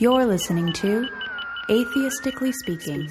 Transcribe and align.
You're 0.00 0.24
listening 0.24 0.72
to 0.72 1.06
Atheistically 1.68 2.54
Speaking. 2.54 3.06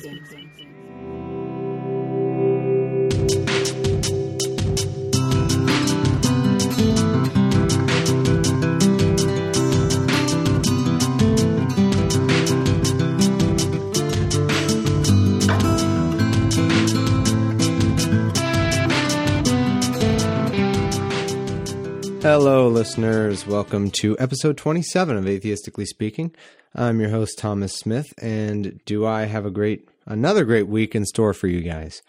Hello, 22.41 22.70
listeners. 22.70 23.45
Welcome 23.45 23.91
to 23.99 24.17
episode 24.17 24.55
27 24.55 25.17
of 25.17 25.25
Atheistically 25.25 25.85
Speaking. 25.85 26.34
I'm 26.73 27.02
your 27.02 27.09
host, 27.09 27.38
Thomas 27.38 27.75
Smith, 27.75 28.13
and 28.17 28.79
do 28.85 29.05
I 29.05 29.25
have 29.25 29.45
a 29.45 29.52
great, 29.52 29.89
another 30.05 30.45
great 30.45 30.70
week 30.70 30.95
in 30.95 31.03
store 31.03 31.34
for 31.34 31.48
you 31.48 31.59
guys? 31.59 32.02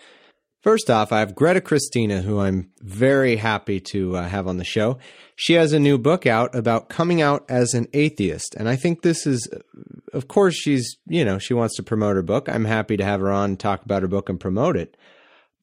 First 0.60 0.88
off, 0.88 1.10
I 1.10 1.18
have 1.18 1.34
Greta 1.34 1.60
Christina, 1.60 2.22
who 2.22 2.38
I'm 2.38 2.70
very 2.78 3.34
happy 3.34 3.80
to 3.90 4.18
uh, 4.18 4.28
have 4.28 4.46
on 4.46 4.58
the 4.58 4.64
show. 4.64 4.98
She 5.34 5.54
has 5.54 5.72
a 5.72 5.80
new 5.80 5.98
book 5.98 6.28
out 6.28 6.54
about 6.54 6.88
coming 6.88 7.20
out 7.20 7.44
as 7.48 7.74
an 7.74 7.88
atheist, 7.92 8.54
and 8.54 8.68
I 8.68 8.76
think 8.76 9.02
this 9.02 9.26
is, 9.26 9.48
of 10.12 10.28
course, 10.28 10.54
she's, 10.54 10.96
you 11.08 11.24
know, 11.24 11.38
she 11.40 11.54
wants 11.54 11.74
to 11.74 11.82
promote 11.82 12.14
her 12.14 12.22
book. 12.22 12.48
I'm 12.48 12.66
happy 12.66 12.96
to 12.96 13.04
have 13.04 13.18
her 13.18 13.32
on, 13.32 13.56
talk 13.56 13.84
about 13.84 14.02
her 14.02 14.08
book, 14.08 14.28
and 14.28 14.38
promote 14.38 14.76
it. 14.76 14.96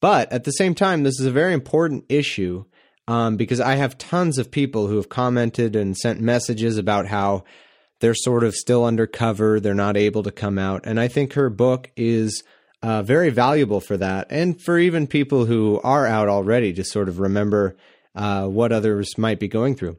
But 0.02 0.30
at 0.34 0.44
the 0.44 0.52
same 0.52 0.76
time, 0.76 1.04
this 1.04 1.22
is 1.22 1.26
a 1.26 1.32
very 1.32 1.54
important 1.54 2.04
issue 2.10 2.66
um, 3.08 3.38
because 3.38 3.60
I 3.60 3.76
have 3.76 3.98
tons 3.98 4.38
of 4.38 4.52
people 4.52 4.88
who 4.88 4.98
have 4.98 5.10
commented 5.10 5.76
and 5.76 5.98
sent 5.98 6.20
messages 6.20 6.78
about 6.78 7.08
how 7.08 7.44
they're 8.00 8.16
sort 8.16 8.44
of 8.44 8.54
still 8.54 8.86
undercover, 8.86 9.60
they're 9.60 9.74
not 9.74 9.98
able 9.98 10.24
to 10.24 10.32
come 10.32 10.58
out. 10.58 10.82
And 10.86 11.00
I 11.00 11.08
think 11.08 11.34
her 11.34 11.50
book 11.50 11.90
is 11.96 12.44
uh, 12.84 13.02
very 13.02 13.30
valuable 13.30 13.80
for 13.80 13.98
that, 13.98 14.28
and 14.30 14.62
for 14.62 14.78
even 14.78 15.08
people 15.08 15.46
who 15.46 15.82
are 15.84 16.06
out 16.06 16.28
already 16.28 16.74
to 16.74 16.84
sort 16.84 17.10
of 17.10 17.20
remember 17.20 17.76
uh, 18.16 18.46
what 18.46 18.72
others 18.72 19.18
might 19.18 19.40
be 19.40 19.48
going 19.48 19.76
through. 19.76 19.98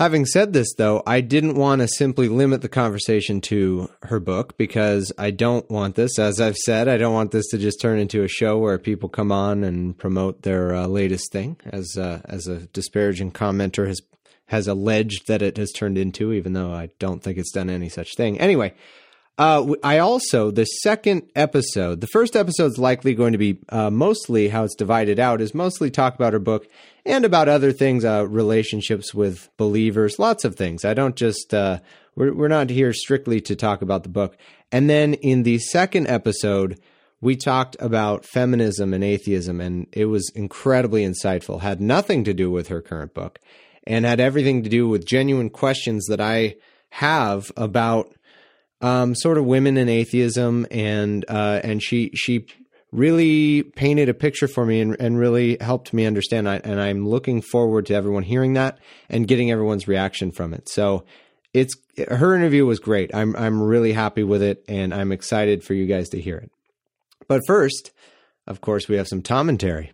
Having 0.00 0.24
said 0.24 0.54
this, 0.54 0.72
though, 0.78 1.02
I 1.06 1.20
didn't 1.20 1.56
want 1.56 1.82
to 1.82 1.88
simply 1.88 2.26
limit 2.30 2.62
the 2.62 2.70
conversation 2.70 3.42
to 3.42 3.90
her 4.04 4.18
book 4.18 4.56
because 4.56 5.12
I 5.18 5.30
don't 5.30 5.70
want 5.70 5.94
this, 5.94 6.18
as 6.18 6.40
I've 6.40 6.56
said, 6.56 6.88
I 6.88 6.96
don't 6.96 7.12
want 7.12 7.32
this 7.32 7.46
to 7.48 7.58
just 7.58 7.82
turn 7.82 7.98
into 7.98 8.22
a 8.22 8.28
show 8.28 8.56
where 8.56 8.78
people 8.78 9.10
come 9.10 9.30
on 9.30 9.62
and 9.62 9.98
promote 9.98 10.40
their 10.40 10.74
uh, 10.74 10.86
latest 10.86 11.30
thing, 11.32 11.58
as 11.66 11.98
uh, 11.98 12.22
as 12.24 12.46
a 12.46 12.60
disparaging 12.68 13.32
commenter 13.32 13.86
has 13.88 14.00
has 14.46 14.66
alleged 14.66 15.28
that 15.28 15.42
it 15.42 15.58
has 15.58 15.70
turned 15.70 15.98
into, 15.98 16.32
even 16.32 16.54
though 16.54 16.72
I 16.72 16.88
don't 16.98 17.22
think 17.22 17.36
it's 17.36 17.52
done 17.52 17.68
any 17.68 17.90
such 17.90 18.16
thing. 18.16 18.40
Anyway, 18.40 18.72
uh, 19.40 19.74
I 19.82 19.96
also 19.96 20.50
the 20.50 20.66
second 20.66 21.30
episode, 21.34 22.02
the 22.02 22.06
first 22.08 22.36
episode 22.36 22.72
is 22.72 22.78
likely 22.78 23.14
going 23.14 23.32
to 23.32 23.38
be 23.38 23.58
uh, 23.70 23.88
mostly 23.88 24.48
how 24.48 24.64
it's 24.64 24.74
divided 24.74 25.18
out 25.18 25.40
is 25.40 25.54
mostly 25.54 25.90
talk 25.90 26.14
about 26.14 26.34
her 26.34 26.38
book 26.38 26.68
and 27.06 27.24
about 27.24 27.48
other 27.48 27.72
things, 27.72 28.04
uh, 28.04 28.26
relationships 28.28 29.14
with 29.14 29.48
believers, 29.56 30.18
lots 30.18 30.44
of 30.44 30.56
things. 30.56 30.84
I 30.84 30.92
don't 30.92 31.16
just 31.16 31.54
uh, 31.54 31.78
we're 32.14 32.34
we're 32.34 32.48
not 32.48 32.68
here 32.68 32.92
strictly 32.92 33.40
to 33.40 33.56
talk 33.56 33.80
about 33.80 34.02
the 34.02 34.10
book. 34.10 34.36
And 34.70 34.90
then 34.90 35.14
in 35.14 35.42
the 35.42 35.58
second 35.58 36.08
episode, 36.08 36.78
we 37.22 37.34
talked 37.34 37.78
about 37.80 38.26
feminism 38.26 38.92
and 38.92 39.02
atheism, 39.02 39.58
and 39.58 39.86
it 39.92 40.04
was 40.04 40.30
incredibly 40.34 41.02
insightful. 41.02 41.62
Had 41.62 41.80
nothing 41.80 42.24
to 42.24 42.34
do 42.34 42.50
with 42.50 42.68
her 42.68 42.82
current 42.82 43.14
book, 43.14 43.38
and 43.86 44.04
had 44.04 44.20
everything 44.20 44.62
to 44.64 44.68
do 44.68 44.86
with 44.86 45.06
genuine 45.06 45.48
questions 45.48 46.04
that 46.08 46.20
I 46.20 46.56
have 46.90 47.50
about 47.56 48.12
um, 48.80 49.14
sort 49.14 49.38
of 49.38 49.44
women 49.44 49.76
and 49.76 49.90
atheism, 49.90 50.66
and 50.70 51.24
uh, 51.28 51.60
and 51.62 51.82
she 51.82 52.10
she 52.14 52.46
really 52.92 53.62
painted 53.62 54.08
a 54.08 54.14
picture 54.14 54.48
for 54.48 54.66
me 54.66 54.80
and, 54.80 54.96
and 54.98 55.18
really 55.18 55.56
helped 55.60 55.92
me 55.92 56.06
understand. 56.06 56.48
I, 56.48 56.56
and 56.56 56.80
I'm 56.80 57.08
looking 57.08 57.40
forward 57.40 57.86
to 57.86 57.94
everyone 57.94 58.24
hearing 58.24 58.54
that 58.54 58.78
and 59.08 59.28
getting 59.28 59.50
everyone's 59.50 59.86
reaction 59.86 60.32
from 60.32 60.52
it. 60.54 60.68
So 60.68 61.04
it's 61.54 61.74
her 62.08 62.34
interview 62.34 62.66
was 62.66 62.78
great. 62.78 63.14
I'm 63.14 63.36
I'm 63.36 63.62
really 63.62 63.92
happy 63.92 64.22
with 64.22 64.42
it, 64.42 64.64
and 64.68 64.94
I'm 64.94 65.12
excited 65.12 65.64
for 65.64 65.74
you 65.74 65.86
guys 65.86 66.08
to 66.10 66.20
hear 66.20 66.36
it. 66.36 66.50
But 67.28 67.42
first, 67.46 67.92
of 68.46 68.60
course, 68.60 68.88
we 68.88 68.96
have 68.96 69.08
some 69.08 69.22
commentary. 69.22 69.92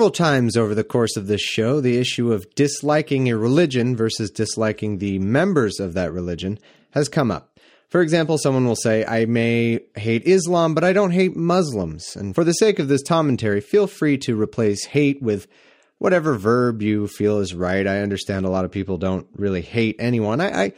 Several 0.00 0.10
times 0.12 0.56
over 0.56 0.74
the 0.74 0.82
course 0.82 1.14
of 1.18 1.26
this 1.26 1.42
show, 1.42 1.78
the 1.82 1.98
issue 1.98 2.32
of 2.32 2.54
disliking 2.54 3.28
a 3.28 3.36
religion 3.36 3.94
versus 3.94 4.30
disliking 4.30 4.96
the 4.96 5.18
members 5.18 5.78
of 5.78 5.92
that 5.92 6.10
religion 6.10 6.58
has 6.92 7.10
come 7.10 7.30
up. 7.30 7.60
For 7.90 8.00
example, 8.00 8.38
someone 8.38 8.66
will 8.66 8.76
say, 8.76 9.04
I 9.04 9.26
may 9.26 9.80
hate 9.96 10.22
Islam, 10.24 10.72
but 10.72 10.84
I 10.84 10.94
don't 10.94 11.10
hate 11.10 11.36
Muslims. 11.36 12.16
And 12.16 12.34
for 12.34 12.44
the 12.44 12.54
sake 12.54 12.78
of 12.78 12.88
this 12.88 13.02
commentary, 13.02 13.60
feel 13.60 13.86
free 13.86 14.16
to 14.20 14.40
replace 14.40 14.86
hate 14.86 15.20
with 15.20 15.46
whatever 15.98 16.34
verb 16.38 16.80
you 16.80 17.06
feel 17.06 17.38
is 17.40 17.54
right. 17.54 17.86
I 17.86 18.00
understand 18.00 18.46
a 18.46 18.50
lot 18.50 18.64
of 18.64 18.70
people 18.70 18.96
don't 18.96 19.26
really 19.34 19.60
hate 19.60 19.96
anyone. 19.98 20.40
I, 20.40 20.62
I, 20.64 20.72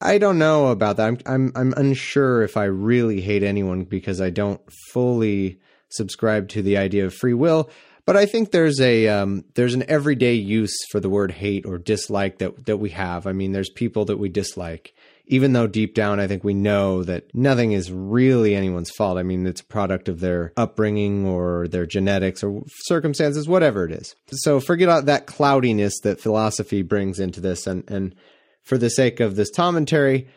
I 0.00 0.16
don't 0.16 0.38
know 0.38 0.68
about 0.68 0.96
that. 0.96 1.08
I'm, 1.08 1.18
I'm, 1.26 1.52
I'm 1.54 1.74
unsure 1.76 2.42
if 2.42 2.56
I 2.56 2.64
really 2.64 3.20
hate 3.20 3.42
anyone 3.42 3.84
because 3.84 4.18
I 4.22 4.30
don't 4.30 4.62
fully 4.92 5.60
subscribe 5.90 6.48
to 6.48 6.62
the 6.62 6.78
idea 6.78 7.04
of 7.04 7.12
free 7.12 7.34
will. 7.34 7.68
But 8.06 8.16
I 8.16 8.24
think 8.24 8.52
there's 8.52 8.80
a 8.80 9.08
um, 9.08 9.44
there's 9.54 9.74
an 9.74 9.84
everyday 9.88 10.34
use 10.34 10.76
for 10.90 11.00
the 11.00 11.10
word 11.10 11.32
hate 11.32 11.66
or 11.66 11.76
dislike 11.76 12.38
that 12.38 12.66
that 12.66 12.76
we 12.76 12.90
have. 12.90 13.26
I 13.26 13.32
mean, 13.32 13.50
there's 13.50 13.68
people 13.68 14.04
that 14.04 14.18
we 14.18 14.28
dislike, 14.28 14.94
even 15.26 15.52
though 15.52 15.66
deep 15.66 15.92
down 15.92 16.20
I 16.20 16.28
think 16.28 16.44
we 16.44 16.54
know 16.54 17.02
that 17.02 17.34
nothing 17.34 17.72
is 17.72 17.90
really 17.90 18.54
anyone's 18.54 18.92
fault. 18.92 19.18
I 19.18 19.24
mean, 19.24 19.44
it's 19.44 19.60
a 19.60 19.64
product 19.64 20.08
of 20.08 20.20
their 20.20 20.52
upbringing 20.56 21.26
or 21.26 21.66
their 21.66 21.84
genetics 21.84 22.44
or 22.44 22.62
circumstances, 22.84 23.48
whatever 23.48 23.84
it 23.84 23.90
is. 23.90 24.14
So 24.30 24.60
forget 24.60 25.06
that 25.06 25.26
cloudiness 25.26 25.98
that 26.04 26.20
philosophy 26.20 26.82
brings 26.82 27.18
into 27.18 27.40
this, 27.40 27.66
and 27.66 27.82
and 27.88 28.14
for 28.62 28.78
the 28.78 28.88
sake 28.88 29.18
of 29.18 29.34
this 29.34 29.50
commentary, 29.50 30.28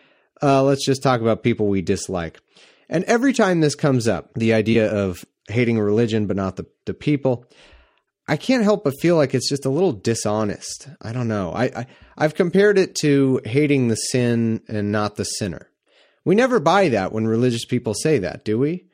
uh, 0.41 0.63
let's 0.63 0.83
just 0.83 1.03
talk 1.03 1.21
about 1.21 1.43
people 1.43 1.67
we 1.67 1.83
dislike. 1.83 2.39
And 2.89 3.03
every 3.03 3.33
time 3.33 3.59
this 3.59 3.75
comes 3.75 4.07
up, 4.07 4.33
the 4.33 4.53
idea 4.53 4.91
of 4.91 5.23
hating 5.49 5.79
religion 5.79 6.27
but 6.27 6.35
not 6.35 6.55
the, 6.55 6.65
the 6.85 6.93
people. 6.93 7.45
I 8.27 8.37
can't 8.37 8.63
help 8.63 8.83
but 8.83 8.99
feel 9.01 9.15
like 9.15 9.33
it's 9.33 9.49
just 9.49 9.65
a 9.65 9.71
little 9.71 9.91
dishonest. 9.91 10.87
I 11.01 11.13
don't 11.13 11.27
know. 11.27 11.51
I, 11.51 11.63
I 11.65 11.87
I've 12.15 12.35
compared 12.35 12.77
it 12.77 12.95
to 13.01 13.41
hating 13.43 13.87
the 13.87 13.95
sin 13.95 14.61
and 14.67 14.91
not 14.91 15.15
the 15.15 15.23
sinner. 15.23 15.69
We 16.25 16.35
never 16.35 16.59
buy 16.59 16.89
that 16.89 17.11
when 17.11 17.27
religious 17.27 17.65
people 17.65 17.93
say 17.95 18.19
that, 18.19 18.45
do 18.45 18.59
we? 18.59 18.85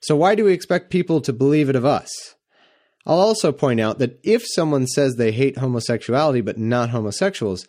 So 0.00 0.14
why 0.14 0.36
do 0.36 0.44
we 0.44 0.52
expect 0.52 0.90
people 0.90 1.20
to 1.22 1.32
believe 1.32 1.68
it 1.68 1.74
of 1.74 1.84
us? 1.84 2.36
I'll 3.06 3.18
also 3.18 3.50
point 3.50 3.80
out 3.80 3.98
that 3.98 4.20
if 4.22 4.44
someone 4.46 4.86
says 4.86 5.14
they 5.14 5.32
hate 5.32 5.58
homosexuality 5.58 6.40
but 6.40 6.58
not 6.58 6.90
homosexuals, 6.90 7.66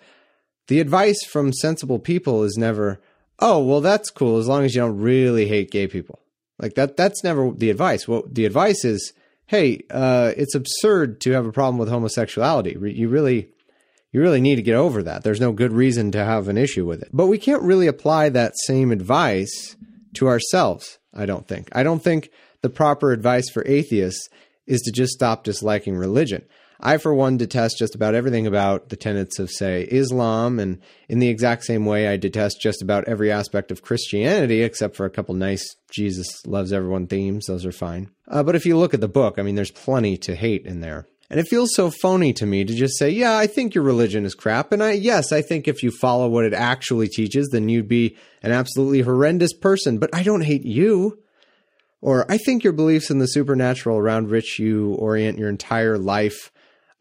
the 0.68 0.80
advice 0.80 1.24
from 1.24 1.54
sensible 1.54 2.00
people 2.00 2.44
is 2.44 2.58
never, 2.58 3.00
"Oh, 3.40 3.64
well 3.64 3.81
that's 3.81 4.09
cool 4.09 4.38
as 4.38 4.48
long 4.48 4.66
as 4.66 4.75
you 4.75 4.81
don't 4.81 5.00
really 5.00 5.48
hate 5.48 5.72
gay 5.72 5.88
people." 5.88 6.19
Like 6.59 6.75
that 6.75 6.97
that's 6.97 7.23
never 7.23 7.51
the 7.51 7.69
advice. 7.69 8.07
What 8.07 8.34
the 8.34 8.45
advice 8.45 8.84
is, 8.84 9.13
hey, 9.45 9.81
uh, 9.91 10.34
it's 10.35 10.56
absurd 10.56 11.22
to 11.22 11.31
have 11.31 11.45
a 11.45 11.51
problem 11.51 11.78
with 11.78 11.90
homosexuality. 11.90 12.78
You 12.79 13.09
really 13.09 13.50
you 14.12 14.22
really 14.22 14.41
need 14.41 14.56
to 14.56 14.62
get 14.62 14.75
over 14.75 15.03
that. 15.03 15.23
There's 15.23 15.41
no 15.41 15.51
good 15.51 15.73
reason 15.73 16.12
to 16.12 16.23
have 16.23 16.47
an 16.47 16.57
issue 16.57 16.85
with 16.85 17.01
it. 17.01 17.09
But 17.13 17.28
we 17.28 17.38
can't 17.38 17.62
really 17.62 17.88
apply 17.88 18.29
that 18.29 18.53
same 18.66 18.91
advice 18.91 19.75
to 20.16 20.28
ourselves, 20.28 20.97
I 21.13 21.25
don't 21.25 21.47
think. 21.47 21.69
I 21.73 21.84
don't 21.84 22.03
think 22.03 22.31
the 22.62 22.69
proper 22.69 23.12
advice 23.12 23.50
for 23.50 23.68
atheists 23.68 24.30
is 24.65 24.81
to 24.81 24.92
just 24.92 25.13
stop 25.13 25.44
disliking 25.44 25.95
religion. 25.95 26.44
I, 26.79 26.97
for 26.97 27.13
one, 27.13 27.38
detest 27.38 27.77
just 27.77 27.95
about 27.95 28.15
everything 28.15 28.45
about 28.45 28.89
the 28.89 28.95
tenets 28.95 29.39
of, 29.39 29.50
say, 29.50 29.83
Islam, 29.83 30.59
and 30.59 30.79
in 31.09 31.19
the 31.19 31.29
exact 31.29 31.63
same 31.65 31.85
way, 31.85 32.07
I 32.07 32.18
detest 32.18 32.62
just 32.62 32.81
about 32.81 33.07
every 33.07 33.31
aspect 33.31 33.71
of 33.71 33.81
Christianity, 33.81 34.62
except 34.62 34.95
for 34.95 35.06
a 35.06 35.09
couple 35.09 35.33
nice 35.35 35.75
Jesus 35.91 36.27
loves 36.45 36.71
everyone 36.71 37.07
themes. 37.07 37.45
Those 37.47 37.65
are 37.65 37.71
fine. 37.71 38.12
Uh, 38.27 38.44
but 38.44 38.56
if 38.56 38.65
you 38.65 38.77
look 38.77 38.94
at 38.94 39.01
the 39.01 39.07
book, 39.07 39.39
I 39.39 39.41
mean, 39.41 39.56
there's 39.56 39.71
plenty 39.71 40.18
to 40.18 40.35
hate 40.35 40.65
in 40.65 40.81
there. 40.81 41.07
And 41.29 41.39
it 41.39 41.47
feels 41.50 41.75
so 41.75 41.91
phony 41.91 42.31
to 42.33 42.45
me 42.45 42.63
to 42.63 42.74
just 42.74 42.97
say, 42.97 43.09
yeah, 43.09 43.38
I 43.38 43.47
think 43.47 43.75
your 43.75 43.83
religion 43.83 44.25
is 44.25 44.33
crap. 44.33 44.71
And 44.71 44.81
I, 44.81 44.91
yes, 44.91 45.33
I 45.33 45.41
think 45.41 45.68
if 45.68 45.83
you 45.83 45.91
follow 45.91 46.30
what 46.30 46.45
it 46.45 46.53
actually 46.53 47.09
teaches, 47.09 47.50
then 47.51 47.68
you'd 47.68 47.89
be 47.89 48.15
an 48.41 48.53
absolutely 48.53 49.01
horrendous 49.01 49.51
person. 49.53 49.97
But 49.97 50.12
I 50.13 50.23
don't 50.23 50.45
hate 50.45 50.63
you. 50.63 51.19
Or 52.00 52.31
I 52.31 52.38
think 52.38 52.63
your 52.63 52.73
beliefs 52.73 53.09
in 53.09 53.19
the 53.19 53.25
supernatural 53.25 53.97
around 53.97 54.30
which 54.30 54.59
you 54.59 54.94
orient 54.94 55.39
your 55.39 55.50
entire 55.50 55.97
life 55.97 56.51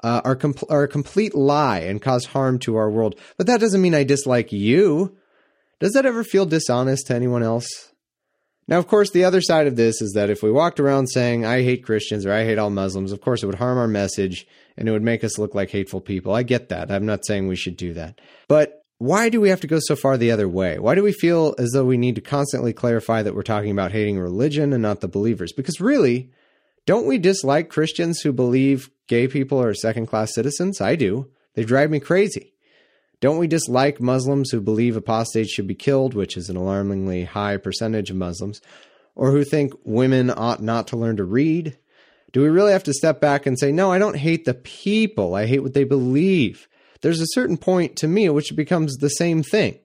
uh, 0.03 0.21
are, 0.25 0.39
are 0.69 0.83
a 0.85 0.89
complete 0.89 1.35
lie 1.35 1.81
and 1.81 2.03
cause 2.03 2.27
harm 2.27 2.59
to 2.61 2.77
our 2.77 2.91
world. 2.91 3.19
But 3.37 3.47
that 3.47 3.61
doesn't 3.61 3.83
mean 3.83 3.95
I 3.95 4.05
dislike 4.05 4.53
you. 4.53 5.17
Does 5.81 5.93
that 5.93 6.07
ever 6.07 6.25
feel 6.25 6.47
dishonest 6.47 7.07
to 7.07 7.15
anyone 7.15 7.43
else? 7.43 7.93
Now, 8.69 8.79
of 8.79 8.89
course, 8.89 9.11
the 9.11 9.25
other 9.25 9.41
side 9.41 9.67
of 9.67 9.77
this 9.77 10.03
is 10.03 10.13
that 10.15 10.31
if 10.31 10.43
we 10.43 10.51
walked 10.51 10.81
around 10.81 11.07
saying, 11.07 11.45
I 11.45 11.63
hate 11.63 11.85
Christians 11.85 12.27
or 12.27 12.33
I 12.33 12.45
hate 12.45 12.59
all 12.59 12.71
Muslims, 12.71 13.13
of 13.13 13.21
course, 13.21 13.43
it 13.43 13.47
would 13.47 13.57
harm 13.57 13.79
our 13.79 13.87
message 13.87 14.47
and 14.77 14.89
it 14.89 14.93
would 14.93 15.03
make 15.03 15.23
us 15.23 15.39
look 15.39 15.55
like 15.55 15.71
hateful 15.71 16.01
people. 16.01 16.35
I 16.35 16.43
get 16.43 16.69
that. 16.71 16.91
I'm 16.91 17.07
not 17.07 17.25
saying 17.25 17.47
we 17.47 17.57
should 17.57 17.77
do 17.77 17.95
that. 17.95 18.21
But 18.49 18.83
why 18.99 19.29
do 19.29 19.41
we 19.41 19.51
have 19.51 19.61
to 19.61 19.67
go 19.67 19.79
so 19.81 19.95
far 19.95 20.17
the 20.17 20.33
other 20.33 20.49
way? 20.49 20.79
Why 20.79 20.95
do 20.95 21.03
we 21.03 21.13
feel 21.13 21.55
as 21.59 21.71
though 21.73 21.85
we 21.85 21.97
need 21.97 22.17
to 22.17 22.21
constantly 22.21 22.73
clarify 22.73 23.23
that 23.23 23.35
we're 23.35 23.43
talking 23.43 23.71
about 23.71 23.93
hating 23.93 24.19
religion 24.19 24.73
and 24.73 24.83
not 24.83 25.01
the 25.01 25.09
believers? 25.09 25.53
Because 25.53 25.81
really, 25.81 26.31
don't 26.87 27.07
we 27.07 27.19
dislike 27.19 27.69
Christians 27.69 28.21
who 28.21 28.33
believe 28.33 28.91
gay 29.09 29.27
people 29.29 29.61
are 29.61 29.75
second 29.75 30.07
class 30.07 30.33
citizens? 30.35 30.81
I 30.81 30.95
do. 30.95 31.29
They 31.55 31.65
drive 31.65 31.91
me 31.91 32.01
crazy. 32.01 32.55
Don't 33.21 33.39
we 33.39 33.47
dislike 33.47 34.01
Muslims 34.01 34.51
who 34.51 34.61
believe 34.61 34.97
apostates 34.97 35.51
should 35.51 35.67
be 35.67 35.75
killed, 35.75 36.15
which 36.15 36.37
is 36.37 36.49
an 36.49 36.57
alarmingly 36.57 37.25
high 37.25 37.57
percentage 37.57 38.11
of 38.11 38.17
Muslims, 38.17 38.61
or 39.15 39.33
who 39.33 39.43
think 39.43 39.73
women 39.85 40.31
ought 40.31 40.63
not 40.63 40.87
to 40.89 40.97
learn 40.97 41.17
to 41.17 41.25
read? 41.25 41.77
Do 42.33 42.43
we 42.43 42.49
really 42.49 42.73
have 42.73 42.85
to 42.85 42.93
step 42.93 43.21
back 43.21 43.47
and 43.47 43.59
say, 43.59 43.73
no, 43.73 43.91
I 43.91 43.99
don't 43.99 44.17
hate 44.17 44.45
the 44.45 44.55
people, 44.55 45.35
I 45.35 45.47
hate 45.47 45.63
what 45.63 45.75
they 45.75 45.85
believe? 45.85 46.69
There's 47.01 47.21
a 47.21 47.27
certain 47.29 47.57
point 47.57 47.97
to 47.97 48.09
me 48.09 48.27
at 48.27 48.35
which 48.35 48.53
it 48.53 48.57
becomes 48.57 48.97
the 48.97 49.09
same 49.09 49.43
thing. 49.43 49.81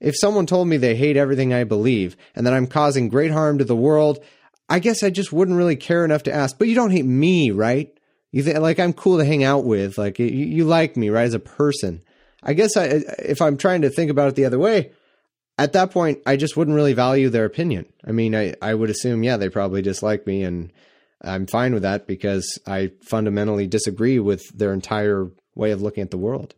If 0.00 0.14
someone 0.18 0.46
told 0.46 0.68
me 0.68 0.76
they 0.76 0.96
hate 0.96 1.16
everything 1.16 1.54
I 1.54 1.64
believe 1.64 2.16
and 2.34 2.46
that 2.46 2.52
I'm 2.52 2.66
causing 2.66 3.08
great 3.08 3.30
harm 3.30 3.58
to 3.58 3.64
the 3.64 3.74
world, 3.74 4.22
I 4.68 4.78
guess 4.78 5.02
I 5.02 5.10
just 5.10 5.32
wouldn't 5.32 5.56
really 5.56 5.76
care 5.76 6.04
enough 6.04 6.24
to 6.24 6.32
ask, 6.32 6.58
but 6.58 6.68
you 6.68 6.74
don't 6.74 6.90
hate 6.90 7.04
me, 7.04 7.50
right? 7.50 7.96
You 8.32 8.42
think 8.42 8.58
like 8.58 8.80
I'm 8.80 8.92
cool 8.92 9.18
to 9.18 9.24
hang 9.24 9.44
out 9.44 9.64
with, 9.64 9.98
like 9.98 10.18
you, 10.18 10.26
you 10.26 10.64
like 10.64 10.96
me, 10.96 11.10
right, 11.10 11.24
as 11.24 11.34
a 11.34 11.38
person. 11.38 12.02
I 12.42 12.52
guess 12.52 12.76
I, 12.76 12.84
if 13.18 13.40
I'm 13.40 13.56
trying 13.56 13.82
to 13.82 13.90
think 13.90 14.10
about 14.10 14.28
it 14.28 14.34
the 14.34 14.44
other 14.44 14.58
way, 14.58 14.92
at 15.56 15.72
that 15.74 15.92
point, 15.92 16.20
I 16.26 16.36
just 16.36 16.56
wouldn't 16.56 16.74
really 16.74 16.94
value 16.94 17.28
their 17.28 17.44
opinion. 17.44 17.86
I 18.04 18.12
mean, 18.12 18.34
I, 18.34 18.54
I 18.60 18.74
would 18.74 18.90
assume, 18.90 19.22
yeah, 19.22 19.36
they 19.36 19.48
probably 19.48 19.82
dislike 19.82 20.26
me, 20.26 20.42
and 20.42 20.72
I'm 21.22 21.46
fine 21.46 21.72
with 21.74 21.82
that 21.82 22.06
because 22.06 22.58
I 22.66 22.92
fundamentally 23.02 23.66
disagree 23.66 24.18
with 24.18 24.42
their 24.54 24.72
entire 24.72 25.30
way 25.54 25.70
of 25.70 25.80
looking 25.80 26.02
at 26.02 26.10
the 26.10 26.18
world. 26.18 26.54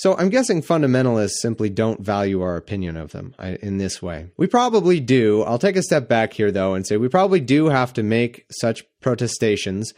So 0.00 0.16
I'm 0.16 0.30
guessing 0.30 0.62
fundamentalists 0.62 1.42
simply 1.42 1.68
don't 1.68 2.00
value 2.00 2.40
our 2.40 2.56
opinion 2.56 2.96
of 2.96 3.12
them 3.12 3.34
in 3.38 3.76
this 3.76 4.00
way. 4.00 4.30
We 4.38 4.46
probably 4.46 4.98
do. 4.98 5.42
I'll 5.42 5.58
take 5.58 5.76
a 5.76 5.82
step 5.82 6.08
back 6.08 6.32
here, 6.32 6.50
though, 6.50 6.72
and 6.72 6.86
say 6.86 6.96
we 6.96 7.08
probably 7.08 7.40
do 7.40 7.66
have 7.66 7.92
to 7.92 8.02
make 8.02 8.46
such 8.50 8.82
protestations 9.02 9.92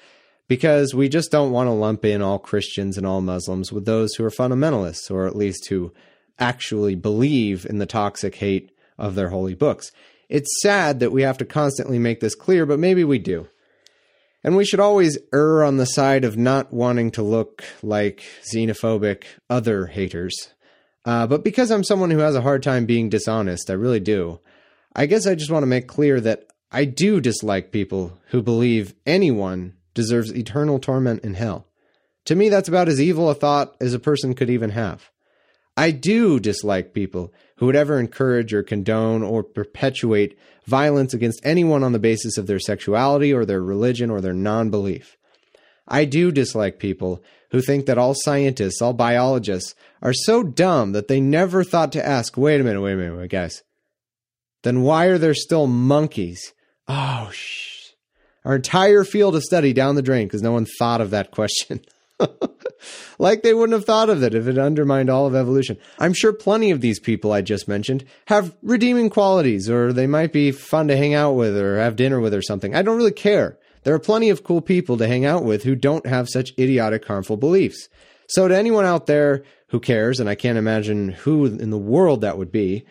because 0.48 0.92
we 0.92 1.08
just 1.08 1.30
don't 1.30 1.52
want 1.52 1.68
to 1.68 1.72
lump 1.72 2.04
in 2.04 2.20
all 2.20 2.40
Christians 2.40 2.98
and 2.98 3.06
all 3.06 3.20
Muslims 3.20 3.72
with 3.72 3.84
those 3.84 4.12
who 4.14 4.24
are 4.24 4.30
fundamentalists, 4.30 5.08
or 5.08 5.28
at 5.28 5.36
least 5.36 5.68
who 5.68 5.94
actually 6.36 6.96
believe 6.96 7.64
in 7.64 7.78
the 7.78 7.86
toxic 7.86 8.34
hate 8.34 8.72
of 8.98 9.14
their 9.14 9.28
holy 9.28 9.54
books. 9.54 9.92
It's 10.28 10.60
sad 10.62 10.98
that 10.98 11.12
we 11.12 11.22
have 11.22 11.38
to 11.38 11.44
constantly 11.44 12.00
make 12.00 12.18
this 12.18 12.34
clear, 12.34 12.66
but 12.66 12.80
maybe 12.80 13.04
we 13.04 13.20
do. 13.20 13.46
And 14.44 14.56
we 14.56 14.64
should 14.64 14.80
always 14.80 15.18
err 15.32 15.62
on 15.62 15.76
the 15.76 15.84
side 15.84 16.24
of 16.24 16.36
not 16.36 16.72
wanting 16.72 17.10
to 17.12 17.22
look 17.22 17.62
like 17.82 18.22
xenophobic 18.42 19.24
other 19.48 19.86
haters. 19.86 20.52
Uh, 21.04 21.26
but 21.26 21.44
because 21.44 21.70
I'm 21.70 21.84
someone 21.84 22.10
who 22.10 22.18
has 22.18 22.34
a 22.34 22.42
hard 22.42 22.62
time 22.62 22.86
being 22.86 23.08
dishonest, 23.08 23.70
I 23.70 23.74
really 23.74 24.00
do. 24.00 24.40
I 24.94 25.06
guess 25.06 25.26
I 25.26 25.34
just 25.34 25.50
want 25.50 25.62
to 25.62 25.68
make 25.68 25.86
clear 25.86 26.20
that 26.20 26.46
I 26.70 26.84
do 26.84 27.20
dislike 27.20 27.72
people 27.72 28.18
who 28.28 28.42
believe 28.42 28.94
anyone 29.06 29.74
deserves 29.94 30.34
eternal 30.34 30.78
torment 30.78 31.24
in 31.24 31.34
hell. 31.34 31.66
To 32.26 32.34
me, 32.34 32.48
that's 32.48 32.68
about 32.68 32.88
as 32.88 33.00
evil 33.00 33.28
a 33.28 33.34
thought 33.34 33.76
as 33.80 33.94
a 33.94 33.98
person 33.98 34.34
could 34.34 34.50
even 34.50 34.70
have. 34.70 35.10
I 35.76 35.90
do 35.90 36.38
dislike 36.38 36.92
people 36.92 37.32
who 37.56 37.66
would 37.66 37.76
ever 37.76 37.98
encourage 37.98 38.52
or 38.52 38.62
condone 38.62 39.22
or 39.22 39.42
perpetuate 39.42 40.38
violence 40.66 41.14
against 41.14 41.40
anyone 41.44 41.82
on 41.82 41.92
the 41.92 41.98
basis 41.98 42.38
of 42.38 42.46
their 42.46 42.58
sexuality 42.58 43.32
or 43.32 43.44
their 43.44 43.62
religion 43.62 44.10
or 44.10 44.20
their 44.20 44.32
non 44.32 44.70
belief. 44.70 45.16
I 45.86 46.04
do 46.04 46.30
dislike 46.30 46.78
people 46.78 47.22
who 47.50 47.60
think 47.60 47.86
that 47.86 47.98
all 47.98 48.14
scientists, 48.14 48.80
all 48.80 48.92
biologists, 48.92 49.74
are 50.00 50.14
so 50.14 50.42
dumb 50.42 50.92
that 50.92 51.08
they 51.08 51.20
never 51.20 51.64
thought 51.64 51.92
to 51.92 52.06
ask, 52.06 52.36
wait 52.36 52.60
a 52.60 52.64
minute, 52.64 52.80
wait 52.80 52.92
a 52.92 52.96
minute, 52.96 53.16
wait, 53.18 53.30
guys. 53.30 53.62
Then 54.62 54.82
why 54.82 55.06
are 55.06 55.18
there 55.18 55.34
still 55.34 55.66
monkeys? 55.66 56.52
Oh, 56.88 57.30
shh 57.32 57.72
our 58.44 58.56
entire 58.56 59.04
field 59.04 59.36
of 59.36 59.42
study 59.42 59.72
down 59.72 59.94
the 59.94 60.02
drain 60.02 60.26
because 60.26 60.42
no 60.42 60.52
one 60.52 60.66
thought 60.78 61.00
of 61.00 61.10
that 61.10 61.30
question. 61.30 61.80
like 63.18 63.42
they 63.42 63.54
wouldn't 63.54 63.78
have 63.78 63.84
thought 63.84 64.10
of 64.10 64.22
it 64.22 64.34
if 64.34 64.46
it 64.46 64.58
undermined 64.58 65.10
all 65.10 65.26
of 65.26 65.34
evolution. 65.34 65.78
I'm 65.98 66.12
sure 66.12 66.32
plenty 66.32 66.70
of 66.70 66.80
these 66.80 67.00
people 67.00 67.32
I 67.32 67.42
just 67.42 67.68
mentioned 67.68 68.04
have 68.26 68.54
redeeming 68.62 69.10
qualities, 69.10 69.68
or 69.68 69.92
they 69.92 70.06
might 70.06 70.32
be 70.32 70.50
fun 70.50 70.88
to 70.88 70.96
hang 70.96 71.14
out 71.14 71.32
with 71.32 71.56
or 71.56 71.78
have 71.78 71.96
dinner 71.96 72.20
with 72.20 72.34
or 72.34 72.42
something. 72.42 72.74
I 72.74 72.82
don't 72.82 72.96
really 72.96 73.12
care. 73.12 73.58
There 73.84 73.94
are 73.94 73.98
plenty 73.98 74.30
of 74.30 74.44
cool 74.44 74.60
people 74.60 74.96
to 74.98 75.08
hang 75.08 75.24
out 75.24 75.44
with 75.44 75.64
who 75.64 75.74
don't 75.74 76.06
have 76.06 76.28
such 76.28 76.52
idiotic, 76.58 77.04
harmful 77.04 77.36
beliefs. 77.36 77.88
So, 78.28 78.48
to 78.48 78.56
anyone 78.56 78.84
out 78.84 79.06
there 79.06 79.42
who 79.68 79.80
cares, 79.80 80.20
and 80.20 80.28
I 80.28 80.34
can't 80.34 80.58
imagine 80.58 81.08
who 81.08 81.46
in 81.46 81.70
the 81.70 81.78
world 81.78 82.20
that 82.20 82.38
would 82.38 82.52
be, 82.52 82.84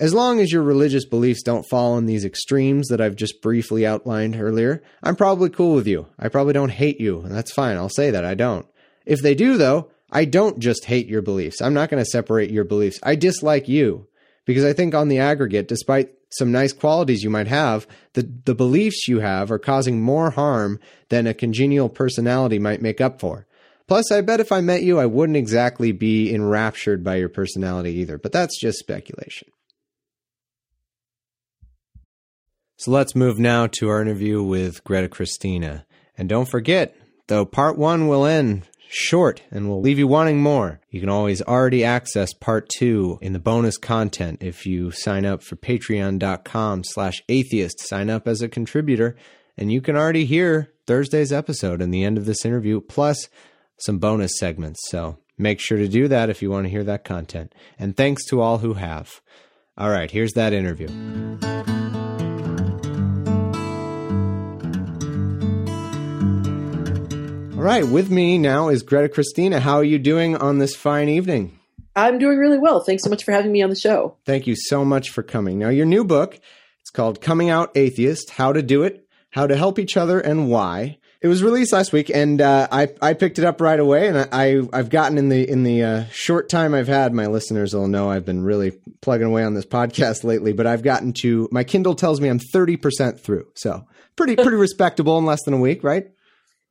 as 0.00 0.14
long 0.14 0.40
as 0.40 0.50
your 0.50 0.62
religious 0.62 1.04
beliefs 1.04 1.42
don't 1.42 1.68
fall 1.68 1.98
in 1.98 2.06
these 2.06 2.24
extremes 2.24 2.88
that 2.88 3.00
I've 3.02 3.16
just 3.16 3.42
briefly 3.42 3.86
outlined 3.86 4.34
earlier, 4.34 4.82
I'm 5.02 5.14
probably 5.14 5.50
cool 5.50 5.74
with 5.74 5.86
you. 5.86 6.06
I 6.18 6.28
probably 6.28 6.54
don't 6.54 6.70
hate 6.70 7.00
you, 7.00 7.20
and 7.20 7.34
that's 7.34 7.52
fine. 7.52 7.76
I'll 7.76 7.90
say 7.90 8.10
that 8.10 8.24
I 8.24 8.34
don't. 8.34 8.66
If 9.10 9.22
they 9.22 9.34
do, 9.34 9.56
though, 9.56 9.90
I 10.12 10.24
don't 10.24 10.60
just 10.60 10.84
hate 10.84 11.08
your 11.08 11.20
beliefs. 11.20 11.60
I'm 11.60 11.74
not 11.74 11.90
going 11.90 12.00
to 12.00 12.08
separate 12.08 12.52
your 12.52 12.62
beliefs. 12.62 13.00
I 13.02 13.16
dislike 13.16 13.66
you 13.66 14.06
because 14.44 14.64
I 14.64 14.72
think 14.72 14.94
on 14.94 15.08
the 15.08 15.18
aggregate, 15.18 15.66
despite 15.66 16.12
some 16.30 16.52
nice 16.52 16.72
qualities 16.72 17.24
you 17.24 17.28
might 17.28 17.48
have, 17.48 17.88
the, 18.12 18.22
the 18.44 18.54
beliefs 18.54 19.08
you 19.08 19.18
have 19.18 19.50
are 19.50 19.58
causing 19.58 20.00
more 20.00 20.30
harm 20.30 20.78
than 21.08 21.26
a 21.26 21.34
congenial 21.34 21.88
personality 21.88 22.60
might 22.60 22.82
make 22.82 23.00
up 23.00 23.18
for. 23.18 23.48
Plus, 23.88 24.12
I 24.12 24.20
bet 24.20 24.38
if 24.38 24.52
I 24.52 24.60
met 24.60 24.84
you, 24.84 25.00
I 25.00 25.06
wouldn't 25.06 25.36
exactly 25.36 25.90
be 25.90 26.32
enraptured 26.32 27.02
by 27.02 27.16
your 27.16 27.28
personality 27.28 27.94
either, 27.94 28.16
but 28.16 28.30
that's 28.30 28.60
just 28.60 28.78
speculation. 28.78 29.48
So 32.76 32.92
let's 32.92 33.16
move 33.16 33.40
now 33.40 33.66
to 33.66 33.88
our 33.88 34.00
interview 34.00 34.40
with 34.40 34.84
Greta 34.84 35.08
Christina. 35.08 35.84
And 36.16 36.28
don't 36.28 36.48
forget, 36.48 36.96
though 37.26 37.44
part 37.44 37.76
one 37.76 38.06
will 38.06 38.24
end 38.24 38.68
short 38.92 39.42
and 39.52 39.68
will 39.68 39.80
leave 39.80 39.98
you 39.98 40.08
wanting 40.08 40.42
more, 40.42 40.80
you 40.90 41.00
can 41.00 41.08
always 41.08 41.40
already 41.42 41.84
access 41.84 42.32
part 42.34 42.68
two 42.68 43.18
in 43.22 43.32
the 43.32 43.38
bonus 43.38 43.78
content 43.78 44.42
if 44.42 44.66
you 44.66 44.90
sign 44.90 45.24
up 45.24 45.42
for 45.42 45.56
patreon.com 45.56 46.82
slash 46.84 47.22
atheist. 47.28 47.80
Sign 47.86 48.10
up 48.10 48.26
as 48.26 48.42
a 48.42 48.48
contributor 48.48 49.16
and 49.56 49.70
you 49.70 49.80
can 49.80 49.96
already 49.96 50.24
hear 50.24 50.72
Thursday's 50.86 51.32
episode 51.32 51.80
and 51.80 51.94
the 51.94 52.04
end 52.04 52.18
of 52.18 52.26
this 52.26 52.44
interview, 52.44 52.80
plus 52.80 53.28
some 53.78 53.98
bonus 53.98 54.32
segments. 54.38 54.80
So 54.88 55.18
make 55.38 55.60
sure 55.60 55.78
to 55.78 55.86
do 55.86 56.08
that 56.08 56.28
if 56.28 56.42
you 56.42 56.50
want 56.50 56.64
to 56.64 56.70
hear 56.70 56.84
that 56.84 57.04
content. 57.04 57.54
And 57.78 57.96
thanks 57.96 58.24
to 58.26 58.40
all 58.40 58.58
who 58.58 58.74
have. 58.74 59.20
All 59.78 59.90
right, 59.90 60.10
here's 60.10 60.32
that 60.32 60.52
interview. 60.52 60.88
All 67.60 67.66
right, 67.66 67.86
with 67.86 68.10
me 68.10 68.38
now 68.38 68.70
is 68.70 68.82
Greta 68.82 69.10
Christina. 69.10 69.60
How 69.60 69.74
are 69.74 69.84
you 69.84 69.98
doing 69.98 70.34
on 70.34 70.56
this 70.56 70.74
fine 70.74 71.10
evening? 71.10 71.60
I'm 71.94 72.18
doing 72.18 72.38
really 72.38 72.56
well. 72.56 72.82
Thanks 72.82 73.02
so 73.02 73.10
much 73.10 73.22
for 73.22 73.32
having 73.32 73.52
me 73.52 73.60
on 73.60 73.68
the 73.68 73.76
show. 73.76 74.16
Thank 74.24 74.46
you 74.46 74.56
so 74.56 74.82
much 74.82 75.10
for 75.10 75.22
coming. 75.22 75.58
Now, 75.58 75.68
your 75.68 75.84
new 75.84 76.02
book, 76.02 76.40
it's 76.80 76.88
called 76.88 77.20
Coming 77.20 77.50
Out 77.50 77.70
Atheist 77.74 78.30
How 78.30 78.54
to 78.54 78.62
Do 78.62 78.82
It, 78.82 79.06
How 79.28 79.46
to 79.46 79.56
Help 79.56 79.78
Each 79.78 79.98
Other, 79.98 80.18
and 80.18 80.48
Why. 80.48 80.96
It 81.20 81.28
was 81.28 81.42
released 81.42 81.74
last 81.74 81.92
week, 81.92 82.08
and 82.08 82.40
uh, 82.40 82.66
I 82.72 82.94
I 83.02 83.12
picked 83.12 83.38
it 83.38 83.44
up 83.44 83.60
right 83.60 83.78
away, 83.78 84.08
and 84.08 84.16
I 84.32 84.62
I've 84.72 84.88
gotten 84.88 85.18
in 85.18 85.28
the 85.28 85.46
in 85.46 85.62
the 85.62 85.82
uh, 85.82 86.04
short 86.10 86.48
time 86.48 86.72
I've 86.72 86.88
had. 86.88 87.12
My 87.12 87.26
listeners 87.26 87.74
will 87.74 87.88
know 87.88 88.08
I've 88.08 88.24
been 88.24 88.42
really 88.42 88.72
plugging 89.02 89.26
away 89.26 89.44
on 89.44 89.52
this 89.52 89.66
podcast 89.66 90.24
lately, 90.24 90.54
but 90.54 90.66
I've 90.66 90.82
gotten 90.82 91.12
to 91.20 91.46
my 91.52 91.64
Kindle 91.64 91.94
tells 91.94 92.22
me 92.22 92.30
I'm 92.30 92.38
thirty 92.38 92.78
percent 92.78 93.20
through, 93.20 93.48
so 93.54 93.86
pretty 94.16 94.34
pretty 94.34 94.56
respectable 94.56 95.18
in 95.18 95.26
less 95.26 95.42
than 95.44 95.52
a 95.52 95.60
week, 95.60 95.84
right? 95.84 96.06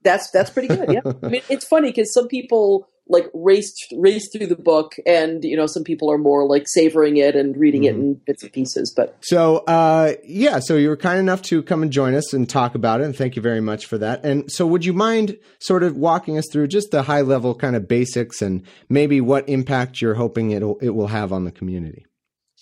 That's 0.03 0.29
that's 0.31 0.49
pretty 0.49 0.67
good. 0.67 0.91
Yeah, 0.91 1.01
I 1.23 1.27
mean, 1.27 1.41
it's 1.49 1.65
funny 1.65 1.89
because 1.89 2.13
some 2.13 2.27
people 2.27 2.87
like 3.09 3.29
race 3.33 3.73
race 3.97 4.29
through 4.31 4.47
the 4.47 4.55
book, 4.55 4.95
and 5.05 5.43
you 5.43 5.57
know, 5.57 5.65
some 5.65 5.83
people 5.83 6.11
are 6.11 6.17
more 6.17 6.47
like 6.47 6.67
savoring 6.67 7.17
it 7.17 7.35
and 7.35 7.57
reading 7.57 7.81
mm-hmm. 7.81 7.99
it 7.99 8.03
in 8.03 8.13
bits 8.25 8.43
and 8.43 8.53
pieces. 8.53 8.93
But 8.95 9.17
so, 9.21 9.57
uh, 9.67 10.13
yeah, 10.23 10.59
so 10.59 10.77
you 10.77 10.89
were 10.89 10.97
kind 10.97 11.19
enough 11.19 11.41
to 11.43 11.63
come 11.63 11.81
and 11.81 11.91
join 11.91 12.13
us 12.13 12.33
and 12.33 12.47
talk 12.47 12.75
about 12.75 13.01
it, 13.01 13.05
and 13.05 13.15
thank 13.15 13.35
you 13.35 13.41
very 13.41 13.61
much 13.61 13.87
for 13.87 13.97
that. 13.97 14.23
And 14.23 14.49
so, 14.51 14.65
would 14.67 14.85
you 14.85 14.93
mind 14.93 15.37
sort 15.59 15.83
of 15.83 15.97
walking 15.97 16.37
us 16.37 16.45
through 16.51 16.67
just 16.67 16.91
the 16.91 17.03
high 17.03 17.21
level 17.21 17.55
kind 17.55 17.75
of 17.75 17.87
basics 17.87 18.41
and 18.41 18.63
maybe 18.87 19.19
what 19.19 19.49
impact 19.49 20.01
you're 20.01 20.15
hoping 20.15 20.51
it 20.51 20.63
it 20.81 20.91
will 20.91 21.07
have 21.07 21.33
on 21.33 21.43
the 21.43 21.51
community? 21.51 22.05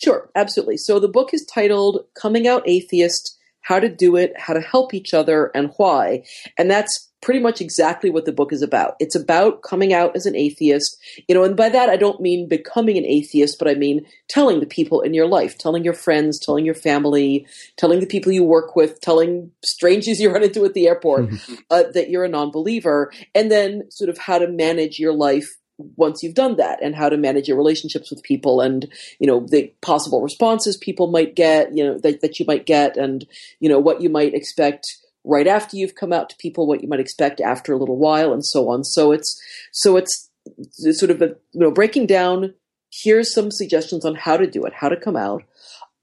Sure, 0.01 0.29
absolutely. 0.35 0.77
So 0.77 0.99
the 0.99 1.07
book 1.07 1.33
is 1.33 1.45
titled 1.53 2.05
"Coming 2.19 2.47
Out 2.47 2.63
Atheist." 2.65 3.36
How 3.67 3.79
to 3.79 3.89
do 3.89 4.15
it, 4.15 4.33
how 4.37 4.53
to 4.53 4.61
help 4.61 4.93
each 4.93 5.13
other, 5.13 5.51
and 5.53 5.73
why. 5.77 6.23
And 6.57 6.71
that's 6.71 7.07
pretty 7.21 7.39
much 7.39 7.61
exactly 7.61 8.09
what 8.09 8.25
the 8.25 8.31
book 8.31 8.53
is 8.53 8.61
about. 8.61 8.95
It's 8.99 9.15
about 9.15 9.61
coming 9.61 9.91
out 9.91 10.15
as 10.15 10.25
an 10.25 10.35
atheist, 10.35 10.97
you 11.27 11.35
know, 11.35 11.43
and 11.43 11.57
by 11.57 11.69
that 11.69 11.89
I 11.89 11.97
don't 11.97 12.21
mean 12.21 12.47
becoming 12.47 12.97
an 12.97 13.05
atheist, 13.05 13.57
but 13.59 13.67
I 13.67 13.73
mean 13.73 14.05
telling 14.29 14.59
the 14.59 14.65
people 14.65 15.01
in 15.01 15.13
your 15.13 15.27
life, 15.27 15.57
telling 15.57 15.83
your 15.83 15.93
friends, 15.93 16.39
telling 16.39 16.65
your 16.65 16.75
family, 16.75 17.47
telling 17.75 17.99
the 17.99 18.05
people 18.05 18.31
you 18.31 18.43
work 18.43 18.75
with, 18.75 19.01
telling 19.01 19.51
strangers 19.65 20.19
you 20.21 20.31
run 20.31 20.43
into 20.43 20.63
at 20.65 20.73
the 20.73 20.87
airport 20.87 21.29
mm-hmm. 21.29 21.55
uh, 21.71 21.83
that 21.93 22.09
you're 22.09 22.25
a 22.25 22.29
non-believer, 22.29 23.11
and 23.33 23.51
then 23.51 23.89
sort 23.89 24.09
of 24.09 24.17
how 24.17 24.37
to 24.37 24.47
manage 24.47 24.99
your 24.99 25.13
life 25.13 25.57
once 25.95 26.23
you've 26.23 26.33
done 26.33 26.55
that 26.55 26.81
and 26.81 26.95
how 26.95 27.07
to 27.07 27.17
manage 27.17 27.47
your 27.47 27.57
relationships 27.57 28.09
with 28.09 28.23
people 28.23 28.61
and 28.61 28.91
you 29.19 29.27
know 29.27 29.45
the 29.49 29.71
possible 29.81 30.21
responses 30.21 30.75
people 30.75 31.07
might 31.07 31.35
get 31.35 31.75
you 31.75 31.83
know 31.83 31.99
that, 31.99 32.21
that 32.21 32.39
you 32.39 32.45
might 32.47 32.65
get 32.65 32.97
and 32.97 33.27
you 33.59 33.69
know 33.69 33.79
what 33.79 34.01
you 34.01 34.09
might 34.09 34.33
expect 34.33 34.97
right 35.27 35.47
after 35.47 35.77
you've 35.77 35.95
come 35.95 36.13
out 36.13 36.29
to 36.29 36.35
people, 36.37 36.65
what 36.65 36.81
you 36.81 36.87
might 36.87 36.99
expect 36.99 37.41
after 37.41 37.73
a 37.73 37.77
little 37.77 37.97
while, 37.97 38.33
and 38.33 38.45
so 38.45 38.69
on. 38.69 38.83
So 38.83 39.11
it's 39.11 39.39
so 39.71 39.97
it's, 39.97 40.29
it's 40.79 40.99
sort 40.99 41.11
of 41.11 41.21
a, 41.21 41.27
you 41.51 41.59
know 41.59 41.71
breaking 41.71 42.07
down. 42.07 42.53
Here's 42.91 43.33
some 43.33 43.51
suggestions 43.51 44.05
on 44.05 44.15
how 44.15 44.37
to 44.37 44.47
do 44.47 44.63
it, 44.65 44.73
how 44.73 44.89
to 44.89 44.95
come 44.95 45.17
out. 45.17 45.43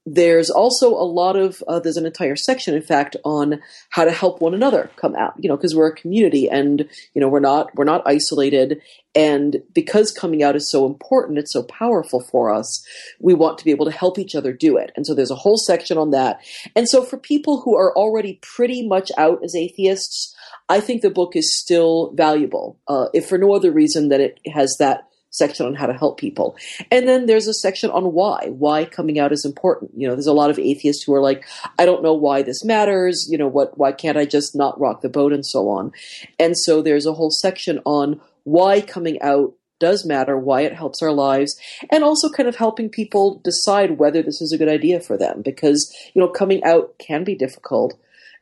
There's 0.07 0.51
also 0.51 0.89
a 0.89 1.03
lot 1.03 1.35
of 1.35 1.63
uh, 1.67 1.79
there's 1.79 1.97
an 1.97 2.05
entire 2.05 2.35
section, 2.35 2.75
in 2.75 2.83
fact, 2.83 3.15
on 3.25 3.59
how 3.89 4.05
to 4.05 4.11
help 4.11 4.39
one 4.39 4.53
another 4.53 4.91
come 4.97 5.15
out. 5.15 5.33
You 5.39 5.49
know, 5.49 5.57
because 5.57 5.73
we're 5.73 5.87
a 5.87 5.95
community, 5.95 6.47
and 6.47 6.87
you 7.13 7.21
know 7.21 7.27
we're 7.27 7.39
not 7.39 7.73
we're 7.75 7.85
not 7.85 8.03
isolated, 8.05 8.81
and 9.15 9.63
because 9.73 10.11
coming 10.11 10.43
out 10.43 10.55
is 10.55 10.69
so 10.69 10.85
important, 10.85 11.39
it's 11.39 11.53
so 11.53 11.63
powerful 11.63 12.19
for 12.19 12.53
us. 12.53 12.85
We 13.19 13.33
want 13.33 13.57
to 13.57 13.65
be 13.65 13.71
able 13.71 13.85
to 13.85 13.91
help 13.91 14.19
each 14.19 14.35
other 14.35 14.53
do 14.53 14.77
it, 14.77 14.91
and 14.95 15.07
so 15.07 15.15
there's 15.15 15.31
a 15.31 15.35
whole 15.35 15.57
section 15.57 15.97
on 15.97 16.11
that. 16.11 16.39
And 16.75 16.87
so 16.87 17.03
for 17.03 17.17
people 17.17 17.61
who 17.61 17.75
are 17.75 17.91
already 17.95 18.39
pretty 18.43 18.87
much 18.87 19.11
out 19.17 19.43
as 19.43 19.55
atheists, 19.55 20.35
I 20.69 20.81
think 20.81 21.01
the 21.01 21.09
book 21.09 21.35
is 21.35 21.57
still 21.57 22.11
valuable, 22.13 22.79
uh, 22.87 23.07
if 23.13 23.27
for 23.27 23.39
no 23.39 23.55
other 23.55 23.71
reason 23.71 24.09
that 24.09 24.21
it 24.21 24.39
has 24.53 24.75
that 24.77 25.07
section 25.37 25.65
on 25.65 25.75
how 25.75 25.85
to 25.85 25.93
help 25.93 26.17
people. 26.17 26.55
And 26.91 27.07
then 27.07 27.25
there's 27.25 27.47
a 27.47 27.53
section 27.53 27.89
on 27.91 28.13
why, 28.13 28.47
why 28.49 28.85
coming 28.85 29.19
out 29.19 29.31
is 29.31 29.45
important. 29.45 29.91
You 29.95 30.07
know, 30.07 30.15
there's 30.15 30.27
a 30.27 30.33
lot 30.33 30.49
of 30.49 30.59
atheists 30.59 31.03
who 31.03 31.13
are 31.13 31.21
like, 31.21 31.45
I 31.77 31.85
don't 31.85 32.03
know 32.03 32.13
why 32.13 32.41
this 32.41 32.63
matters. 32.63 33.27
You 33.29 33.37
know, 33.37 33.47
what, 33.47 33.77
why 33.77 33.91
can't 33.91 34.17
I 34.17 34.25
just 34.25 34.55
not 34.55 34.79
rock 34.79 35.01
the 35.01 35.09
boat 35.09 35.33
and 35.33 35.45
so 35.45 35.69
on. 35.69 35.91
And 36.39 36.57
so 36.57 36.81
there's 36.81 37.05
a 37.05 37.13
whole 37.13 37.31
section 37.31 37.81
on 37.85 38.21
why 38.43 38.81
coming 38.81 39.21
out 39.21 39.53
does 39.79 40.05
matter, 40.05 40.37
why 40.37 40.61
it 40.61 40.73
helps 40.73 41.01
our 41.01 41.11
lives, 41.11 41.59
and 41.91 42.03
also 42.03 42.29
kind 42.29 42.47
of 42.47 42.55
helping 42.55 42.89
people 42.89 43.41
decide 43.43 43.99
whether 43.99 44.23
this 44.23 44.41
is 44.41 44.53
a 44.53 44.57
good 44.57 44.69
idea 44.69 44.99
for 44.99 45.17
them. 45.17 45.41
Because, 45.41 45.93
you 46.13 46.21
know, 46.21 46.29
coming 46.29 46.63
out 46.63 46.97
can 46.97 47.23
be 47.23 47.35
difficult. 47.35 47.93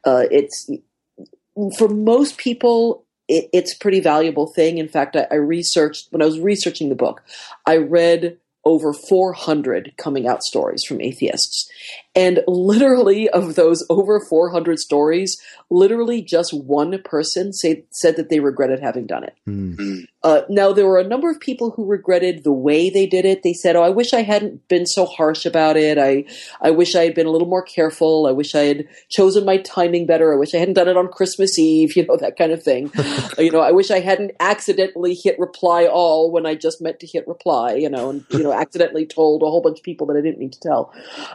Uh, 0.06 0.26
it's, 0.30 0.70
for 1.78 1.88
most 1.88 2.38
people, 2.38 3.06
it, 3.28 3.50
it's 3.54 3.76
a 3.76 3.80
pretty 3.80 4.00
valuable 4.00 4.48
thing. 4.48 4.78
In 4.78 4.88
fact, 4.88 5.16
I, 5.16 5.28
I 5.32 5.36
researched 5.36 6.08
when 6.12 6.22
I 6.22 6.26
was 6.26 6.40
researching 6.40 6.90
the 6.90 6.96
book, 6.96 7.24
I 7.66 7.78
read 7.78 8.38
over 8.66 8.94
400 8.94 9.94
coming 9.98 10.26
out 10.28 10.42
stories 10.44 10.84
from 10.86 11.02
atheists. 11.02 11.70
And 12.16 12.42
literally, 12.48 13.28
of 13.30 13.56
those 13.56 13.86
over 13.90 14.22
400 14.22 14.80
stories, 14.80 15.38
literally 15.70 16.22
just 16.22 16.54
one 16.54 17.02
person 17.04 17.52
say, 17.52 17.84
said 17.92 18.16
that 18.16 18.30
they 18.30 18.40
regretted 18.40 18.80
having 18.80 19.06
done 19.06 19.26
it. 19.26 19.36
Mm. 19.48 20.06
Uh, 20.24 20.42
now, 20.48 20.72
there 20.72 20.88
were 20.88 21.00
a 21.00 21.08
number 21.08 21.30
of 21.30 21.40
people 21.40 21.72
who 21.72 21.86
regretted 21.86 22.44
the 22.44 22.54
way 22.54 22.90
they 22.90 23.06
did 23.06 23.26
it. 23.26 23.44
They 23.44 23.52
said, 23.52 23.76
"Oh, 23.76 23.84
I 23.84 23.90
wish 23.90 24.14
I 24.14 24.22
hadn't 24.22 24.66
been 24.70 24.86
so 24.86 25.06
harsh 25.06 25.46
about 25.46 25.76
it. 25.76 25.98
I, 25.98 26.24
I 26.62 26.72
wish 26.72 26.96
I 26.96 27.04
had 27.04 27.14
been 27.14 27.28
a 27.28 27.30
little 27.30 27.48
more 27.48 27.62
careful. 27.62 28.26
I 28.26 28.32
wish 28.32 28.56
I 28.56 28.62
had 28.62 28.88
chosen 29.10 29.44
my 29.44 29.58
timing 29.58 30.06
better. 30.06 30.34
I 30.34 30.38
wish 30.38 30.56
I 30.56 30.60
hadn't 30.60 30.76
done 30.76 30.88
it 30.88 30.96
on 30.96 31.10
Christmas 31.10 31.60
Eve. 31.60 31.94
You 32.04 32.08
know 32.08 32.18
that 32.18 32.38
kind 32.38 32.52
of 32.52 32.62
thing. 32.62 32.92
you 33.38 33.52
know, 33.52 33.60
I 33.60 33.72
wish 33.72 33.92
I 33.92 34.00
hadn't 34.00 34.32
accidentally 34.40 35.14
hit 35.14 35.40
reply 35.40 35.86
all 35.86 36.32
when 36.32 36.46
I 36.46 36.56
just 36.56 36.82
meant 36.82 37.00
to 37.02 37.08
hit 37.08 37.28
reply. 37.28 37.76
You 37.76 37.90
know, 37.90 38.10
and 38.10 38.26
you 38.30 38.44
know, 38.44 38.52
accidentally 38.64 39.06
told 39.06 39.42
a 39.42 39.46
whole 39.46 39.62
bunch 39.62 39.80
of 39.80 39.84
people 39.84 40.08
that 40.08 40.18
I 40.18 40.22
didn't 40.22 40.40
mean 40.40 40.52
to 40.52 40.60
tell. 40.60 40.94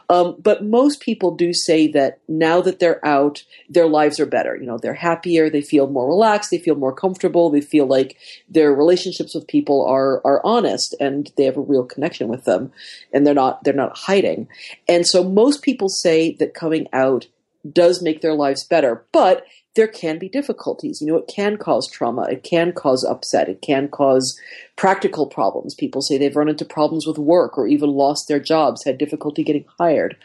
Um, 0.09 0.37
but 0.39 0.65
most 0.65 1.01
people 1.01 1.35
do 1.35 1.53
say 1.53 1.89
that 1.89 2.21
now 2.29 2.61
that 2.61 2.81
they're 2.81 3.05
out, 3.07 3.45
their 3.69 3.87
lives 3.87 4.19
are 4.19 4.27
better. 4.27 4.57
You 4.57 4.67
know, 4.67 4.79
they're 4.79 4.95
happier, 4.95 5.49
they 5.49 5.63
feel 5.63 5.87
more 5.87 6.09
relaxed, 6.09 6.51
they 6.51 6.59
feel 6.59 6.75
more 6.75 6.95
comfortable, 6.95 7.51
they 7.51 7.61
feel 7.61 7.87
like 7.87 8.17
their 8.49 8.78
relationships 8.79 9.35
with 9.35 9.47
people 9.47 9.85
are 9.85 10.21
are 10.25 10.41
honest 10.45 10.95
and 11.01 11.31
they 11.37 11.45
have 11.45 11.57
a 11.57 11.63
real 11.63 11.85
connection 11.85 12.29
with 12.29 12.45
them 12.45 12.73
and 13.13 13.27
they're 13.27 13.35
not 13.35 13.65
they're 13.65 13.75
not 13.75 13.97
hiding. 13.97 14.49
And 14.89 15.07
so 15.07 15.23
most 15.23 15.63
people 15.63 15.89
say 15.89 16.37
that 16.39 16.55
coming 16.55 16.89
out 16.93 17.27
does 17.71 18.03
make 18.03 18.21
their 18.21 18.35
lives 18.35 18.65
better. 18.65 19.05
But 19.13 19.45
there 19.79 19.87
can 19.87 20.19
be 20.19 20.29
difficulties. 20.29 21.01
You 21.01 21.07
know, 21.07 21.17
it 21.19 21.31
can 21.33 21.57
cause 21.57 21.89
trauma. 21.89 22.23
It 22.23 22.43
can 22.43 22.73
cause 22.73 23.05
upset. 23.05 23.49
It 23.49 23.63
can 23.63 23.89
cause 23.89 24.37
practical 24.77 25.27
problems. 25.27 25.77
People 25.77 26.03
say 26.03 26.19
they've 26.19 26.35
run 26.35 26.49
into 26.49 26.65
problems 26.65 27.07
with 27.07 27.17
work 27.17 27.57
or 27.57 27.69
even 27.69 27.91
lost 27.91 28.27
their 28.27 28.41
jobs, 28.41 28.85
had 28.85 28.99
difficulty 28.99 29.45
getting 29.45 29.67
hired. 29.79 30.17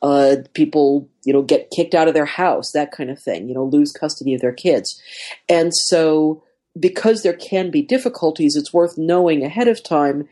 Uh, 0.00 0.36
people, 0.54 1.10
you 1.24 1.32
know, 1.32 1.42
get 1.42 1.70
kicked 1.70 1.94
out 1.94 2.08
of 2.08 2.14
their 2.14 2.24
house, 2.24 2.72
that 2.72 2.90
kind 2.90 3.10
of 3.10 3.20
thing, 3.20 3.48
you 3.48 3.54
know, 3.54 3.64
lose 3.64 3.92
custody 3.92 4.32
of 4.32 4.40
their 4.40 4.52
kids. 4.52 4.98
And 5.46 5.74
so, 5.74 6.42
because 6.78 7.22
there 7.22 7.36
can 7.36 7.70
be 7.70 7.82
difficulties, 7.82 8.56
it's 8.56 8.72
worth 8.72 8.96
knowing 8.96 9.44
ahead 9.44 9.68
of 9.68 9.82
time 9.82 10.28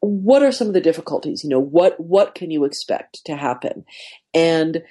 what 0.00 0.42
are 0.42 0.50
some 0.50 0.66
of 0.66 0.74
the 0.74 0.80
difficulties 0.80 1.44
you 1.44 1.48
know 1.48 1.60
what 1.60 1.98
what 2.00 2.34
can 2.34 2.50
you 2.50 2.64
expect 2.64 3.24
to 3.24 3.36
happen 3.36 3.84
and 4.34 4.82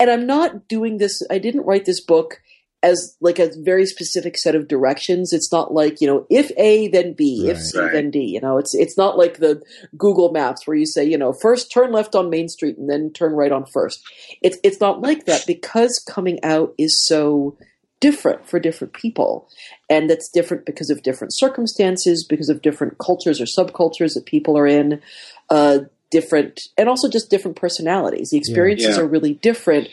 and 0.00 0.10
i'm 0.10 0.26
not 0.26 0.66
doing 0.66 0.98
this 0.98 1.22
i 1.30 1.38
didn't 1.38 1.64
write 1.64 1.84
this 1.84 2.00
book 2.00 2.40
as 2.82 3.16
like 3.20 3.38
a 3.38 3.50
very 3.58 3.84
specific 3.84 4.38
set 4.38 4.54
of 4.54 4.68
directions. 4.68 5.32
It's 5.32 5.52
not 5.52 5.74
like, 5.74 6.00
you 6.00 6.06
know, 6.06 6.26
if 6.30 6.50
A 6.56 6.88
then 6.88 7.12
B, 7.12 7.42
right. 7.44 7.54
if 7.54 7.62
C 7.62 7.78
right. 7.78 7.92
then 7.92 8.10
D. 8.10 8.20
You 8.20 8.40
know, 8.40 8.58
it's 8.58 8.74
it's 8.74 8.96
not 8.96 9.18
like 9.18 9.38
the 9.38 9.62
Google 9.96 10.32
Maps 10.32 10.66
where 10.66 10.76
you 10.76 10.86
say, 10.86 11.04
you 11.04 11.18
know, 11.18 11.32
first 11.32 11.70
turn 11.70 11.92
left 11.92 12.14
on 12.14 12.30
Main 12.30 12.48
Street 12.48 12.78
and 12.78 12.88
then 12.88 13.12
turn 13.12 13.32
right 13.32 13.52
on 13.52 13.66
First. 13.66 14.02
It's 14.42 14.58
it's 14.62 14.80
not 14.80 15.02
like 15.02 15.26
that 15.26 15.44
because 15.46 16.02
coming 16.08 16.42
out 16.42 16.74
is 16.78 17.04
so 17.04 17.58
different 18.00 18.48
for 18.48 18.58
different 18.58 18.92
people. 18.92 19.48
And 19.88 20.08
that's 20.08 20.28
different 20.28 20.66
because 20.66 20.90
of 20.90 21.02
different 21.02 21.34
circumstances, 21.34 22.26
because 22.28 22.48
of 22.48 22.62
different 22.62 22.98
cultures 22.98 23.40
or 23.40 23.44
subcultures 23.44 24.14
that 24.14 24.26
people 24.26 24.56
are 24.58 24.66
in. 24.66 25.00
Uh, 25.48 25.80
different 26.10 26.60
and 26.76 26.88
also 26.88 27.08
just 27.08 27.30
different 27.30 27.56
personalities. 27.56 28.30
The 28.30 28.36
experiences 28.36 28.96
yeah. 28.96 29.02
are 29.02 29.06
really 29.06 29.34
different. 29.34 29.88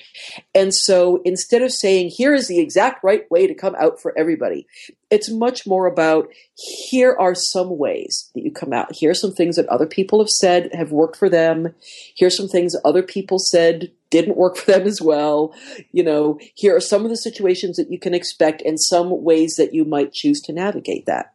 And 0.53 0.74
so 0.74 1.21
instead 1.24 1.62
of 1.62 1.71
saying, 1.71 2.12
here 2.15 2.33
is 2.33 2.47
the 2.47 2.59
exact 2.59 3.03
right 3.03 3.29
way 3.29 3.47
to 3.47 3.53
come 3.53 3.75
out 3.79 4.01
for 4.01 4.17
everybody, 4.17 4.67
it's 5.09 5.29
much 5.29 5.65
more 5.65 5.86
about 5.86 6.29
here 6.55 7.15
are 7.17 7.36
some 7.36 7.77
ways 7.77 8.29
that 8.33 8.43
you 8.43 8.51
come 8.51 8.74
out. 8.74 8.95
Here 8.95 9.12
are 9.12 9.15
some 9.15 9.33
things 9.33 9.55
that 9.55 9.67
other 9.67 9.86
people 9.86 10.19
have 10.19 10.29
said 10.29 10.69
have 10.74 10.91
worked 10.91 11.17
for 11.17 11.29
them. 11.29 11.74
Here's 12.15 12.36
some 12.36 12.50
things 12.50 12.75
other 12.83 13.03
people 13.03 13.39
said 13.39 13.91
didn't 14.09 14.38
work 14.38 14.57
for 14.57 14.71
them 14.71 14.88
as 14.88 15.01
well. 15.01 15.53
You 15.91 16.03
know, 16.03 16.39
here 16.55 16.75
are 16.75 16.81
some 16.81 17.03
of 17.03 17.09
the 17.09 17.17
situations 17.17 17.77
that 17.77 17.91
you 17.91 18.00
can 18.00 18.13
expect 18.13 18.62
and 18.62 18.79
some 18.79 19.24
ways 19.24 19.55
that 19.55 19.74
you 19.74 19.86
might 19.86 20.13
choose 20.13 20.41
to 20.41 20.53
navigate 20.53 21.05
that. 21.05 21.33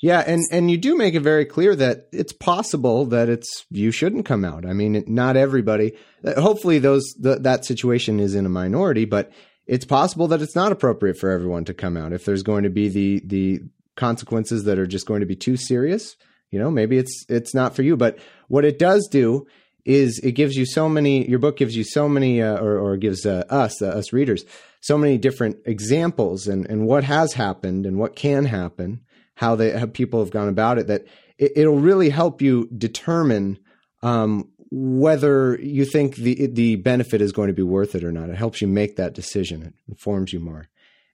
Yeah, 0.00 0.22
and 0.24 0.44
and 0.52 0.70
you 0.70 0.78
do 0.78 0.96
make 0.96 1.14
it 1.14 1.20
very 1.20 1.44
clear 1.44 1.74
that 1.74 2.08
it's 2.12 2.32
possible 2.32 3.06
that 3.06 3.28
it's 3.28 3.66
you 3.70 3.90
shouldn't 3.90 4.26
come 4.26 4.44
out. 4.44 4.64
I 4.64 4.72
mean, 4.72 5.02
not 5.08 5.36
everybody. 5.36 5.94
Uh, 6.24 6.40
hopefully, 6.40 6.78
those 6.78 7.02
the, 7.18 7.36
that 7.40 7.64
situation 7.64 8.20
is 8.20 8.36
in 8.36 8.46
a 8.46 8.50
minority, 8.50 9.06
but 9.06 9.32
it's 9.66 9.84
possible 9.84 10.28
that 10.28 10.40
it's 10.40 10.54
not 10.54 10.70
appropriate 10.70 11.18
for 11.18 11.30
everyone 11.30 11.64
to 11.64 11.74
come 11.74 11.96
out. 11.96 12.12
If 12.12 12.24
there's 12.24 12.44
going 12.44 12.62
to 12.62 12.70
be 12.70 12.88
the 12.88 13.22
the 13.24 13.60
consequences 13.96 14.64
that 14.64 14.78
are 14.78 14.86
just 14.86 15.06
going 15.06 15.20
to 15.20 15.26
be 15.26 15.34
too 15.34 15.56
serious, 15.56 16.14
you 16.52 16.60
know, 16.60 16.70
maybe 16.70 16.96
it's 16.96 17.24
it's 17.28 17.52
not 17.52 17.74
for 17.74 17.82
you. 17.82 17.96
But 17.96 18.20
what 18.46 18.64
it 18.64 18.78
does 18.78 19.08
do 19.10 19.48
is 19.84 20.20
it 20.22 20.32
gives 20.32 20.54
you 20.54 20.64
so 20.64 20.88
many. 20.88 21.28
Your 21.28 21.40
book 21.40 21.56
gives 21.56 21.76
you 21.76 21.82
so 21.82 22.08
many, 22.08 22.40
uh, 22.40 22.58
or, 22.58 22.78
or 22.78 22.96
gives 22.98 23.26
uh, 23.26 23.44
us 23.50 23.82
uh, 23.82 23.88
us 23.88 24.12
readers 24.12 24.44
so 24.80 24.96
many 24.96 25.18
different 25.18 25.56
examples 25.64 26.46
and 26.46 26.66
and 26.66 26.86
what 26.86 27.02
has 27.02 27.32
happened 27.32 27.84
and 27.84 27.98
what 27.98 28.14
can 28.14 28.44
happen 28.44 29.00
how 29.38 29.54
they 29.54 29.70
how 29.70 29.86
people 29.86 30.18
have 30.18 30.32
gone 30.32 30.48
about 30.48 30.78
it 30.78 30.88
that 30.88 31.06
it, 31.38 31.68
will 31.68 31.78
really 31.78 32.08
help 32.10 32.42
you 32.42 32.68
determine 32.76 33.56
um, 34.02 34.48
whether 34.72 35.56
you 35.62 35.84
think 35.84 36.16
the 36.16 36.48
the 36.48 36.74
benefit 36.74 37.22
is 37.22 37.30
going 37.30 37.46
to 37.46 37.54
be 37.54 37.62
worth 37.62 37.94
it 37.94 38.02
or 38.02 38.10
not. 38.10 38.30
It 38.30 38.34
helps 38.34 38.60
you 38.60 38.66
make 38.66 38.96
that 38.96 39.14
decision. 39.14 39.62
It 39.62 39.74
informs 39.88 40.32
you 40.32 40.40
more. 40.40 40.66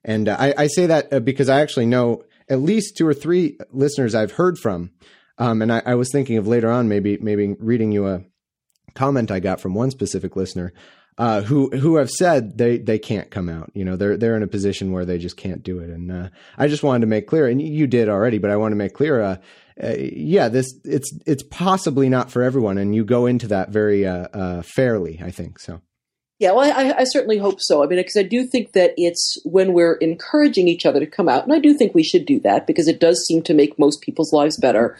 And 0.03 0.27
uh, 0.27 0.37
I, 0.39 0.55
I, 0.57 0.67
say 0.67 0.87
that 0.87 1.13
uh, 1.13 1.19
because 1.19 1.49
I 1.49 1.61
actually 1.61 1.85
know 1.85 2.23
at 2.49 2.59
least 2.59 2.97
two 2.97 3.07
or 3.07 3.13
three 3.13 3.59
listeners 3.71 4.15
I've 4.15 4.31
heard 4.31 4.57
from, 4.57 4.91
um, 5.37 5.61
and 5.61 5.71
I, 5.71 5.83
I, 5.85 5.93
was 5.93 6.11
thinking 6.11 6.37
of 6.37 6.47
later 6.47 6.71
on 6.71 6.89
maybe 6.89 7.19
maybe 7.21 7.55
reading 7.59 7.91
you 7.91 8.07
a 8.07 8.23
comment 8.95 9.29
I 9.29 9.39
got 9.39 9.61
from 9.61 9.75
one 9.75 9.91
specific 9.91 10.35
listener 10.35 10.73
uh, 11.17 11.41
who 11.41 11.69
who 11.69 11.95
have 11.95 12.09
said 12.09 12.57
they 12.57 12.77
they 12.77 12.99
can't 12.99 13.31
come 13.31 13.49
out. 13.49 13.71
You 13.73 13.85
know, 13.85 13.95
they're 13.95 14.17
they're 14.17 14.35
in 14.35 14.43
a 14.43 14.47
position 14.47 14.91
where 14.91 15.05
they 15.05 15.17
just 15.17 15.37
can't 15.37 15.63
do 15.63 15.79
it. 15.79 15.89
And 15.89 16.11
uh, 16.11 16.29
I 16.57 16.67
just 16.67 16.83
wanted 16.83 17.01
to 17.01 17.07
make 17.07 17.27
clear, 17.27 17.47
and 17.47 17.61
you 17.61 17.87
did 17.87 18.09
already, 18.09 18.37
but 18.37 18.51
I 18.51 18.57
want 18.57 18.73
to 18.73 18.77
make 18.77 18.93
clear. 18.93 19.21
Uh, 19.21 19.37
uh, 19.81 19.95
yeah, 19.97 20.49
this 20.49 20.73
it's 20.83 21.17
it's 21.25 21.43
possibly 21.43 22.09
not 22.09 22.31
for 22.31 22.43
everyone, 22.43 22.77
and 22.77 22.93
you 22.95 23.05
go 23.05 23.25
into 23.25 23.47
that 23.47 23.69
very 23.69 24.05
uh, 24.05 24.27
uh, 24.33 24.61
fairly. 24.61 25.21
I 25.23 25.31
think 25.31 25.59
so. 25.59 25.81
Yeah, 26.37 26.51
well, 26.51 26.69
I, 26.69 26.99
I 26.99 27.03
certainly 27.05 27.37
hope 27.37 27.61
so. 27.61 27.81
I 27.81 27.87
mean, 27.87 27.97
because 27.97 28.17
I 28.17 28.23
do 28.23 28.45
think 28.45 28.73
that 28.73 28.93
it's 28.97 29.37
when 29.45 29.71
we're 29.71 29.93
encouraging 29.95 30.67
each 30.67 30.85
other 30.85 30.99
to 30.99 31.05
come 31.05 31.29
out, 31.29 31.45
and 31.45 31.53
I 31.53 31.59
do 31.59 31.73
think 31.73 31.95
we 31.95 32.03
should 32.03 32.25
do 32.25 32.41
that 32.41 32.67
because 32.67 32.89
it 32.89 32.99
does 32.99 33.25
seem 33.25 33.41
to 33.43 33.53
make 33.53 33.79
most 33.79 34.01
people's 34.01 34.33
lives 34.33 34.57
better. 34.57 34.97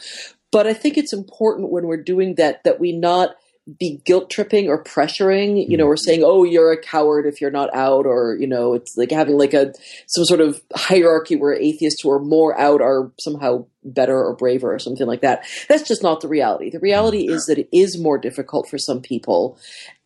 But 0.51 0.65
I 0.65 0.73
think 0.73 0.97
it's 0.97 1.11
important 1.11 1.71
when 1.71 1.87
we're 1.87 2.01
doing 2.01 2.35
that 2.35 2.63
that 2.63 2.79
we 2.79 2.93
not 2.93 3.35
be 3.79 3.99
guilt 4.05 4.29
tripping 4.29 4.67
or 4.67 4.83
pressuring, 4.83 5.67
you 5.67 5.75
know, 5.75 5.85
mm-hmm. 5.85 5.93
or 5.93 5.97
saying, 5.97 6.23
"Oh, 6.23 6.43
you're 6.43 6.71
a 6.71 6.81
coward 6.81 7.25
if 7.25 7.41
you're 7.41 7.51
not 7.51 7.73
out," 7.73 8.05
or 8.05 8.37
you 8.39 8.47
know, 8.47 8.73
it's 8.73 8.95
like 8.95 9.11
having 9.11 9.37
like 9.37 9.53
a 9.53 9.73
some 10.07 10.25
sort 10.25 10.41
of 10.41 10.61
hierarchy 10.75 11.35
where 11.35 11.53
atheists 11.53 12.01
who 12.01 12.11
are 12.11 12.19
more 12.19 12.57
out 12.59 12.81
are 12.81 13.11
somehow 13.19 13.65
better 13.83 14.17
or 14.17 14.35
braver 14.35 14.73
or 14.73 14.79
something 14.79 15.07
like 15.07 15.21
that. 15.21 15.45
That's 15.67 15.87
just 15.87 16.03
not 16.03 16.21
the 16.21 16.27
reality. 16.27 16.69
The 16.69 16.79
reality 16.79 17.25
mm-hmm. 17.25 17.35
is 17.35 17.45
that 17.45 17.57
it 17.57 17.69
is 17.71 17.99
more 17.99 18.19
difficult 18.19 18.69
for 18.69 18.77
some 18.77 19.01
people, 19.01 19.57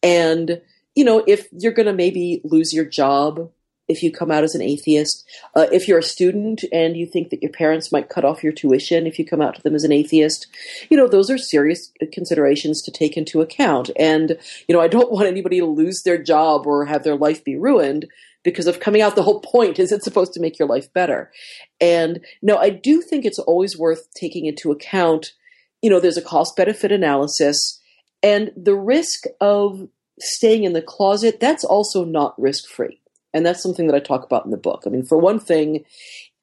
and 0.01 0.61
you 0.95 1.03
know, 1.03 1.23
if 1.27 1.47
you're 1.51 1.73
going 1.73 1.85
to 1.85 1.93
maybe 1.93 2.41
lose 2.43 2.73
your 2.73 2.85
job 2.85 3.51
if 3.89 4.03
you 4.03 4.11
come 4.11 4.31
out 4.31 4.43
as 4.43 4.55
an 4.55 4.61
atheist, 4.61 5.25
uh, 5.55 5.67
if 5.71 5.87
you're 5.87 5.99
a 5.99 6.03
student 6.03 6.63
and 6.71 6.95
you 6.95 7.05
think 7.05 7.29
that 7.29 7.41
your 7.41 7.51
parents 7.51 7.91
might 7.91 8.09
cut 8.09 8.23
off 8.23 8.43
your 8.43 8.53
tuition 8.53 9.07
if 9.07 9.19
you 9.19 9.25
come 9.25 9.41
out 9.41 9.55
to 9.55 9.61
them 9.61 9.75
as 9.75 9.83
an 9.83 9.91
atheist, 9.91 10.47
you 10.89 10.95
know, 10.95 11.07
those 11.07 11.29
are 11.29 11.37
serious 11.37 11.91
considerations 12.13 12.81
to 12.83 12.91
take 12.91 13.17
into 13.17 13.41
account. 13.41 13.89
And, 13.97 14.37
you 14.67 14.75
know, 14.75 14.81
I 14.81 14.87
don't 14.87 15.11
want 15.11 15.27
anybody 15.27 15.59
to 15.59 15.65
lose 15.65 16.03
their 16.03 16.21
job 16.21 16.65
or 16.65 16.85
have 16.85 17.03
their 17.03 17.17
life 17.17 17.43
be 17.43 17.57
ruined 17.57 18.05
because 18.43 18.67
of 18.67 18.79
coming 18.79 19.01
out. 19.01 19.15
The 19.15 19.23
whole 19.23 19.41
point 19.41 19.79
is 19.79 19.91
it's 19.91 20.05
supposed 20.05 20.33
to 20.33 20.39
make 20.39 20.57
your 20.57 20.67
life 20.67 20.93
better. 20.93 21.31
And 21.81 22.21
no, 22.41 22.55
I 22.55 22.69
do 22.69 23.01
think 23.01 23.25
it's 23.25 23.39
always 23.39 23.77
worth 23.77 24.07
taking 24.13 24.45
into 24.45 24.71
account, 24.71 25.33
you 25.81 25.89
know, 25.89 25.99
there's 25.99 26.17
a 26.17 26.21
cost 26.21 26.55
benefit 26.55 26.91
analysis 26.91 27.79
and 28.21 28.51
the 28.55 28.75
risk 28.75 29.25
of 29.39 29.87
staying 30.19 30.63
in 30.63 30.73
the 30.73 30.81
closet, 30.81 31.39
that's 31.39 31.63
also 31.63 32.03
not 32.03 32.39
risk 32.39 32.67
free. 32.67 33.01
And 33.33 33.45
that's 33.45 33.61
something 33.61 33.87
that 33.87 33.95
I 33.95 33.99
talk 33.99 34.23
about 34.23 34.45
in 34.45 34.51
the 34.51 34.57
book. 34.57 34.83
I 34.85 34.89
mean, 34.89 35.03
for 35.03 35.17
one 35.17 35.39
thing, 35.39 35.85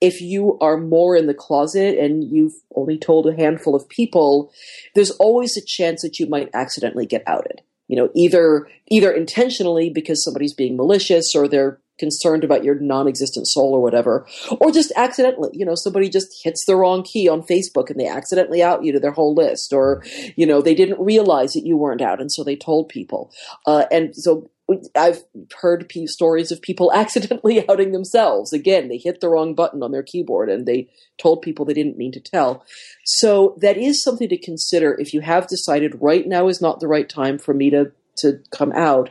if 0.00 0.20
you 0.20 0.58
are 0.60 0.76
more 0.76 1.16
in 1.16 1.26
the 1.26 1.34
closet 1.34 1.98
and 1.98 2.24
you've 2.24 2.54
only 2.74 2.98
told 2.98 3.26
a 3.26 3.36
handful 3.36 3.74
of 3.74 3.88
people, 3.88 4.52
there's 4.94 5.10
always 5.12 5.56
a 5.56 5.64
chance 5.64 6.02
that 6.02 6.18
you 6.18 6.26
might 6.26 6.50
accidentally 6.54 7.06
get 7.06 7.22
outed. 7.26 7.62
You 7.88 7.96
know, 7.96 8.10
either 8.14 8.68
either 8.88 9.12
intentionally 9.12 9.90
because 9.90 10.22
somebody's 10.22 10.52
being 10.52 10.76
malicious 10.76 11.34
or 11.36 11.46
they're 11.46 11.80
concerned 11.98 12.44
about 12.44 12.64
your 12.64 12.78
non-existent 12.78 13.46
soul 13.46 13.72
or 13.72 13.80
whatever, 13.80 14.26
or 14.60 14.70
just 14.70 14.92
accidentally, 14.96 15.50
you 15.52 15.64
know, 15.64 15.74
somebody 15.74 16.10
just 16.10 16.28
hits 16.42 16.64
the 16.66 16.76
wrong 16.76 17.02
key 17.02 17.28
on 17.28 17.42
Facebook 17.42 17.88
and 17.88 17.98
they 17.98 18.08
accidentally 18.08 18.62
out 18.62 18.84
you 18.84 18.92
to 18.92 19.00
their 19.00 19.12
whole 19.12 19.34
list, 19.34 19.72
or 19.72 20.04
you 20.34 20.46
know, 20.46 20.60
they 20.60 20.74
didn't 20.74 21.00
realize 21.00 21.52
that 21.52 21.64
you 21.64 21.76
weren't 21.76 22.02
out 22.02 22.20
and 22.20 22.30
so 22.30 22.42
they 22.42 22.56
told 22.56 22.88
people. 22.88 23.32
Uh, 23.66 23.84
and 23.92 24.14
so 24.16 24.50
I've 24.96 25.23
heard 25.61 25.90
stories 26.06 26.50
of 26.50 26.61
people 26.61 26.92
accidentally 26.94 27.68
outing 27.68 27.92
themselves. 27.92 28.52
Again, 28.52 28.88
they 28.88 28.99
hit 28.99 29.20
the 29.20 29.28
wrong 29.28 29.54
button 29.54 29.82
on 29.82 29.92
their 29.92 30.02
keyboard 30.02 30.49
and 30.49 30.66
they 30.66 30.88
told 31.18 31.42
people 31.42 31.64
they 31.64 31.75
didn't 31.75 31.99
mean 31.99 32.12
to 32.12 32.20
tell. 32.20 32.64
So 33.04 33.56
that 33.61 33.76
is 33.76 34.02
something 34.02 34.28
to 34.28 34.38
consider 34.38 34.94
if 34.99 35.14
you 35.14 35.20
have 35.20 35.49
decided 35.49 35.99
right 36.00 36.26
now 36.26 36.49
is 36.49 36.61
not 36.61 36.80
the 36.80 36.88
right 36.88 37.08
time 37.08 37.38
for 37.38 37.54
me 37.54 37.70
to 37.70 37.92
to 38.20 38.40
come 38.50 38.73
out 38.73 39.11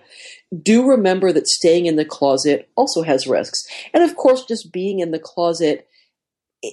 do 0.63 0.87
remember 0.87 1.31
that 1.31 1.47
staying 1.47 1.85
in 1.85 1.95
the 1.95 2.05
closet 2.05 2.69
also 2.75 3.03
has 3.03 3.27
risks. 3.27 3.63
And 3.93 4.03
of 4.03 4.15
course, 4.15 4.45
just 4.45 4.71
being 4.71 4.99
in 4.99 5.11
the 5.11 5.19
closet, 5.19 5.87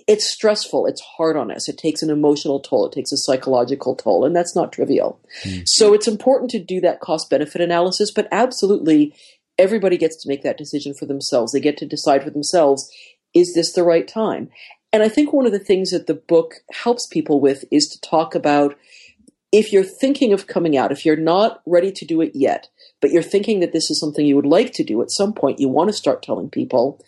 it's 0.06 0.32
stressful. 0.32 0.86
It's 0.86 1.00
hard 1.00 1.36
on 1.36 1.50
us. 1.50 1.68
It 1.68 1.78
takes 1.78 2.02
an 2.02 2.10
emotional 2.10 2.60
toll. 2.60 2.86
It 2.86 2.92
takes 2.92 3.12
a 3.12 3.16
psychological 3.16 3.94
toll, 3.96 4.24
and 4.24 4.34
that's 4.34 4.56
not 4.56 4.72
trivial. 4.72 5.20
Mm. 5.44 5.62
So 5.66 5.94
it's 5.94 6.08
important 6.08 6.50
to 6.52 6.62
do 6.62 6.80
that 6.80 7.00
cost 7.00 7.30
benefit 7.30 7.60
analysis, 7.60 8.10
but 8.10 8.28
absolutely 8.30 9.14
everybody 9.58 9.96
gets 9.96 10.22
to 10.22 10.28
make 10.28 10.42
that 10.42 10.58
decision 10.58 10.94
for 10.94 11.06
themselves. 11.06 11.52
They 11.52 11.60
get 11.60 11.76
to 11.78 11.86
decide 11.86 12.22
for 12.22 12.30
themselves, 12.30 12.90
is 13.34 13.54
this 13.54 13.72
the 13.72 13.84
right 13.84 14.08
time? 14.08 14.50
And 14.92 15.02
I 15.02 15.08
think 15.08 15.32
one 15.32 15.46
of 15.46 15.52
the 15.52 15.58
things 15.58 15.90
that 15.90 16.06
the 16.06 16.14
book 16.14 16.56
helps 16.70 17.06
people 17.06 17.40
with 17.40 17.64
is 17.70 17.86
to 17.88 18.00
talk 18.00 18.34
about 18.34 18.76
if 19.50 19.72
you're 19.72 19.84
thinking 19.84 20.32
of 20.32 20.46
coming 20.46 20.76
out, 20.76 20.92
if 20.92 21.04
you're 21.04 21.16
not 21.16 21.60
ready 21.66 21.92
to 21.92 22.06
do 22.06 22.20
it 22.20 22.32
yet, 22.34 22.68
but 23.00 23.10
you're 23.10 23.22
thinking 23.22 23.60
that 23.60 23.72
this 23.72 23.90
is 23.90 24.00
something 24.00 24.24
you 24.24 24.36
would 24.36 24.46
like 24.46 24.72
to 24.74 24.84
do 24.84 25.02
at 25.02 25.10
some 25.10 25.32
point, 25.34 25.60
you 25.60 25.68
want 25.68 25.90
to 25.90 25.96
start 25.96 26.22
telling 26.22 26.48
people, 26.48 27.02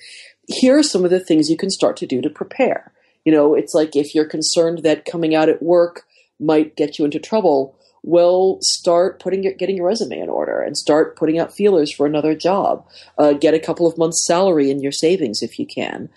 here 0.46 0.78
are 0.78 0.82
some 0.82 1.04
of 1.04 1.10
the 1.10 1.20
things 1.20 1.48
you 1.48 1.56
can 1.56 1.70
start 1.70 1.96
to 1.98 2.06
do 2.06 2.20
to 2.20 2.30
prepare. 2.30 2.92
You 3.24 3.33
know, 3.33 3.54
it's 3.54 3.74
like 3.74 3.96
if 3.96 4.14
you're 4.14 4.26
concerned 4.26 4.83
that 4.83 5.04
coming 5.04 5.35
out 5.35 5.48
at 5.48 5.62
work 5.62 6.04
might 6.38 6.76
get 6.76 6.98
you 6.98 7.04
into 7.04 7.18
trouble, 7.18 7.76
well, 8.02 8.59
start 8.61 9.18
putting 9.18 9.42
your, 9.42 9.54
getting 9.54 9.78
your 9.78 9.87
resume 9.87 10.18
in 10.18 10.28
order 10.28 10.61
and 10.61 10.76
start 10.76 11.16
putting 11.16 11.38
out 11.38 11.54
feelers 11.54 11.90
for 11.90 12.07
another 12.07 12.35
job. 12.35 12.87
Uh, 13.16 13.33
get 13.33 13.54
a 13.54 13.59
couple 13.59 13.87
of 13.87 13.96
months' 13.96 14.26
salary 14.26 14.70
in 14.70 14.83
your 14.83 14.92
savings 14.92 15.40
if 15.40 15.59
you 15.59 15.66
can. 15.66 16.11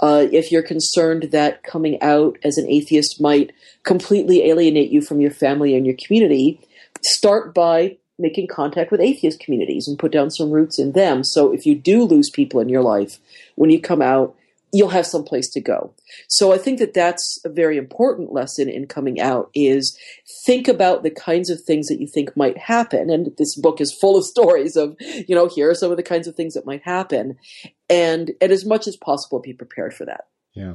Uh, 0.00 0.26
if 0.32 0.50
you're 0.50 0.62
concerned 0.62 1.24
that 1.32 1.62
coming 1.62 2.00
out 2.00 2.38
as 2.42 2.56
an 2.56 2.66
atheist 2.68 3.20
might 3.20 3.52
completely 3.82 4.48
alienate 4.48 4.90
you 4.90 5.02
from 5.02 5.20
your 5.20 5.30
family 5.30 5.76
and 5.76 5.84
your 5.84 5.96
community, 6.02 6.60
start 7.02 7.54
by 7.54 7.98
making 8.18 8.46
contact 8.46 8.90
with 8.90 9.00
atheist 9.00 9.40
communities 9.40 9.86
and 9.86 9.98
put 9.98 10.12
down 10.12 10.30
some 10.30 10.50
roots 10.50 10.78
in 10.78 10.92
them. 10.92 11.22
So 11.24 11.52
if 11.52 11.66
you 11.66 11.74
do 11.74 12.04
lose 12.04 12.30
people 12.30 12.60
in 12.60 12.68
your 12.68 12.82
life, 12.82 13.18
when 13.56 13.70
you 13.70 13.80
come 13.80 14.02
out, 14.02 14.36
you'll 14.74 14.88
have 14.88 15.06
some 15.06 15.22
place 15.22 15.48
to 15.50 15.60
go. 15.60 15.94
So 16.28 16.52
I 16.52 16.58
think 16.58 16.80
that 16.80 16.94
that's 16.94 17.38
a 17.44 17.48
very 17.48 17.78
important 17.78 18.32
lesson 18.32 18.68
in 18.68 18.88
coming 18.88 19.20
out 19.20 19.48
is 19.54 19.96
think 20.44 20.66
about 20.66 21.04
the 21.04 21.12
kinds 21.12 21.48
of 21.48 21.60
things 21.60 21.86
that 21.86 22.00
you 22.00 22.08
think 22.12 22.36
might 22.36 22.58
happen. 22.58 23.08
And 23.08 23.28
this 23.38 23.56
book 23.56 23.80
is 23.80 23.96
full 24.00 24.16
of 24.16 24.24
stories 24.26 24.74
of, 24.74 24.96
you 25.00 25.34
know, 25.34 25.46
here 25.46 25.70
are 25.70 25.74
some 25.76 25.92
of 25.92 25.96
the 25.96 26.02
kinds 26.02 26.26
of 26.26 26.34
things 26.34 26.54
that 26.54 26.66
might 26.66 26.82
happen. 26.82 27.36
And, 27.88 28.32
and 28.40 28.50
as 28.50 28.66
much 28.66 28.88
as 28.88 28.96
possible, 28.96 29.38
be 29.38 29.52
prepared 29.52 29.94
for 29.94 30.06
that. 30.06 30.24
Yeah. 30.54 30.74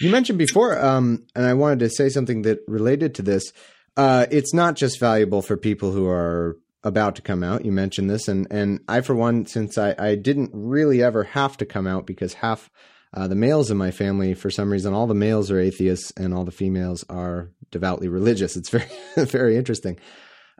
You 0.00 0.10
mentioned 0.10 0.38
before, 0.38 0.78
um, 0.84 1.24
and 1.34 1.46
I 1.46 1.54
wanted 1.54 1.78
to 1.80 1.90
say 1.90 2.08
something 2.08 2.42
that 2.42 2.60
related 2.66 3.14
to 3.16 3.22
this. 3.22 3.52
Uh, 3.96 4.26
it's 4.30 4.52
not 4.52 4.74
just 4.74 5.00
valuable 5.00 5.40
for 5.40 5.56
people 5.56 5.90
who 5.90 6.06
are 6.06 6.56
about 6.84 7.16
to 7.16 7.22
come 7.22 7.42
out. 7.42 7.64
You 7.64 7.72
mentioned 7.72 8.10
this, 8.10 8.28
and 8.28 8.46
and 8.50 8.80
I, 8.88 9.00
for 9.00 9.14
one, 9.14 9.46
since 9.46 9.78
I, 9.78 9.94
I 9.98 10.14
didn't 10.14 10.50
really 10.52 11.02
ever 11.02 11.24
have 11.24 11.56
to 11.58 11.66
come 11.66 11.86
out 11.86 12.06
because 12.06 12.34
half 12.34 12.70
uh, 13.14 13.28
the 13.28 13.34
males 13.34 13.70
in 13.70 13.76
my 13.76 13.90
family, 13.90 14.34
for 14.34 14.50
some 14.50 14.70
reason, 14.70 14.92
all 14.92 15.06
the 15.06 15.14
males 15.14 15.50
are 15.50 15.58
atheists 15.58 16.12
and 16.16 16.34
all 16.34 16.44
the 16.44 16.50
females 16.50 17.04
are 17.08 17.50
devoutly 17.70 18.08
religious. 18.08 18.56
It's 18.56 18.68
very, 18.68 18.88
very 19.16 19.56
interesting. 19.56 19.98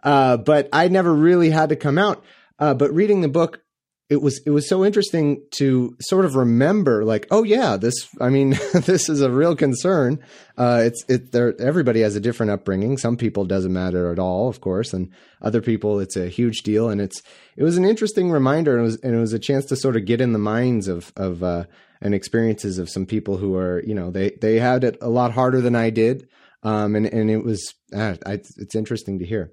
Uh, 0.02 0.36
but 0.36 0.68
I 0.72 0.88
never 0.88 1.12
really 1.12 1.50
had 1.50 1.68
to 1.68 1.76
come 1.76 1.98
out. 1.98 2.24
Uh, 2.58 2.72
but 2.72 2.94
reading 2.94 3.20
the 3.20 3.28
book, 3.28 3.60
it 4.08 4.22
was 4.22 4.40
it 4.46 4.50
was 4.50 4.68
so 4.68 4.84
interesting 4.84 5.42
to 5.52 5.96
sort 6.00 6.24
of 6.24 6.36
remember, 6.36 7.04
like, 7.04 7.26
oh 7.32 7.42
yeah, 7.42 7.76
this. 7.76 7.94
I 8.20 8.28
mean, 8.28 8.50
this 8.72 9.08
is 9.08 9.20
a 9.20 9.30
real 9.30 9.56
concern. 9.56 10.20
Uh, 10.56 10.82
it's 10.84 11.04
it. 11.08 11.32
There, 11.32 11.60
everybody 11.60 12.02
has 12.02 12.14
a 12.14 12.20
different 12.20 12.52
upbringing. 12.52 12.98
Some 12.98 13.16
people 13.16 13.44
doesn't 13.44 13.72
matter 13.72 14.12
at 14.12 14.20
all, 14.20 14.48
of 14.48 14.60
course, 14.60 14.92
and 14.92 15.10
other 15.42 15.60
people 15.60 15.98
it's 15.98 16.16
a 16.16 16.28
huge 16.28 16.58
deal. 16.58 16.88
And 16.88 17.00
it's 17.00 17.20
it 17.56 17.64
was 17.64 17.76
an 17.76 17.84
interesting 17.84 18.30
reminder, 18.30 18.76
and 18.76 18.82
it 18.82 18.84
was 18.84 19.00
and 19.02 19.14
it 19.14 19.18
was 19.18 19.32
a 19.32 19.40
chance 19.40 19.64
to 19.66 19.76
sort 19.76 19.96
of 19.96 20.04
get 20.04 20.20
in 20.20 20.32
the 20.32 20.38
minds 20.38 20.86
of 20.86 21.12
of 21.16 21.42
uh, 21.42 21.64
and 22.00 22.14
experiences 22.14 22.78
of 22.78 22.88
some 22.88 23.06
people 23.06 23.38
who 23.38 23.56
are, 23.56 23.82
you 23.84 23.94
know, 23.94 24.12
they 24.12 24.30
they 24.40 24.60
had 24.60 24.84
it 24.84 24.98
a 25.00 25.08
lot 25.08 25.32
harder 25.32 25.60
than 25.60 25.74
I 25.74 25.90
did, 25.90 26.28
um, 26.62 26.94
and 26.94 27.06
and 27.06 27.28
it 27.28 27.44
was 27.44 27.74
uh, 27.92 28.14
I, 28.24 28.34
it's 28.34 28.76
interesting 28.76 29.18
to 29.18 29.26
hear. 29.26 29.52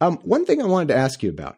Um, 0.00 0.18
one 0.18 0.46
thing 0.46 0.62
I 0.62 0.66
wanted 0.66 0.88
to 0.88 0.96
ask 0.96 1.24
you 1.24 1.30
about 1.30 1.56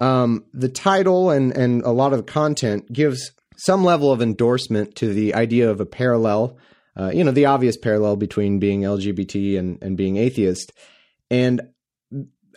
um, 0.00 0.44
the 0.52 0.68
title 0.68 1.30
and 1.30 1.56
and 1.56 1.82
a 1.82 1.90
lot 1.90 2.12
of 2.12 2.18
the 2.18 2.32
content 2.32 2.90
gives 2.92 3.32
some 3.56 3.84
level 3.84 4.10
of 4.10 4.22
endorsement 4.22 4.94
to 4.96 5.12
the 5.12 5.34
idea 5.34 5.70
of 5.70 5.80
a 5.80 5.86
parallel, 5.86 6.56
uh, 6.98 7.10
you 7.12 7.22
know, 7.22 7.30
the 7.30 7.44
obvious 7.44 7.76
parallel 7.76 8.16
between 8.16 8.58
being 8.58 8.82
LGBT 8.82 9.58
and 9.58 9.78
and 9.82 9.96
being 9.96 10.16
atheist, 10.16 10.72
and 11.30 11.60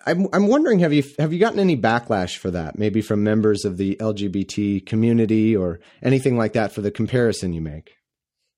I'm 0.05 0.27
I'm 0.33 0.47
wondering 0.47 0.79
have 0.79 0.93
you 0.93 1.03
have 1.19 1.33
you 1.33 1.39
gotten 1.39 1.59
any 1.59 1.77
backlash 1.77 2.37
for 2.37 2.51
that? 2.51 2.77
Maybe 2.77 3.01
from 3.01 3.23
members 3.23 3.65
of 3.65 3.77
the 3.77 3.95
LGBT 3.97 4.85
community 4.85 5.55
or 5.55 5.79
anything 6.01 6.37
like 6.37 6.53
that 6.53 6.71
for 6.71 6.81
the 6.81 6.91
comparison 6.91 7.53
you 7.53 7.61
make. 7.61 7.95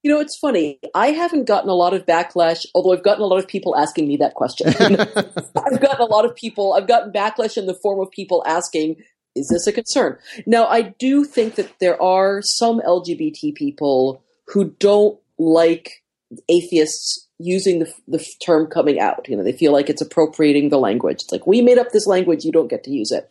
You 0.05 0.11
know, 0.11 0.19
it's 0.19 0.37
funny. 0.37 0.79
I 0.93 1.07
haven't 1.07 1.47
gotten 1.47 1.67
a 1.67 1.73
lot 1.73 1.95
of 1.95 2.05
backlash, 2.05 2.63
although 2.75 2.93
I've 2.93 3.03
gotten 3.03 3.23
a 3.23 3.25
lot 3.25 3.39
of 3.39 3.47
people 3.47 3.75
asking 3.75 4.07
me 4.07 4.17
that 4.17 4.35
question. 4.35 4.67
I've 4.79 5.81
gotten 5.81 5.99
a 5.99 6.05
lot 6.05 6.25
of 6.25 6.35
people. 6.35 6.73
I've 6.73 6.87
gotten 6.87 7.11
backlash 7.11 7.57
in 7.57 7.65
the 7.65 7.73
form 7.81 7.99
of 7.99 8.11
people 8.11 8.43
asking, 8.45 8.97
"Is 9.33 9.47
this 9.47 9.65
a 9.65 9.71
concern?" 9.71 10.19
Now, 10.45 10.67
I 10.67 10.93
do 10.99 11.25
think 11.25 11.55
that 11.55 11.79
there 11.79 11.99
are 11.99 12.43
some 12.43 12.81
LGBT 12.81 13.55
people 13.55 14.21
who 14.45 14.75
don't 14.77 15.17
like 15.39 16.03
atheists 16.49 17.27
using 17.39 17.79
the, 17.79 17.91
the 18.07 18.23
term 18.45 18.67
coming 18.67 18.99
out. 18.99 19.27
You 19.27 19.35
know, 19.35 19.43
they 19.43 19.57
feel 19.57 19.71
like 19.71 19.89
it's 19.89 20.03
appropriating 20.03 20.69
the 20.69 20.77
language. 20.77 21.23
It's 21.23 21.31
like 21.31 21.47
we 21.47 21.63
made 21.63 21.79
up 21.79 21.89
this 21.89 22.05
language, 22.05 22.45
you 22.45 22.51
don't 22.51 22.69
get 22.69 22.83
to 22.83 22.91
use 22.91 23.11
it. 23.11 23.27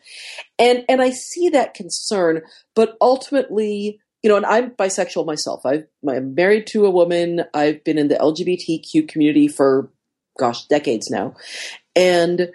And 0.59 0.85
and 0.89 1.01
I 1.01 1.11
see 1.11 1.51
that 1.51 1.75
concern, 1.75 2.43
but 2.75 2.97
ultimately, 3.01 4.01
you 4.25 4.31
know, 4.31 4.37
and 4.37 4.47
I'm 4.47 4.71
bisexual 4.71 5.27
myself. 5.27 5.67
i 5.67 5.85
am 6.09 6.35
married 6.35 6.67
to 6.69 6.87
a 6.87 6.91
woman. 6.91 7.45
I've 7.53 7.85
been 7.85 7.99
in 7.99 8.09
the 8.09 8.15
LGBTQ 8.15 9.07
community 9.07 9.49
for 9.49 9.91
gosh, 10.39 10.67
decades 10.67 11.11
now. 11.11 11.35
And 11.95 12.51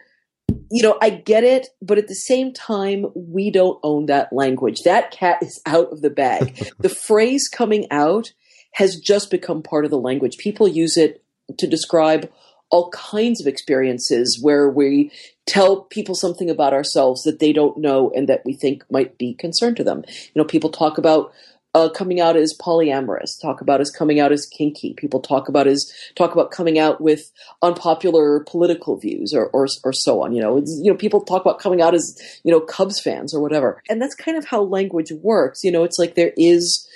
you 0.72 0.82
know, 0.82 0.98
I 1.00 1.12
get 1.12 1.44
it, 1.44 1.68
but 1.80 2.00
at 2.00 2.08
the 2.08 2.16
same 2.16 2.54
time, 2.54 3.06
we 3.14 3.52
don't 3.52 3.80
own 3.84 4.08
that 4.08 4.34
language. 4.34 4.82
That 4.84 5.12
cat 5.12 5.44
is 5.44 5.62
out 5.68 5.92
of 5.92 6.02
the 6.02 6.10
bag. 6.10 6.72
the 6.80 6.90
phrase 6.90 7.48
coming 7.48 7.86
out 7.92 8.34
has 8.74 8.96
just 8.96 9.30
become 9.30 9.62
part 9.62 9.86
of 9.86 9.92
the 9.92 10.00
language. 10.00 10.38
People 10.38 10.68
use 10.68 10.98
it 10.98 11.24
to 11.60 11.68
describe 11.68 12.32
all 12.72 12.90
kinds 12.90 13.42
of 13.42 13.48
experiences 13.48 14.40
where 14.42 14.70
we 14.70 15.12
tell 15.46 15.84
people 15.84 16.16
something 16.16 16.50
about 16.50 16.74
ourselves 16.74 17.24
that 17.24 17.40
they 17.40 17.54
don't 17.54 17.78
know 17.78 18.12
and 18.16 18.30
that 18.30 18.44
we 18.46 18.54
think 18.54 18.84
might 18.92 19.18
be 19.18 19.36
concern 19.36 19.76
to 19.76 19.84
them. 19.84 20.04
You 20.08 20.42
know, 20.42 20.46
people 20.46 20.70
talk 20.70 20.98
about 20.98 21.32
uh, 21.76 21.90
coming 21.90 22.20
out 22.20 22.36
as 22.36 22.56
polyamorous, 22.60 23.40
talk 23.42 23.62
about 23.62 23.82
as 23.82 23.92
coming 23.92 24.20
out 24.20 24.32
as 24.32 24.46
kinky. 24.46 24.94
People 24.96 25.20
talk 25.20 25.48
about 25.48 25.68
as 25.68 25.92
talk 26.16 26.34
about 26.34 26.52
coming 26.52 26.80
out 26.80 27.00
with 27.00 27.32
unpopular 27.62 28.44
political 28.48 28.98
views 28.98 29.34
or, 29.34 29.48
or, 29.48 29.68
or 29.84 29.94
so 29.94 30.24
on. 30.24 30.34
You 30.34 30.42
know, 30.42 30.58
it's, 30.58 30.80
you 30.84 30.92
know, 30.92 30.98
people 30.98 31.22
talk 31.22 31.42
about 31.42 31.60
coming 31.60 31.82
out 31.82 31.94
as 31.94 32.20
you 32.44 32.52
know 32.52 32.60
Cubs 32.60 33.00
fans 33.00 33.34
or 33.34 33.42
whatever, 33.42 33.82
and 33.90 34.02
that's 34.02 34.16
kind 34.16 34.38
of 34.38 34.46
how 34.46 34.64
language 34.64 35.12
works. 35.22 35.64
You 35.64 35.72
know, 35.72 35.84
it's 35.84 36.00
like 36.00 36.16
there 36.16 36.34
is 36.38 36.88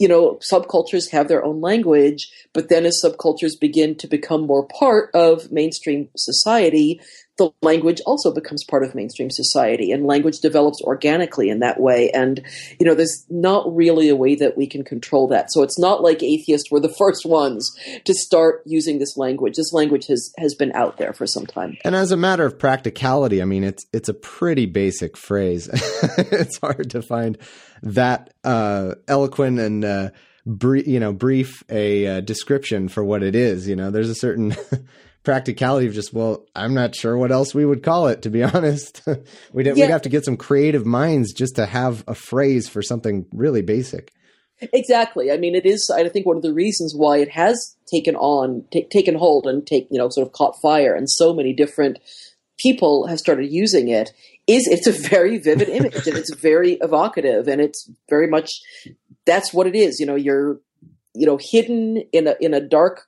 you 0.00 0.08
know, 0.08 0.40
subcultures 0.50 1.10
have 1.10 1.28
their 1.28 1.44
own 1.44 1.60
language, 1.60 2.32
but 2.54 2.70
then 2.70 2.86
as 2.86 3.02
subcultures 3.04 3.60
begin 3.60 3.94
to 3.94 4.08
become 4.08 4.46
more 4.46 4.66
part 4.66 5.10
of 5.12 5.52
mainstream 5.52 6.08
society, 6.16 6.98
the 7.40 7.50
language 7.62 8.02
also 8.04 8.30
becomes 8.30 8.62
part 8.64 8.84
of 8.84 8.94
mainstream 8.94 9.30
society 9.30 9.92
and 9.92 10.04
language 10.04 10.40
develops 10.40 10.82
organically 10.82 11.48
in 11.48 11.60
that 11.60 11.80
way. 11.80 12.10
And, 12.10 12.42
you 12.78 12.84
know, 12.84 12.94
there's 12.94 13.24
not 13.30 13.64
really 13.74 14.10
a 14.10 14.14
way 14.14 14.34
that 14.34 14.58
we 14.58 14.66
can 14.66 14.84
control 14.84 15.26
that. 15.28 15.50
So 15.50 15.62
it's 15.62 15.78
not 15.78 16.02
like 16.02 16.22
atheists 16.22 16.70
were 16.70 16.80
the 16.80 16.94
first 16.98 17.24
ones 17.24 17.74
to 18.04 18.12
start 18.12 18.62
using 18.66 18.98
this 18.98 19.16
language. 19.16 19.56
This 19.56 19.72
language 19.72 20.06
has, 20.08 20.30
has 20.36 20.54
been 20.54 20.70
out 20.72 20.98
there 20.98 21.14
for 21.14 21.26
some 21.26 21.46
time. 21.46 21.78
And 21.82 21.96
as 21.96 22.12
a 22.12 22.16
matter 22.16 22.44
of 22.44 22.58
practicality, 22.58 23.40
I 23.40 23.46
mean, 23.46 23.64
it's, 23.64 23.86
it's 23.90 24.10
a 24.10 24.14
pretty 24.14 24.66
basic 24.66 25.16
phrase. 25.16 25.66
it's 26.18 26.58
hard 26.58 26.90
to 26.90 27.00
find 27.00 27.38
that, 27.82 28.34
uh, 28.44 28.96
eloquent 29.08 29.58
and, 29.58 29.82
uh, 29.82 30.10
brief, 30.44 30.86
you 30.86 31.00
know, 31.00 31.14
brief 31.14 31.64
a 31.70 32.06
uh, 32.06 32.20
description 32.20 32.88
for 32.88 33.02
what 33.02 33.22
it 33.22 33.34
is. 33.34 33.66
You 33.66 33.76
know, 33.76 33.90
there's 33.90 34.10
a 34.10 34.14
certain 34.14 34.54
practicality 35.22 35.86
of 35.86 35.92
just 35.92 36.14
well 36.14 36.46
i'm 36.56 36.72
not 36.72 36.94
sure 36.94 37.16
what 37.16 37.30
else 37.30 37.54
we 37.54 37.64
would 37.64 37.82
call 37.82 38.08
it 38.08 38.22
to 38.22 38.30
be 38.30 38.42
honest. 38.54 39.02
We'd, 39.52 39.66
yeah. 39.66 39.72
we'd 39.74 39.90
have 39.90 40.02
to 40.02 40.08
get 40.08 40.24
some 40.24 40.36
creative 40.36 40.86
minds 40.86 41.32
just 41.32 41.56
to 41.56 41.66
have 41.66 42.04
a 42.06 42.14
phrase 42.14 42.68
for 42.68 42.82
something 42.82 43.26
really 43.32 43.62
basic. 43.62 44.12
Exactly. 44.72 45.30
I 45.30 45.36
mean 45.38 45.54
it 45.54 45.66
is 45.66 45.90
i 45.90 46.06
think 46.08 46.26
one 46.26 46.36
of 46.36 46.42
the 46.42 46.52
reasons 46.52 46.94
why 46.94 47.18
it 47.18 47.30
has 47.30 47.76
taken 47.86 48.14
on 48.16 48.64
t- 48.70 48.86
taken 48.90 49.14
hold 49.14 49.46
and 49.46 49.66
take 49.66 49.88
you 49.90 49.98
know 49.98 50.08
sort 50.10 50.26
of 50.26 50.32
caught 50.32 50.60
fire 50.60 50.94
and 50.94 51.08
so 51.08 51.32
many 51.34 51.52
different 51.52 51.98
people 52.58 53.06
have 53.06 53.18
started 53.18 53.50
using 53.50 53.88
it 53.88 54.12
is 54.46 54.66
it's 54.66 54.86
a 54.86 54.92
very 54.92 55.38
vivid 55.38 55.68
image 55.68 56.06
and 56.06 56.16
it's 56.16 56.34
very 56.34 56.72
evocative 56.82 57.48
and 57.48 57.60
it's 57.60 57.90
very 58.08 58.26
much 58.26 58.50
that's 59.26 59.52
what 59.52 59.66
it 59.66 59.74
is. 59.74 60.00
You 60.00 60.06
know 60.06 60.16
you're 60.16 60.60
you 61.14 61.26
know 61.26 61.38
hidden 61.40 61.98
in 62.12 62.26
a 62.26 62.36
in 62.40 62.54
a 62.54 62.60
dark 62.60 63.06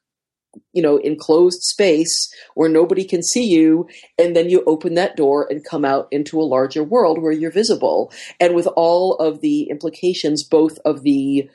you 0.73 0.83
know 0.83 0.97
enclosed 0.99 1.62
space 1.62 2.33
where 2.55 2.69
nobody 2.69 3.05
can 3.05 3.23
see 3.23 3.45
you 3.45 3.88
and 4.19 4.37
then 4.37 4.51
you 4.51 4.62
open 4.67 4.95
that 4.95 5.17
door 5.17 5.47
and 5.51 5.65
come 5.65 5.85
out 5.85 6.09
into 6.11 6.41
a 6.41 6.45
larger 6.45 6.85
world 6.85 7.21
where 7.21 7.33
you're 7.33 7.51
visible 7.51 8.12
and 8.41 8.55
with 8.55 8.67
all 8.77 9.15
of 9.17 9.41
the 9.41 9.62
implications 9.65 10.45
both 10.45 10.79
of 10.85 11.03
the 11.03 11.49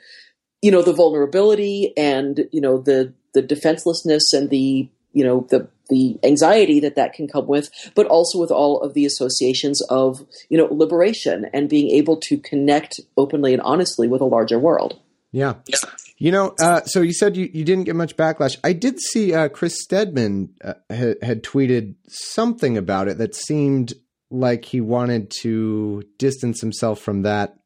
you 0.62 0.70
know 0.70 0.82
the 0.82 0.92
vulnerability 0.92 1.92
and 1.96 2.48
you 2.52 2.60
know 2.60 2.78
the 2.78 3.12
the 3.34 3.42
defenselessness 3.42 4.32
and 4.32 4.50
the 4.50 4.88
you 5.12 5.24
know 5.24 5.46
the 5.50 5.68
the 5.88 6.18
anxiety 6.22 6.80
that 6.80 6.96
that 6.96 7.14
can 7.14 7.26
come 7.26 7.46
with, 7.46 7.70
but 7.94 8.06
also 8.06 8.38
with 8.38 8.50
all 8.50 8.80
of 8.82 8.94
the 8.94 9.06
associations 9.06 9.80
of 9.82 10.26
you 10.48 10.58
know 10.58 10.66
liberation 10.66 11.46
and 11.52 11.68
being 11.68 11.90
able 11.90 12.16
to 12.18 12.38
connect 12.38 13.00
openly 13.16 13.52
and 13.52 13.62
honestly 13.62 14.06
with 14.06 14.20
a 14.20 14.26
larger 14.26 14.58
world. 14.58 15.00
Yeah. 15.32 15.54
yeah. 15.66 15.76
You 16.18 16.32
know, 16.32 16.54
uh, 16.60 16.82
so 16.82 17.00
you 17.00 17.12
said 17.12 17.36
you, 17.36 17.48
you 17.52 17.64
didn't 17.64 17.84
get 17.84 17.94
much 17.94 18.16
backlash. 18.16 18.56
I 18.64 18.72
did 18.72 19.00
see 19.00 19.34
uh, 19.34 19.48
Chris 19.48 19.76
Stedman 19.80 20.54
uh, 20.64 20.74
had, 20.90 21.16
had 21.22 21.42
tweeted 21.44 21.94
something 22.08 22.76
about 22.76 23.08
it 23.08 23.18
that 23.18 23.36
seemed 23.36 23.94
like 24.30 24.64
he 24.64 24.80
wanted 24.80 25.30
to 25.42 26.02
distance 26.18 26.60
himself 26.60 27.00
from 27.00 27.22
that 27.22 27.56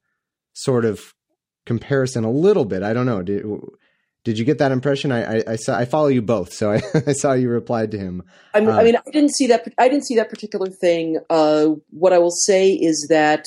sort 0.52 0.84
of 0.84 1.14
comparison 1.64 2.24
a 2.24 2.30
little 2.30 2.64
bit. 2.64 2.82
I 2.82 2.92
don't 2.92 3.06
know. 3.06 3.22
Did, 3.22 3.44
did 4.24 4.38
you 4.38 4.44
get 4.44 4.58
that 4.58 4.70
impression? 4.70 5.10
I, 5.10 5.38
I, 5.38 5.44
I 5.48 5.56
saw 5.56 5.76
I 5.76 5.84
follow 5.84 6.08
you 6.08 6.22
both, 6.22 6.52
so 6.52 6.70
I, 6.72 6.82
I 7.06 7.12
saw 7.12 7.32
you 7.32 7.48
replied 7.48 7.90
to 7.92 7.98
him. 7.98 8.22
I 8.54 8.60
mean, 8.60 8.70
I, 8.70 8.84
mean, 8.84 8.96
I 8.96 9.10
didn't 9.10 9.34
see 9.34 9.46
that. 9.48 9.66
I 9.78 9.88
didn't 9.88 10.06
see 10.06 10.16
that 10.16 10.30
particular 10.30 10.68
thing. 10.68 11.18
Uh, 11.30 11.70
what 11.90 12.12
I 12.12 12.18
will 12.18 12.30
say 12.30 12.72
is 12.72 13.06
that, 13.08 13.46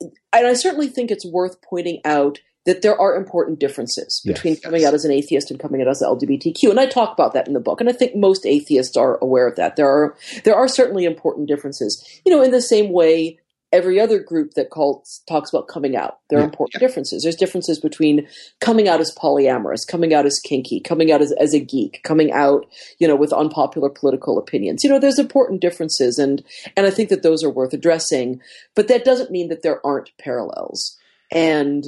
and 0.00 0.46
I 0.46 0.54
certainly 0.54 0.88
think 0.88 1.10
it's 1.10 1.26
worth 1.26 1.60
pointing 1.60 2.00
out 2.04 2.38
that 2.66 2.82
there 2.82 2.98
are 3.00 3.16
important 3.16 3.58
differences 3.58 4.20
between 4.24 4.54
yes, 4.54 4.62
coming 4.62 4.80
yes. 4.82 4.88
out 4.88 4.94
as 4.94 5.04
an 5.04 5.10
atheist 5.10 5.50
and 5.50 5.58
coming 5.58 5.80
out 5.80 5.88
as 5.88 6.02
LGBTQ, 6.02 6.70
and 6.70 6.80
I 6.80 6.86
talk 6.86 7.12
about 7.12 7.32
that 7.34 7.48
in 7.48 7.54
the 7.54 7.60
book. 7.60 7.80
And 7.80 7.88
I 7.88 7.92
think 7.92 8.14
most 8.14 8.44
atheists 8.44 8.96
are 8.96 9.18
aware 9.22 9.48
of 9.48 9.56
that. 9.56 9.76
There 9.76 9.88
are 9.88 10.16
there 10.44 10.54
are 10.54 10.68
certainly 10.68 11.04
important 11.04 11.48
differences. 11.48 12.20
You 12.24 12.32
know, 12.32 12.42
in 12.42 12.50
the 12.50 12.60
same 12.60 12.92
way, 12.92 13.38
every 13.72 14.00
other 14.00 14.18
group 14.18 14.54
that 14.54 14.70
calls 14.70 15.22
talks 15.28 15.50
about 15.50 15.68
coming 15.68 15.96
out, 15.96 16.18
there 16.28 16.38
are 16.38 16.42
yeah, 16.42 16.48
important 16.48 16.74
yeah. 16.74 16.86
differences. 16.86 17.22
There's 17.22 17.36
differences 17.36 17.78
between 17.78 18.26
coming 18.60 18.88
out 18.88 19.00
as 19.00 19.14
polyamorous, 19.14 19.86
coming 19.86 20.12
out 20.12 20.26
as 20.26 20.38
kinky, 20.40 20.80
coming 20.80 21.12
out 21.12 21.22
as, 21.22 21.32
as 21.32 21.54
a 21.54 21.60
geek, 21.60 22.02
coming 22.02 22.32
out, 22.32 22.66
you 22.98 23.06
know, 23.06 23.16
with 23.16 23.32
unpopular 23.32 23.88
political 23.88 24.38
opinions. 24.38 24.82
You 24.84 24.90
know, 24.90 24.98
there's 24.98 25.18
important 25.18 25.60
differences, 25.60 26.18
and 26.18 26.42
and 26.76 26.86
I 26.86 26.90
think 26.90 27.08
that 27.08 27.22
those 27.22 27.42
are 27.44 27.50
worth 27.50 27.72
addressing. 27.72 28.40
But 28.74 28.88
that 28.88 29.04
doesn't 29.04 29.30
mean 29.30 29.48
that 29.48 29.62
there 29.62 29.84
aren't 29.84 30.16
parallels. 30.18 30.96
And 31.32 31.84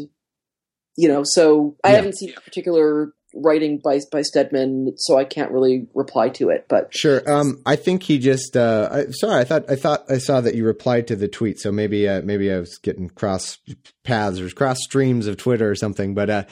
you 0.96 1.08
know, 1.08 1.22
so 1.24 1.76
I 1.84 1.90
yeah. 1.90 1.96
haven't 1.96 2.18
seen 2.18 2.32
a 2.36 2.40
particular 2.40 3.12
writing 3.34 3.80
by 3.82 4.00
by 4.10 4.22
Stedman, 4.22 4.94
so 4.96 5.16
I 5.16 5.24
can't 5.24 5.50
really 5.50 5.88
reply 5.94 6.28
to 6.30 6.50
it. 6.50 6.66
But 6.68 6.94
sure, 6.94 7.22
um, 7.30 7.62
I 7.64 7.76
think 7.76 8.02
he 8.02 8.18
just. 8.18 8.56
Uh, 8.56 8.88
I, 8.92 9.10
sorry, 9.10 9.40
I 9.40 9.44
thought 9.44 9.70
I 9.70 9.76
thought 9.76 10.04
I 10.10 10.18
saw 10.18 10.40
that 10.40 10.54
you 10.54 10.64
replied 10.64 11.06
to 11.08 11.16
the 11.16 11.28
tweet, 11.28 11.58
so 11.58 11.72
maybe 11.72 12.08
uh, 12.08 12.22
maybe 12.22 12.52
I 12.52 12.58
was 12.58 12.78
getting 12.78 13.08
cross 13.10 13.58
paths 14.04 14.40
or 14.40 14.48
cross 14.50 14.78
streams 14.82 15.26
of 15.26 15.36
Twitter 15.36 15.70
or 15.70 15.74
something. 15.74 16.14
But 16.14 16.30
uh, 16.30 16.44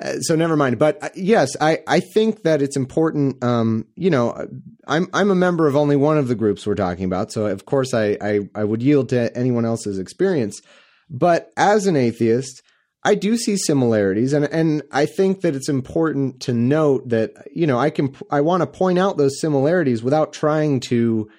uh 0.00 0.20
so 0.20 0.36
never 0.36 0.56
mind. 0.56 0.78
But 0.78 1.02
uh, 1.02 1.10
yes, 1.14 1.50
I 1.60 1.80
I 1.86 2.00
think 2.00 2.42
that 2.44 2.62
it's 2.62 2.76
important. 2.76 3.42
Um, 3.42 3.86
you 3.96 4.10
know, 4.10 4.48
I'm 4.86 5.08
I'm 5.12 5.30
a 5.30 5.36
member 5.36 5.66
of 5.66 5.76
only 5.76 5.96
one 5.96 6.18
of 6.18 6.28
the 6.28 6.36
groups 6.36 6.66
we're 6.66 6.74
talking 6.74 7.04
about, 7.04 7.32
so 7.32 7.46
of 7.46 7.66
course 7.66 7.94
I 7.94 8.16
I, 8.20 8.40
I 8.54 8.64
would 8.64 8.82
yield 8.82 9.08
to 9.10 9.36
anyone 9.36 9.64
else's 9.64 9.98
experience. 9.98 10.60
But 11.10 11.50
as 11.56 11.86
an 11.86 11.96
atheist 11.96 12.62
I 13.04 13.14
do 13.14 13.36
see 13.36 13.56
similarities, 13.56 14.32
and 14.32 14.44
and 14.46 14.82
I 14.90 15.06
think 15.06 15.42
that 15.42 15.54
it's 15.54 15.68
important 15.68 16.40
to 16.40 16.52
note 16.52 17.08
that 17.10 17.32
you 17.54 17.66
know 17.66 17.78
I 17.78 17.90
can 17.90 18.14
I 18.30 18.40
want 18.40 18.62
to 18.62 18.66
point 18.66 18.98
out 18.98 19.16
those 19.16 19.40
similarities 19.40 20.02
without 20.02 20.32
trying 20.32 20.80
to 20.80 21.30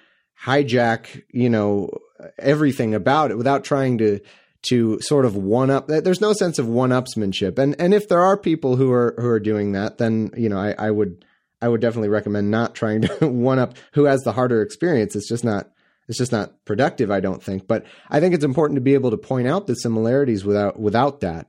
hijack 0.42 1.22
you 1.30 1.50
know 1.50 1.90
everything 2.38 2.94
about 2.94 3.30
it, 3.30 3.36
without 3.36 3.64
trying 3.64 3.98
to 3.98 4.20
to 4.62 5.00
sort 5.00 5.24
of 5.24 5.36
one 5.36 5.70
up. 5.70 5.86
There's 5.86 6.20
no 6.20 6.32
sense 6.32 6.58
of 6.58 6.66
one 6.66 6.90
upsmanship, 6.90 7.58
and 7.58 7.76
and 7.78 7.92
if 7.92 8.08
there 8.08 8.22
are 8.22 8.36
people 8.36 8.76
who 8.76 8.90
are 8.92 9.14
who 9.18 9.28
are 9.28 9.40
doing 9.40 9.72
that, 9.72 9.98
then 9.98 10.30
you 10.36 10.48
know 10.48 10.58
I, 10.58 10.74
I 10.78 10.90
would 10.90 11.24
I 11.60 11.68
would 11.68 11.80
definitely 11.80 12.08
recommend 12.08 12.50
not 12.50 12.74
trying 12.74 13.02
to 13.02 13.08
one 13.28 13.58
up 13.58 13.74
who 13.92 14.04
has 14.04 14.22
the 14.22 14.32
harder 14.32 14.62
experience. 14.62 15.14
It's 15.14 15.28
just 15.28 15.44
not 15.44 15.70
it's 16.10 16.18
just 16.18 16.32
not 16.32 16.64
productive, 16.64 17.08
I 17.08 17.20
don't 17.20 17.40
think. 17.40 17.68
But 17.68 17.86
I 18.10 18.18
think 18.18 18.34
it's 18.34 18.44
important 18.44 18.76
to 18.78 18.82
be 18.82 18.94
able 18.94 19.12
to 19.12 19.16
point 19.16 19.46
out 19.46 19.68
the 19.68 19.74
similarities 19.74 20.44
without 20.44 20.78
without 20.78 21.20
that. 21.20 21.46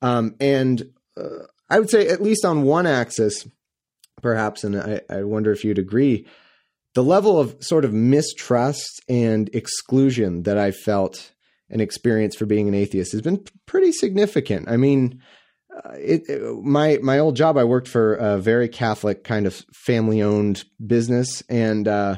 Um, 0.00 0.34
and 0.40 0.82
uh, 1.14 1.44
I 1.68 1.78
would 1.78 1.90
say, 1.90 2.08
at 2.08 2.22
least 2.22 2.46
on 2.46 2.62
one 2.62 2.86
axis, 2.86 3.46
perhaps, 4.22 4.64
and 4.64 4.80
I, 4.80 5.02
I 5.10 5.24
wonder 5.24 5.52
if 5.52 5.62
you'd 5.62 5.78
agree, 5.78 6.26
the 6.94 7.04
level 7.04 7.38
of 7.38 7.62
sort 7.62 7.84
of 7.84 7.92
mistrust 7.92 9.02
and 9.10 9.50
exclusion 9.54 10.44
that 10.44 10.56
I 10.56 10.70
felt 10.70 11.32
and 11.68 11.82
experienced 11.82 12.38
for 12.38 12.46
being 12.46 12.66
an 12.66 12.74
atheist 12.74 13.12
has 13.12 13.20
been 13.20 13.44
pretty 13.66 13.92
significant. 13.92 14.70
I 14.70 14.78
mean, 14.78 15.20
uh, 15.70 15.90
it, 15.96 16.22
it, 16.30 16.64
my 16.64 16.98
my 17.02 17.18
old 17.18 17.36
job, 17.36 17.58
I 17.58 17.64
worked 17.64 17.88
for 17.88 18.14
a 18.14 18.38
very 18.38 18.70
Catholic 18.70 19.22
kind 19.22 19.46
of 19.46 19.62
family 19.74 20.22
owned 20.22 20.64
business, 20.84 21.42
and 21.50 21.86
uh, 21.86 22.16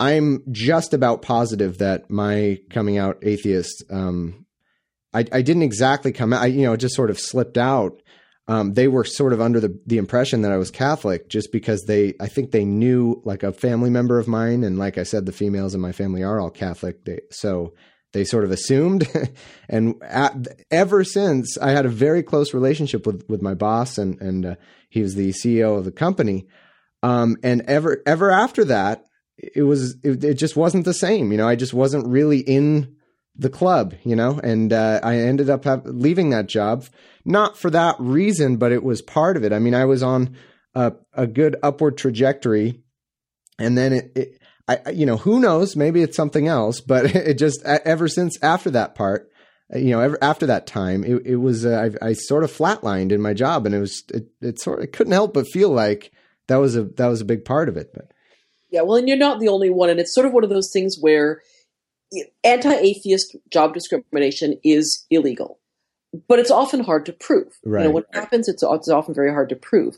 I'm 0.00 0.42
just 0.50 0.92
about 0.92 1.22
positive 1.22 1.78
that 1.78 2.10
my 2.10 2.58
coming 2.70 2.98
out 2.98 3.18
atheist, 3.22 3.84
um, 3.90 4.46
I, 5.12 5.24
I, 5.30 5.42
didn't 5.42 5.62
exactly 5.62 6.12
come 6.12 6.32
out, 6.32 6.42
I, 6.42 6.46
you 6.46 6.64
know, 6.64 6.76
just 6.76 6.96
sort 6.96 7.10
of 7.10 7.20
slipped 7.20 7.56
out. 7.56 8.02
Um, 8.46 8.74
they 8.74 8.88
were 8.88 9.04
sort 9.04 9.32
of 9.32 9.40
under 9.40 9.60
the, 9.60 9.78
the 9.86 9.98
impression 9.98 10.42
that 10.42 10.52
I 10.52 10.58
was 10.58 10.70
Catholic 10.70 11.28
just 11.28 11.50
because 11.52 11.84
they, 11.86 12.14
I 12.20 12.26
think 12.26 12.50
they 12.50 12.64
knew 12.64 13.22
like 13.24 13.42
a 13.42 13.52
family 13.52 13.88
member 13.88 14.18
of 14.18 14.28
mine. 14.28 14.64
And 14.64 14.78
like 14.78 14.98
I 14.98 15.04
said, 15.04 15.24
the 15.24 15.32
females 15.32 15.74
in 15.74 15.80
my 15.80 15.92
family 15.92 16.22
are 16.22 16.40
all 16.40 16.50
Catholic. 16.50 17.04
They, 17.04 17.20
so 17.30 17.72
they 18.12 18.24
sort 18.24 18.44
of 18.44 18.50
assumed. 18.50 19.08
and 19.68 19.94
at, 20.02 20.34
ever 20.70 21.04
since 21.04 21.56
I 21.56 21.70
had 21.70 21.86
a 21.86 21.90
very 21.90 22.22
close 22.22 22.52
relationship 22.52 23.06
with, 23.06 23.24
with 23.28 23.40
my 23.40 23.54
boss 23.54 23.96
and, 23.96 24.20
and 24.20 24.44
uh, 24.44 24.54
he 24.90 25.00
was 25.00 25.14
the 25.14 25.30
CEO 25.30 25.78
of 25.78 25.84
the 25.84 25.92
company. 25.92 26.46
Um, 27.02 27.36
and 27.42 27.62
ever, 27.62 28.02
ever 28.04 28.30
after 28.30 28.64
that, 28.66 29.04
it 29.36 29.62
was 29.62 29.96
it, 30.02 30.22
it 30.24 30.34
just 30.34 30.56
wasn't 30.56 30.84
the 30.84 30.94
same. 30.94 31.32
You 31.32 31.38
know, 31.38 31.48
I 31.48 31.56
just 31.56 31.74
wasn't 31.74 32.06
really 32.06 32.38
in 32.38 32.96
the 33.36 33.50
club. 33.50 33.94
You 34.04 34.16
know, 34.16 34.40
and 34.42 34.72
uh, 34.72 35.00
I 35.02 35.18
ended 35.18 35.50
up 35.50 35.64
have, 35.64 35.86
leaving 35.86 36.30
that 36.30 36.46
job 36.46 36.86
not 37.24 37.56
for 37.56 37.70
that 37.70 37.96
reason, 37.98 38.56
but 38.56 38.72
it 38.72 38.84
was 38.84 39.02
part 39.02 39.36
of 39.36 39.44
it. 39.44 39.52
I 39.52 39.58
mean, 39.58 39.74
I 39.74 39.86
was 39.86 40.02
on 40.02 40.36
a, 40.74 40.92
a 41.14 41.26
good 41.26 41.56
upward 41.62 41.96
trajectory, 41.96 42.82
and 43.58 43.78
then 43.78 43.92
it, 43.92 44.12
it 44.14 44.38
I, 44.66 44.90
you 44.90 45.06
know, 45.06 45.16
who 45.16 45.40
knows? 45.40 45.76
Maybe 45.76 46.02
it's 46.02 46.16
something 46.16 46.48
else, 46.48 46.80
but 46.80 47.06
it 47.14 47.38
just 47.38 47.62
ever 47.64 48.08
since 48.08 48.38
after 48.42 48.70
that 48.70 48.94
part, 48.94 49.30
you 49.74 49.90
know, 49.90 50.00
ever, 50.00 50.18
after 50.22 50.46
that 50.46 50.66
time, 50.66 51.04
it, 51.04 51.26
it 51.26 51.36
was 51.36 51.64
uh, 51.64 51.90
I, 52.02 52.08
I, 52.08 52.12
sort 52.12 52.44
of 52.44 52.52
flatlined 52.52 53.12
in 53.12 53.20
my 53.20 53.34
job, 53.34 53.66
and 53.66 53.74
it 53.74 53.80
was 53.80 54.02
it, 54.12 54.28
it 54.40 54.60
sort 54.60 54.78
of 54.78 54.84
it 54.84 54.92
couldn't 54.92 55.12
help 55.12 55.34
but 55.34 55.46
feel 55.46 55.70
like 55.70 56.12
that 56.48 56.56
was 56.56 56.76
a 56.76 56.84
that 56.84 57.06
was 57.06 57.20
a 57.20 57.26
big 57.26 57.44
part 57.44 57.68
of 57.68 57.76
it. 57.76 57.90
But 57.94 58.12
yeah, 58.74 58.82
well, 58.82 58.96
and 58.96 59.08
you're 59.08 59.16
not 59.16 59.38
the 59.38 59.48
only 59.48 59.70
one, 59.70 59.88
and 59.88 60.00
it's 60.00 60.12
sort 60.12 60.26
of 60.26 60.32
one 60.32 60.44
of 60.44 60.50
those 60.50 60.70
things 60.72 60.96
where 61.00 61.40
anti-atheist 62.42 63.36
job 63.50 63.72
discrimination 63.72 64.58
is 64.62 65.06
illegal 65.10 65.58
but 66.28 66.38
it's 66.38 66.50
often 66.50 66.80
hard 66.80 67.04
to 67.06 67.12
prove. 67.12 67.48
Right. 67.64 67.82
You 67.82 67.88
know, 67.88 67.94
when 67.94 68.04
it 68.04 68.14
happens, 68.14 68.48
it's, 68.48 68.62
it's 68.62 68.88
often 68.88 69.14
very 69.14 69.30
hard 69.30 69.48
to 69.48 69.56
prove. 69.56 69.96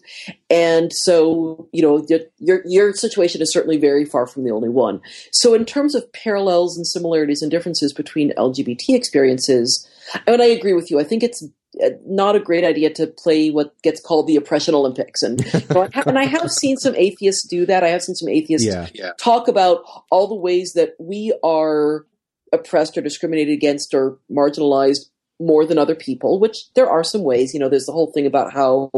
And 0.48 0.90
so, 1.04 1.68
you 1.72 1.82
know, 1.82 2.06
your, 2.38 2.62
your 2.64 2.92
situation 2.94 3.42
is 3.42 3.52
certainly 3.52 3.76
very 3.76 4.04
far 4.04 4.26
from 4.26 4.44
the 4.44 4.50
only 4.50 4.68
one. 4.68 5.00
So 5.32 5.54
in 5.54 5.64
terms 5.64 5.94
of 5.94 6.10
parallels 6.12 6.76
and 6.76 6.86
similarities 6.86 7.42
and 7.42 7.50
differences 7.50 7.92
between 7.92 8.32
LGBT 8.38 8.90
experiences, 8.90 9.86
I 10.26 10.30
mean, 10.30 10.40
I 10.40 10.46
agree 10.46 10.72
with 10.72 10.90
you. 10.90 10.98
I 10.98 11.04
think 11.04 11.22
it's 11.22 11.46
Uh, 11.82 11.90
not 12.06 12.34
a 12.34 12.40
great 12.40 12.64
idea 12.64 12.92
to 12.94 13.06
play 13.06 13.50
what 13.50 13.74
gets 13.82 14.00
called 14.00 14.26
the 14.26 14.36
oppression 14.36 14.74
Olympics. 14.74 15.22
And, 15.22 15.44
you 15.52 15.80
I 15.82 15.88
have, 15.92 16.06
and 16.06 16.18
I 16.18 16.24
have 16.24 16.50
seen 16.50 16.78
some 16.78 16.94
atheists 16.96 17.46
do 17.46 17.66
that. 17.66 17.84
I 17.84 17.88
have 17.88 18.02
seen 18.02 18.14
some 18.14 18.28
atheists 18.28 18.66
yeah. 18.66 18.88
Yeah. 18.94 19.12
talk 19.18 19.46
about 19.46 19.84
all 20.10 20.26
the 20.26 20.34
ways 20.34 20.72
that 20.72 20.94
we 20.98 21.36
are 21.44 22.06
oppressed 22.52 22.96
or 22.96 23.02
discriminated 23.02 23.52
against 23.52 23.92
or 23.92 24.18
marginalized 24.30 25.10
more 25.38 25.66
than 25.66 25.78
other 25.78 25.94
people, 25.94 26.40
which 26.40 26.56
there 26.74 26.88
are 26.88 27.04
some 27.04 27.22
ways. 27.22 27.52
You 27.52 27.60
know, 27.60 27.68
there's 27.68 27.86
the 27.86 27.92
whole 27.92 28.10
thing 28.12 28.26
about 28.26 28.52
how 28.52 28.90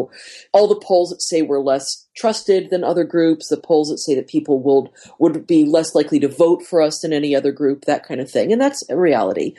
all 0.52 0.68
the 0.68 0.80
polls 0.80 1.10
that 1.10 1.22
say 1.22 1.42
we're 1.42 1.60
less 1.60 2.06
trusted 2.16 2.70
than 2.70 2.82
other 2.82 3.04
groups, 3.04 3.48
the 3.48 3.56
polls 3.56 3.88
that 3.88 3.98
say 3.98 4.14
that 4.14 4.28
people 4.28 4.60
would 4.60 4.90
would 5.18 5.46
be 5.46 5.64
less 5.64 5.94
likely 5.94 6.18
to 6.20 6.28
vote 6.28 6.62
for 6.62 6.82
us 6.82 7.00
than 7.00 7.12
any 7.12 7.34
other 7.34 7.52
group, 7.52 7.84
that 7.84 8.04
kind 8.04 8.20
of 8.20 8.30
thing, 8.30 8.52
and 8.52 8.60
that's 8.60 8.88
a 8.88 8.96
reality. 8.96 9.54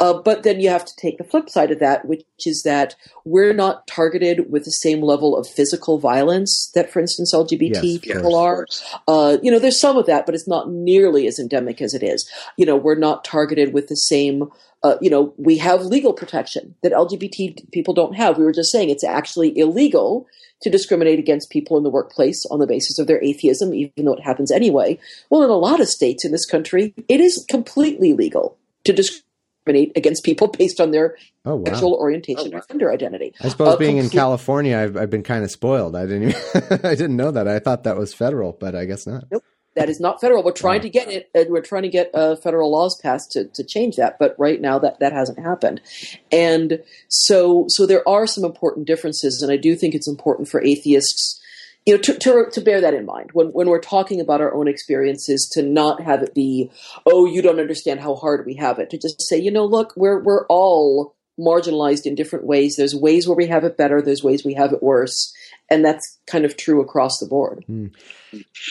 Uh, 0.00 0.14
but 0.14 0.42
then 0.42 0.60
you 0.60 0.68
have 0.68 0.84
to 0.84 0.96
take 0.96 1.18
the 1.18 1.24
flip 1.24 1.48
side 1.48 1.70
of 1.70 1.78
that, 1.78 2.04
which 2.06 2.24
is 2.46 2.62
that 2.64 2.94
we're 3.24 3.54
not 3.54 3.86
targeted 3.86 4.50
with 4.50 4.64
the 4.64 4.70
same 4.70 5.02
level 5.02 5.36
of 5.36 5.46
physical 5.46 5.98
violence 5.98 6.70
that, 6.74 6.90
for 6.90 7.00
instance, 7.00 7.34
LGBT 7.34 7.74
yes, 7.74 7.98
people 7.98 8.36
are. 8.36 8.66
Uh, 9.06 9.38
you 9.42 9.50
know, 9.50 9.58
there's 9.58 9.80
some 9.80 9.96
of 9.96 10.06
that, 10.06 10.26
but 10.26 10.34
it's 10.34 10.48
not 10.48 10.70
nearly 10.70 11.26
as 11.26 11.38
endemic 11.38 11.80
as 11.80 11.94
it 11.94 12.02
is. 12.02 12.28
You 12.56 12.66
know, 12.66 12.76
we're 12.76 12.94
not 12.94 13.24
targeted 13.24 13.72
with 13.72 13.88
the 13.88 13.96
same 13.96 14.50
uh, 14.82 14.96
you 15.00 15.10
know, 15.10 15.34
we 15.36 15.58
have 15.58 15.82
legal 15.82 16.12
protection 16.12 16.74
that 16.82 16.92
LGBT 16.92 17.70
people 17.72 17.94
don't 17.94 18.14
have. 18.14 18.38
We 18.38 18.44
were 18.44 18.52
just 18.52 18.70
saying 18.70 18.90
it's 18.90 19.04
actually 19.04 19.56
illegal 19.58 20.26
to 20.62 20.70
discriminate 20.70 21.18
against 21.18 21.50
people 21.50 21.76
in 21.76 21.82
the 21.82 21.90
workplace 21.90 22.44
on 22.50 22.58
the 22.58 22.66
basis 22.66 22.98
of 22.98 23.06
their 23.06 23.22
atheism, 23.22 23.74
even 23.74 24.04
though 24.04 24.14
it 24.14 24.22
happens 24.22 24.50
anyway. 24.50 24.98
Well, 25.30 25.42
in 25.42 25.50
a 25.50 25.56
lot 25.56 25.80
of 25.80 25.88
states 25.88 26.24
in 26.24 26.32
this 26.32 26.46
country, 26.46 26.94
it 27.08 27.20
is 27.20 27.44
completely 27.48 28.12
legal 28.12 28.56
to 28.84 28.92
discriminate 28.92 29.92
against 29.96 30.24
people 30.24 30.48
based 30.58 30.80
on 30.80 30.92
their 30.92 31.16
oh, 31.44 31.56
wow. 31.56 31.64
sexual 31.64 31.94
orientation 31.94 32.48
oh, 32.48 32.50
wow. 32.50 32.58
or 32.58 32.64
gender 32.68 32.92
identity. 32.92 33.34
I 33.40 33.48
suppose 33.48 33.74
uh, 33.74 33.76
being 33.76 33.98
in 33.98 34.10
California, 34.10 34.78
I've, 34.78 34.96
I've 34.96 35.10
been 35.10 35.24
kind 35.24 35.44
of 35.44 35.50
spoiled. 35.50 35.96
I 35.96 36.06
didn't 36.06 36.30
even, 36.30 36.42
I 36.84 36.94
didn't 36.94 37.16
know 37.16 37.32
that. 37.32 37.48
I 37.48 37.58
thought 37.58 37.84
that 37.84 37.96
was 37.96 38.14
federal, 38.14 38.52
but 38.52 38.74
I 38.74 38.84
guess 38.84 39.06
not. 39.06 39.24
Nope 39.30 39.44
that 39.78 39.88
is 39.88 40.00
not 40.00 40.20
federal. 40.20 40.42
We're 40.42 40.52
trying 40.52 40.80
to 40.80 40.90
get 40.90 41.08
it. 41.08 41.30
Uh, 41.34 41.44
we're 41.48 41.62
trying 41.62 41.84
to 41.84 41.88
get 41.88 42.10
uh, 42.12 42.34
federal 42.36 42.70
laws 42.70 42.98
passed 43.00 43.30
to, 43.32 43.44
to 43.54 43.62
change 43.64 43.94
that, 43.96 44.18
but 44.18 44.34
right 44.36 44.60
now 44.60 44.78
that 44.80 44.98
that 44.98 45.12
hasn't 45.12 45.38
happened. 45.38 45.80
And 46.32 46.82
so, 47.06 47.66
so 47.68 47.86
there 47.86 48.06
are 48.08 48.26
some 48.26 48.44
important 48.44 48.86
differences, 48.86 49.40
and 49.40 49.52
I 49.52 49.56
do 49.56 49.76
think 49.76 49.94
it's 49.94 50.08
important 50.08 50.48
for 50.48 50.60
atheists, 50.62 51.40
you 51.86 51.94
know, 51.94 52.00
to, 52.02 52.18
to, 52.18 52.46
to 52.50 52.60
bear 52.60 52.80
that 52.80 52.92
in 52.92 53.06
mind 53.06 53.30
when 53.32 53.48
when 53.48 53.68
we're 53.68 53.80
talking 53.80 54.20
about 54.20 54.40
our 54.40 54.52
own 54.52 54.66
experiences, 54.66 55.48
to 55.52 55.62
not 55.62 56.02
have 56.02 56.22
it 56.22 56.34
be, 56.34 56.70
oh, 57.06 57.24
you 57.24 57.40
don't 57.40 57.60
understand 57.60 58.00
how 58.00 58.16
hard 58.16 58.44
we 58.44 58.54
have 58.56 58.80
it. 58.80 58.90
To 58.90 58.98
just 58.98 59.22
say, 59.22 59.38
you 59.38 59.52
know, 59.52 59.64
look, 59.64 59.92
we're 59.96 60.20
we're 60.22 60.44
all 60.46 61.14
marginalized 61.38 62.04
in 62.04 62.14
different 62.14 62.46
ways. 62.46 62.76
There's 62.76 62.94
ways 62.94 63.28
where 63.28 63.36
we 63.36 63.46
have 63.46 63.64
it 63.64 63.76
better. 63.76 64.02
There's 64.02 64.22
ways 64.22 64.44
we 64.44 64.54
have 64.54 64.72
it 64.72 64.82
worse, 64.82 65.32
and 65.70 65.84
that's 65.84 66.18
kind 66.26 66.44
of 66.44 66.56
true 66.56 66.80
across 66.80 67.18
the 67.18 67.26
board. 67.26 67.64
Mm. 67.68 67.94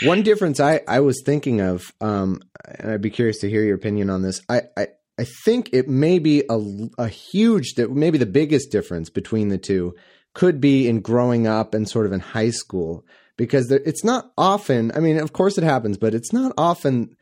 One 0.03 0.23
difference 0.23 0.59
I, 0.59 0.81
I 0.87 0.99
was 0.99 1.21
thinking 1.25 1.61
of, 1.61 1.93
um, 2.01 2.41
and 2.65 2.91
I'd 2.91 3.01
be 3.01 3.09
curious 3.09 3.39
to 3.39 3.49
hear 3.49 3.63
your 3.63 3.75
opinion 3.75 4.09
on 4.09 4.21
this. 4.21 4.41
I, 4.49 4.63
I, 4.75 4.87
I 5.19 5.25
think 5.45 5.69
it 5.73 5.87
may 5.87 6.19
be 6.19 6.43
a, 6.49 6.59
a 6.97 7.07
huge, 7.07 7.73
that 7.75 7.91
maybe 7.91 8.17
the 8.17 8.25
biggest 8.25 8.71
difference 8.71 9.09
between 9.09 9.49
the 9.49 9.57
two 9.57 9.95
could 10.33 10.61
be 10.61 10.87
in 10.87 10.99
growing 10.99 11.47
up 11.47 11.73
and 11.73 11.89
sort 11.89 12.05
of 12.05 12.11
in 12.11 12.19
high 12.19 12.51
school 12.51 13.03
because 13.37 13.67
there, 13.69 13.81
it's 13.85 14.03
not 14.03 14.31
often. 14.37 14.91
I 14.93 14.99
mean, 14.99 15.17
of 15.17 15.33
course 15.33 15.57
it 15.57 15.63
happens, 15.63 15.97
but 15.97 16.13
it's 16.13 16.33
not 16.33 16.53
often 16.57 17.15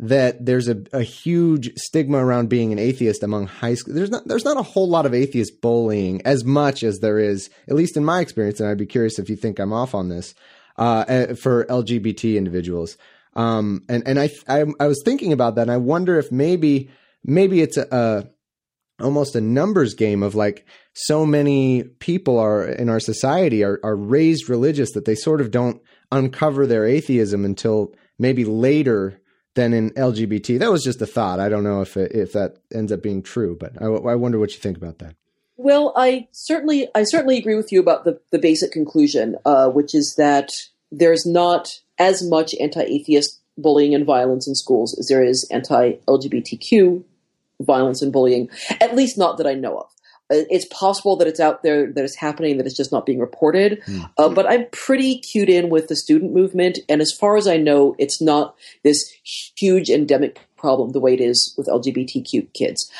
that 0.00 0.46
there's 0.46 0.66
a, 0.66 0.82
a 0.94 1.02
huge 1.02 1.74
stigma 1.76 2.24
around 2.24 2.48
being 2.48 2.72
an 2.72 2.78
atheist 2.78 3.22
among 3.22 3.46
high 3.46 3.74
school. 3.74 3.94
There's 3.94 4.10
not 4.10 4.26
there's 4.26 4.46
not 4.46 4.56
a 4.56 4.62
whole 4.62 4.88
lot 4.88 5.04
of 5.04 5.12
atheist 5.12 5.60
bullying 5.60 6.22
as 6.24 6.42
much 6.42 6.82
as 6.82 7.00
there 7.00 7.18
is, 7.18 7.50
at 7.68 7.76
least 7.76 7.98
in 7.98 8.04
my 8.04 8.20
experience. 8.20 8.60
And 8.60 8.68
I'd 8.68 8.78
be 8.78 8.86
curious 8.86 9.18
if 9.18 9.28
you 9.28 9.36
think 9.36 9.58
I'm 9.58 9.74
off 9.74 9.94
on 9.94 10.08
this 10.08 10.34
uh, 10.78 11.04
eh, 11.06 11.34
for 11.34 11.66
LGBT 11.66 12.36
individuals. 12.36 12.96
Um, 13.36 13.84
and 13.90 14.02
and 14.06 14.18
I, 14.18 14.30
I, 14.48 14.64
I 14.80 14.86
was 14.86 15.02
thinking 15.04 15.34
about 15.34 15.56
that, 15.56 15.62
and 15.62 15.70
I 15.70 15.76
wonder 15.76 16.18
if 16.18 16.32
maybe 16.32 16.90
maybe 17.22 17.60
it's 17.60 17.76
a, 17.76 17.86
a 17.90 19.04
almost 19.04 19.36
a 19.36 19.40
numbers 19.40 19.92
game 19.92 20.22
of 20.22 20.34
like 20.34 20.66
so 20.94 21.26
many 21.26 21.82
people 21.82 22.38
are 22.38 22.66
in 22.66 22.88
our 22.88 23.00
society 23.00 23.62
are 23.62 23.78
are 23.84 23.96
raised 23.96 24.48
religious 24.48 24.92
that 24.92 25.04
they 25.04 25.14
sort 25.14 25.42
of 25.42 25.50
don't 25.50 25.80
uncover 26.10 26.66
their 26.66 26.86
atheism 26.86 27.44
until 27.44 27.94
maybe 28.18 28.44
later 28.44 29.20
than 29.60 29.74
in 29.74 29.90
LGBT. 29.90 30.58
That 30.58 30.70
was 30.70 30.82
just 30.82 31.02
a 31.02 31.06
thought. 31.06 31.38
I 31.38 31.48
don't 31.48 31.64
know 31.64 31.82
if 31.82 31.96
it, 31.96 32.12
if 32.12 32.32
that 32.32 32.56
ends 32.72 32.90
up 32.90 33.02
being 33.02 33.22
true, 33.22 33.56
but 33.58 33.80
I, 33.80 33.86
I 33.86 34.14
wonder 34.14 34.38
what 34.38 34.52
you 34.52 34.58
think 34.58 34.76
about 34.76 34.98
that. 34.98 35.14
Well, 35.56 35.92
I 35.94 36.26
certainly 36.32 36.88
I 36.94 37.04
certainly 37.04 37.36
agree 37.36 37.54
with 37.54 37.70
you 37.70 37.80
about 37.80 38.04
the, 38.04 38.18
the 38.30 38.38
basic 38.38 38.72
conclusion, 38.72 39.36
uh, 39.44 39.68
which 39.68 39.94
is 39.94 40.14
that 40.16 40.50
there's 40.90 41.26
not 41.26 41.80
as 41.98 42.26
much 42.26 42.54
anti-atheist 42.58 43.38
bullying 43.58 43.94
and 43.94 44.06
violence 44.06 44.48
in 44.48 44.54
schools 44.54 44.96
as 44.98 45.08
there 45.08 45.22
is 45.22 45.46
anti-LGBTQ 45.50 47.04
violence 47.60 48.00
and 48.00 48.10
bullying. 48.10 48.48
At 48.80 48.96
least 48.96 49.18
not 49.18 49.36
that 49.36 49.46
I 49.46 49.52
know 49.52 49.80
of. 49.80 49.90
Uh, 50.30 50.44
it's 50.50 50.66
possible 50.66 51.16
that 51.16 51.26
it's 51.26 51.40
out 51.40 51.62
there, 51.62 51.92
that 51.92 52.04
it's 52.04 52.16
happening, 52.16 52.56
that 52.56 52.66
it's 52.66 52.76
just 52.76 52.92
not 52.92 53.06
being 53.06 53.18
reported. 53.18 53.82
Mm. 53.86 54.10
Uh, 54.16 54.28
but 54.28 54.48
I'm 54.48 54.66
pretty 54.72 55.18
cued 55.18 55.48
in 55.48 55.70
with 55.70 55.88
the 55.88 55.96
student 55.96 56.32
movement, 56.32 56.78
and 56.88 57.00
as 57.00 57.12
far 57.12 57.36
as 57.36 57.46
I 57.46 57.56
know, 57.56 57.94
it's 57.98 58.20
not 58.20 58.54
this 58.84 59.12
huge 59.56 59.90
endemic 59.90 60.40
problem 60.56 60.90
the 60.90 61.00
way 61.00 61.14
it 61.14 61.20
is 61.20 61.54
with 61.56 61.66
LGBTQ 61.66 62.52
kids. 62.52 62.90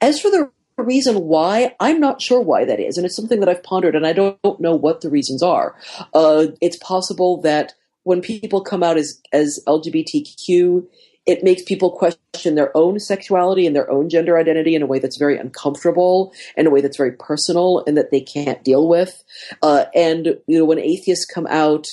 As 0.00 0.20
for 0.20 0.30
the 0.30 0.50
reason 0.76 1.26
why, 1.26 1.74
I'm 1.80 2.00
not 2.00 2.22
sure 2.22 2.40
why 2.40 2.64
that 2.64 2.80
is, 2.80 2.96
and 2.96 3.04
it's 3.04 3.16
something 3.16 3.40
that 3.40 3.48
I've 3.48 3.62
pondered, 3.62 3.94
and 3.94 4.06
I 4.06 4.12
don't, 4.12 4.40
don't 4.42 4.60
know 4.60 4.74
what 4.74 5.00
the 5.00 5.10
reasons 5.10 5.42
are. 5.42 5.74
Uh, 6.14 6.46
it's 6.60 6.78
possible 6.78 7.40
that 7.42 7.74
when 8.04 8.22
people 8.22 8.62
come 8.62 8.82
out 8.82 8.96
as 8.96 9.20
as 9.32 9.60
LGBTQ, 9.66 10.86
it 11.28 11.44
makes 11.44 11.62
people 11.62 11.90
question 11.90 12.54
their 12.54 12.74
own 12.74 12.98
sexuality 12.98 13.66
and 13.66 13.76
their 13.76 13.90
own 13.90 14.08
gender 14.08 14.38
identity 14.38 14.74
in 14.74 14.80
a 14.80 14.86
way 14.86 14.98
that's 14.98 15.18
very 15.18 15.36
uncomfortable, 15.36 16.32
in 16.56 16.66
a 16.66 16.70
way 16.70 16.80
that's 16.80 16.96
very 16.96 17.12
personal, 17.12 17.84
and 17.86 17.98
that 17.98 18.10
they 18.10 18.20
can't 18.20 18.64
deal 18.64 18.88
with. 18.88 19.22
Uh, 19.62 19.84
and 19.94 20.38
you 20.46 20.58
know, 20.58 20.64
when 20.64 20.78
atheists 20.78 21.26
come 21.26 21.46
out, 21.48 21.86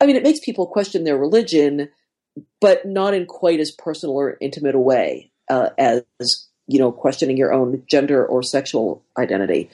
I 0.00 0.06
mean, 0.06 0.14
it 0.14 0.22
makes 0.22 0.38
people 0.38 0.64
question 0.68 1.02
their 1.02 1.18
religion, 1.18 1.88
but 2.60 2.86
not 2.86 3.14
in 3.14 3.26
quite 3.26 3.58
as 3.58 3.72
personal 3.72 4.14
or 4.14 4.38
intimate 4.40 4.76
a 4.76 4.80
way 4.80 5.32
uh, 5.50 5.70
as 5.76 6.04
you 6.68 6.78
know 6.78 6.92
questioning 6.92 7.36
your 7.36 7.52
own 7.52 7.82
gender 7.88 8.24
or 8.24 8.42
sexual 8.44 9.02
identity 9.18 9.70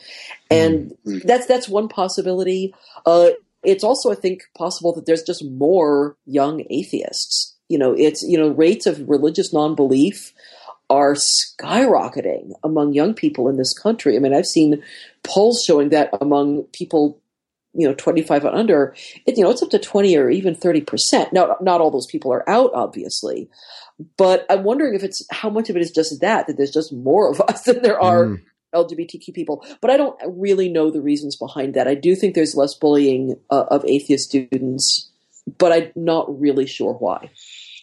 and 0.49 0.97
mm-hmm. 1.05 1.27
that's 1.27 1.47
that's 1.47 1.69
one 1.69 1.89
possibility 1.89 2.73
uh, 3.05 3.31
it's 3.65 3.83
also 3.83 4.13
i 4.13 4.15
think 4.15 4.45
possible 4.57 4.95
that 4.95 5.05
there's 5.05 5.25
just 5.25 5.45
more 5.45 6.17
young 6.25 6.65
atheists 6.71 7.54
you 7.69 7.79
know 7.79 7.93
it's 7.93 8.23
you 8.23 8.39
know 8.39 8.49
rates 8.49 8.87
of 8.87 9.09
religious 9.09 9.53
non-belief 9.53 10.33
are 10.91 11.15
skyrocketing 11.15 12.53
among 12.63 12.93
young 12.93 13.15
people 13.15 13.49
in 13.49 13.57
this 13.57 13.73
country 13.73 14.17
i 14.17 14.19
mean 14.19 14.35
i've 14.35 14.47
seen 14.47 14.83
polls 15.23 15.63
showing 15.67 15.89
that 15.89 16.11
among 16.21 16.63
people 16.73 17.19
you 17.73 17.89
know 17.89 17.95
25 17.95 18.45
and 18.45 18.57
under 18.57 18.95
it, 19.27 19.37
you 19.37 19.43
know 19.43 19.51
it's 19.51 19.63
up 19.63 19.71
to 19.71 19.79
20 19.79 20.17
or 20.17 20.31
even 20.31 20.55
30% 20.55 21.33
now 21.33 21.57
not 21.61 21.81
all 21.81 21.91
those 21.91 22.07
people 22.07 22.33
are 22.33 22.49
out 22.49 22.71
obviously 22.75 23.49
but 24.17 24.45
I'm 24.51 24.65
wondering 24.65 24.95
if 24.95 25.03
it's 25.03 25.27
how 25.31 25.51
much 25.51 25.71
of 25.71 25.77
it 25.77 25.83
is 25.83 25.91
just 25.91 26.21
that 26.21 26.47
that 26.47 26.57
there's 26.57 26.73
just 26.73 26.93
more 26.93 27.31
of 27.31 27.41
us 27.49 27.63
than 27.63 27.83
there 27.83 28.01
are 28.01 28.25
mm. 28.27 28.43
LGBTQ 28.75 29.33
people. 29.35 29.65
But 29.81 29.91
I 29.91 29.97
don't 29.97 30.19
really 30.27 30.69
know 30.69 30.91
the 30.91 31.01
reasons 31.01 31.37
behind 31.37 31.75
that. 31.75 31.87
I 31.87 31.95
do 31.95 32.17
think 32.17 32.35
there's 32.35 32.57
less 32.57 32.75
bullying 32.75 33.37
uh, 33.51 33.65
of 33.69 33.85
atheist 33.87 34.29
students, 34.29 35.11
but 35.59 35.73
I'm 35.73 35.93
not 35.97 36.41
really 36.41 36.67
sure 36.67 36.95
why. 36.95 37.31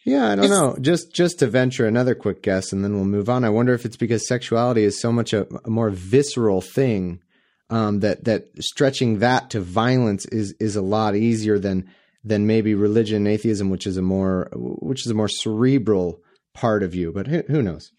Yeah, 0.05 0.31
I 0.31 0.35
don't 0.35 0.49
know. 0.49 0.75
Just 0.81 1.13
just 1.13 1.39
to 1.39 1.47
venture 1.47 1.85
another 1.85 2.15
quick 2.15 2.41
guess, 2.41 2.73
and 2.73 2.83
then 2.83 2.95
we'll 2.95 3.05
move 3.05 3.29
on. 3.29 3.43
I 3.43 3.49
wonder 3.49 3.73
if 3.73 3.85
it's 3.85 3.97
because 3.97 4.27
sexuality 4.27 4.83
is 4.83 4.99
so 4.99 5.11
much 5.11 5.31
a, 5.31 5.47
a 5.63 5.69
more 5.69 5.91
visceral 5.91 6.61
thing 6.61 7.21
um, 7.69 7.99
that 7.99 8.23
that 8.23 8.47
stretching 8.59 9.19
that 9.19 9.51
to 9.51 9.61
violence 9.61 10.25
is 10.25 10.55
is 10.59 10.75
a 10.75 10.81
lot 10.81 11.15
easier 11.15 11.59
than 11.59 11.87
than 12.23 12.47
maybe 12.47 12.73
religion 12.73 13.17
and 13.17 13.27
atheism, 13.27 13.69
which 13.69 13.85
is 13.85 13.97
a 13.97 14.01
more 14.01 14.49
which 14.53 15.05
is 15.05 15.11
a 15.11 15.15
more 15.15 15.29
cerebral 15.29 16.19
part 16.53 16.81
of 16.81 16.95
you. 16.95 17.11
But 17.11 17.27
who, 17.27 17.43
who 17.47 17.61
knows? 17.61 17.91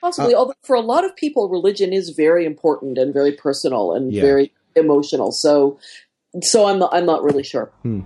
Possibly, 0.00 0.34
uh, 0.34 0.38
although 0.38 0.54
for 0.62 0.76
a 0.76 0.80
lot 0.80 1.04
of 1.04 1.16
people, 1.16 1.48
religion 1.48 1.92
is 1.92 2.10
very 2.10 2.44
important 2.44 2.98
and 2.98 3.12
very 3.12 3.32
personal 3.32 3.92
and 3.92 4.12
yeah. 4.12 4.22
very 4.22 4.52
emotional. 4.76 5.32
So, 5.32 5.78
so 6.42 6.66
I'm 6.66 6.78
not, 6.78 6.90
I'm 6.92 7.06
not 7.06 7.24
really 7.24 7.42
sure. 7.42 7.72
Hmm. 7.82 8.02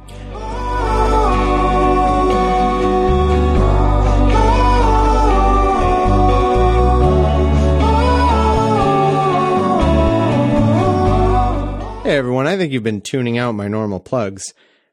Hey 12.02 12.16
everyone, 12.16 12.48
I 12.48 12.56
think 12.56 12.72
you've 12.72 12.82
been 12.82 13.00
tuning 13.00 13.38
out 13.38 13.54
my 13.54 13.68
normal 13.68 14.00
plugs. 14.00 14.42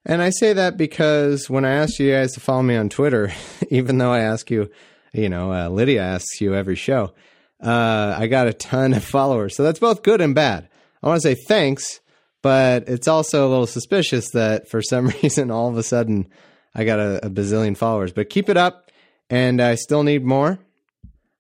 And 0.05 0.21
I 0.21 0.29
say 0.29 0.53
that 0.53 0.77
because 0.77 1.49
when 1.49 1.65
I 1.65 1.71
asked 1.71 1.97
you 1.97 2.11
guys 2.11 2.33
to 2.33 2.39
follow 2.39 2.61
me 2.61 2.75
on 2.75 2.87
Twitter, 2.87 3.33
even 3.71 3.97
though 3.97 4.11
I 4.11 4.19
ask 4.19 4.51
you, 4.51 4.69
you 5.11 5.27
know, 5.27 5.51
uh, 5.51 5.69
Lydia 5.69 6.03
asks 6.03 6.39
you 6.39 6.53
every 6.53 6.75
show, 6.75 7.15
uh, 7.63 8.15
I 8.15 8.27
got 8.27 8.47
a 8.47 8.53
ton 8.53 8.93
of 8.93 9.03
followers. 9.15 9.55
So 9.55 9.63
that's 9.63 9.79
both 9.79 10.03
good 10.03 10.21
and 10.21 10.35
bad. 10.35 10.69
I 11.01 11.07
want 11.07 11.19
to 11.19 11.27
say 11.27 11.35
thanks, 11.47 11.99
but 12.43 12.87
it's 12.87 13.07
also 13.07 13.47
a 13.47 13.49
little 13.49 13.65
suspicious 13.65 14.29
that 14.33 14.69
for 14.69 14.81
some 14.83 15.07
reason 15.07 15.49
all 15.49 15.67
of 15.67 15.77
a 15.77 15.83
sudden 15.83 16.27
I 16.75 16.83
got 16.83 16.99
a, 16.99 17.25
a 17.25 17.29
bazillion 17.31 17.75
followers. 17.75 18.11
But 18.13 18.29
keep 18.29 18.49
it 18.49 18.57
up, 18.57 18.91
and 19.31 19.59
I 19.59 19.75
still 19.75 20.03
need 20.03 20.23
more. 20.23 20.59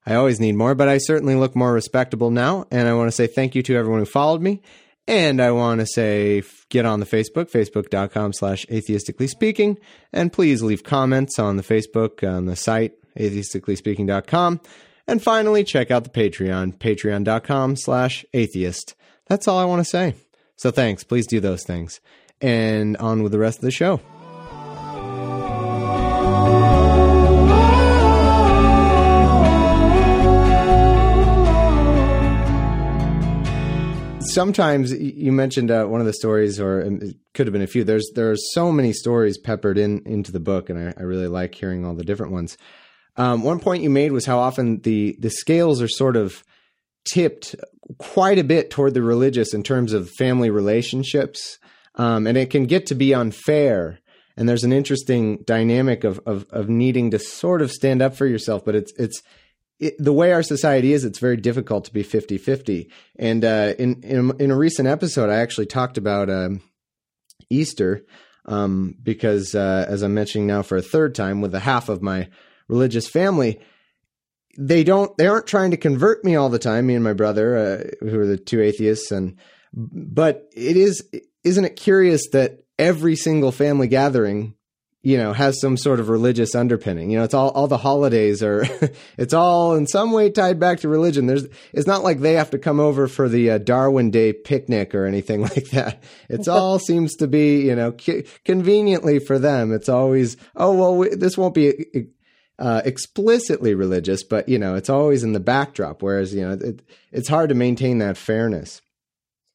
I 0.03 0.15
always 0.15 0.39
need 0.39 0.55
more, 0.55 0.73
but 0.73 0.89
I 0.89 0.97
certainly 0.97 1.35
look 1.35 1.55
more 1.55 1.71
respectable 1.71 2.31
now. 2.31 2.65
And 2.71 2.87
I 2.87 2.95
want 2.95 3.09
to 3.09 3.15
say 3.15 3.27
thank 3.27 3.53
you 3.53 3.61
to 3.61 3.75
everyone 3.75 3.99
who 3.99 4.05
followed 4.07 4.41
me. 4.41 4.63
And 5.09 5.41
I 5.41 5.49
want 5.49 5.79
to 5.79 5.87
say, 5.87 6.43
get 6.69 6.85
on 6.85 6.99
the 6.99 7.05
Facebook, 7.07 7.49
facebook.com 7.49 8.31
slash 8.31 8.67
atheistically 8.67 9.27
speaking. 9.27 9.79
And 10.13 10.31
please 10.31 10.61
leave 10.61 10.83
comments 10.83 11.39
on 11.39 11.57
the 11.57 11.63
Facebook, 11.63 12.23
on 12.23 12.45
the 12.45 12.55
site, 12.55 12.93
atheisticallyspeaking.com. 13.17 14.61
And 15.07 15.23
finally, 15.23 15.63
check 15.63 15.89
out 15.89 16.03
the 16.03 16.11
Patreon, 16.11 16.77
patreon.com 16.77 17.75
slash 17.77 18.23
atheist. 18.35 18.93
That's 19.25 19.47
all 19.47 19.57
I 19.57 19.65
want 19.65 19.79
to 19.79 19.89
say. 19.89 20.13
So 20.57 20.69
thanks. 20.69 21.03
Please 21.03 21.25
do 21.25 21.39
those 21.39 21.63
things. 21.63 21.99
And 22.39 22.95
on 22.97 23.23
with 23.23 23.31
the 23.31 23.39
rest 23.39 23.57
of 23.57 23.63
the 23.63 23.71
show. 23.71 23.99
Sometimes 34.29 34.91
you 34.91 35.31
mentioned 35.31 35.71
uh, 35.71 35.85
one 35.85 35.99
of 35.99 36.07
the 36.07 36.13
stories, 36.13 36.59
or 36.59 36.81
it 36.81 37.15
could 37.33 37.47
have 37.47 37.53
been 37.53 37.61
a 37.61 37.67
few. 37.67 37.83
There's 37.83 38.09
there 38.15 38.31
are 38.31 38.37
so 38.53 38.71
many 38.71 38.93
stories 38.93 39.37
peppered 39.37 39.77
in 39.77 40.01
into 40.05 40.31
the 40.31 40.39
book, 40.39 40.69
and 40.69 40.79
I, 40.79 40.93
I 40.97 41.03
really 41.03 41.27
like 41.27 41.55
hearing 41.55 41.85
all 41.85 41.95
the 41.95 42.03
different 42.03 42.31
ones. 42.31 42.57
Um, 43.17 43.43
one 43.43 43.59
point 43.59 43.83
you 43.83 43.89
made 43.89 44.11
was 44.11 44.25
how 44.25 44.39
often 44.39 44.81
the 44.81 45.17
the 45.19 45.29
scales 45.29 45.81
are 45.81 45.87
sort 45.87 46.15
of 46.15 46.43
tipped 47.11 47.55
quite 47.97 48.37
a 48.37 48.43
bit 48.43 48.69
toward 48.69 48.93
the 48.93 49.01
religious 49.01 49.53
in 49.53 49.63
terms 49.63 49.93
of 49.93 50.09
family 50.11 50.49
relationships, 50.49 51.57
um, 51.95 52.27
and 52.27 52.37
it 52.37 52.49
can 52.49 52.65
get 52.65 52.85
to 52.87 52.95
be 52.95 53.13
unfair. 53.13 53.99
And 54.37 54.47
there's 54.47 54.63
an 54.63 54.71
interesting 54.71 55.43
dynamic 55.43 56.03
of, 56.03 56.19
of 56.25 56.45
of 56.51 56.69
needing 56.69 57.11
to 57.11 57.19
sort 57.19 57.61
of 57.61 57.71
stand 57.71 58.01
up 58.01 58.15
for 58.15 58.25
yourself, 58.25 58.63
but 58.63 58.75
it's 58.75 58.93
it's 58.97 59.21
it, 59.79 59.95
the 59.97 60.13
way 60.13 60.33
our 60.33 60.43
society 60.43 60.93
is, 60.93 61.05
it's 61.05 61.19
very 61.19 61.37
difficult 61.37 61.85
to 61.85 61.93
be 61.93 62.03
50 62.03 62.37
50. 62.37 62.91
And 63.17 63.45
uh, 63.45 63.73
in, 63.79 64.01
in, 64.03 64.31
in, 64.39 64.51
a 64.51 64.57
recent 64.57 64.87
episode, 64.87 65.29
I 65.29 65.37
actually 65.37 65.67
talked 65.67 65.97
about 65.97 66.29
um, 66.29 66.61
Easter 67.49 68.05
um, 68.45 68.95
because, 69.01 69.55
uh, 69.55 69.85
as 69.87 70.01
I'm 70.01 70.13
mentioning 70.13 70.47
now 70.47 70.61
for 70.63 70.77
a 70.77 70.81
third 70.81 71.15
time, 71.15 71.41
with 71.41 71.51
the 71.51 71.59
half 71.59 71.87
of 71.87 72.01
my 72.01 72.29
religious 72.67 73.07
family, 73.07 73.59
they 74.57 74.83
don't 74.83 75.15
they 75.17 75.27
aren't 75.27 75.47
trying 75.47 75.71
to 75.71 75.77
convert 75.77 76.23
me 76.25 76.35
all 76.35 76.49
the 76.49 76.59
time 76.59 76.87
me 76.87 76.95
and 76.95 77.03
my 77.03 77.13
brother 77.13 77.57
uh, 77.57 78.05
who 78.05 78.19
are 78.19 78.25
the 78.25 78.37
two 78.37 78.61
atheists 78.61 79.11
and 79.11 79.37
but 79.73 80.49
it 80.53 80.75
is 80.75 81.07
isn't 81.43 81.65
it 81.65 81.75
curious 81.75 82.27
that 82.31 82.63
every 82.77 83.15
single 83.15 83.51
family 83.51 83.87
gathering 83.87 84.55
you 85.01 85.17
know 85.17 85.31
has 85.31 85.59
some 85.61 85.77
sort 85.77 85.99
of 85.99 86.09
religious 86.09 86.55
underpinning. 86.55 87.09
You 87.09 87.19
know 87.19 87.23
it's 87.23 87.33
all 87.33 87.49
all 87.51 87.67
the 87.67 87.77
holidays 87.77 88.43
are 88.43 88.65
it's 89.17 89.33
all 89.33 89.75
in 89.75 89.87
some 89.87 90.11
way 90.11 90.29
tied 90.29 90.59
back 90.59 90.81
to 90.81 90.89
religion. 90.89 91.25
There's 91.25 91.45
it's 91.71 91.87
not 91.87 92.03
like 92.03 92.19
they 92.19 92.33
have 92.33 92.49
to 92.51 92.59
come 92.59 92.79
over 92.79 93.07
for 93.07 93.29
the 93.29 93.51
uh, 93.51 93.57
darwin 93.59 94.11
day 94.11 94.33
picnic 94.33 94.93
or 94.93 95.05
anything 95.05 95.41
like 95.41 95.69
that. 95.69 96.03
It's 96.27 96.47
all 96.47 96.79
seems 96.79 97.15
to 97.17 97.27
be 97.27 97.61
you 97.61 97.75
know 97.75 97.95
c- 97.97 98.25
conveniently 98.43 99.19
for 99.19 99.39
them 99.39 99.71
it's 99.71 99.89
always 99.89 100.35
oh 100.55 100.73
well 100.73 100.95
we, 100.97 101.15
this 101.15 101.37
won't 101.37 101.53
be 101.53 102.07
uh, 102.57 102.81
explicitly 102.83 103.73
religious 103.73 104.23
but 104.23 104.49
you 104.49 104.59
know 104.59 104.75
it's 104.75 104.89
always 104.89 105.23
in 105.23 105.31
the 105.31 105.39
backdrop 105.39 106.01
whereas 106.01 106.33
you 106.33 106.41
know 106.41 106.51
it, 106.51 106.81
it's 107.11 107.29
hard 107.29 107.49
to 107.49 107.55
maintain 107.55 107.99
that 107.99 108.17
fairness. 108.17 108.81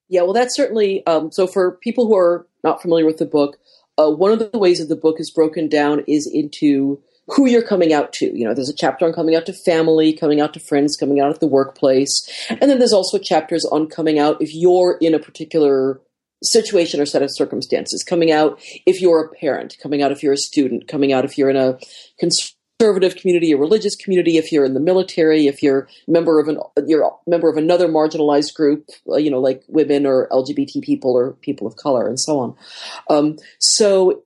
Yeah 0.08 0.22
well 0.22 0.32
that's 0.32 0.56
certainly 0.56 1.06
um, 1.06 1.30
so 1.32 1.46
for 1.46 1.72
people 1.82 2.06
who 2.06 2.16
are 2.16 2.46
not 2.62 2.80
familiar 2.80 3.04
with 3.04 3.18
the 3.18 3.26
book 3.26 3.58
uh, 3.98 4.10
one 4.10 4.32
of 4.32 4.38
the 4.38 4.58
ways 4.58 4.78
that 4.78 4.88
the 4.88 4.96
book 4.96 5.16
is 5.18 5.30
broken 5.30 5.68
down 5.68 6.04
is 6.06 6.30
into 6.32 7.00
who 7.28 7.46
you're 7.46 7.62
coming 7.62 7.92
out 7.92 8.12
to. 8.14 8.26
You 8.36 8.46
know, 8.46 8.54
there's 8.54 8.68
a 8.68 8.74
chapter 8.74 9.06
on 9.06 9.12
coming 9.12 9.34
out 9.34 9.46
to 9.46 9.52
family, 9.52 10.12
coming 10.12 10.40
out 10.40 10.52
to 10.54 10.60
friends, 10.60 10.96
coming 10.96 11.20
out 11.20 11.30
at 11.30 11.40
the 11.40 11.46
workplace. 11.46 12.28
And 12.48 12.70
then 12.70 12.78
there's 12.78 12.92
also 12.92 13.18
chapters 13.18 13.64
on 13.66 13.88
coming 13.88 14.18
out 14.18 14.42
if 14.42 14.54
you're 14.54 14.98
in 15.00 15.14
a 15.14 15.18
particular 15.18 16.00
situation 16.42 17.00
or 17.00 17.06
set 17.06 17.22
of 17.22 17.30
circumstances, 17.32 18.02
coming 18.02 18.30
out 18.30 18.60
if 18.86 19.00
you're 19.00 19.24
a 19.24 19.34
parent, 19.36 19.76
coming 19.82 20.02
out 20.02 20.12
if 20.12 20.22
you're 20.22 20.34
a 20.34 20.38
student, 20.38 20.88
coming 20.88 21.12
out 21.12 21.24
if 21.24 21.38
you're 21.38 21.50
in 21.50 21.56
a 21.56 21.78
conservative 22.84 23.16
community, 23.16 23.52
a 23.52 23.56
religious 23.56 23.96
community, 23.96 24.36
if 24.36 24.52
you're 24.52 24.64
in 24.64 24.74
the 24.74 24.80
military, 24.80 25.46
if 25.46 25.62
you're 25.62 25.88
a 26.06 26.10
member 26.10 26.38
of 26.38 26.48
an 26.48 26.58
you're 26.86 27.02
a 27.02 27.10
member 27.26 27.48
of 27.48 27.56
another 27.56 27.88
marginalized 27.88 28.54
group, 28.54 28.88
uh, 29.08 29.16
you 29.16 29.30
know, 29.30 29.40
like 29.40 29.62
women 29.68 30.06
or 30.06 30.28
LGBT 30.30 30.82
people 30.82 31.16
or 31.16 31.32
people 31.32 31.66
of 31.66 31.76
color, 31.76 32.06
and 32.06 32.20
so 32.20 32.38
on. 32.38 32.56
Um, 33.08 33.36
so 33.58 34.22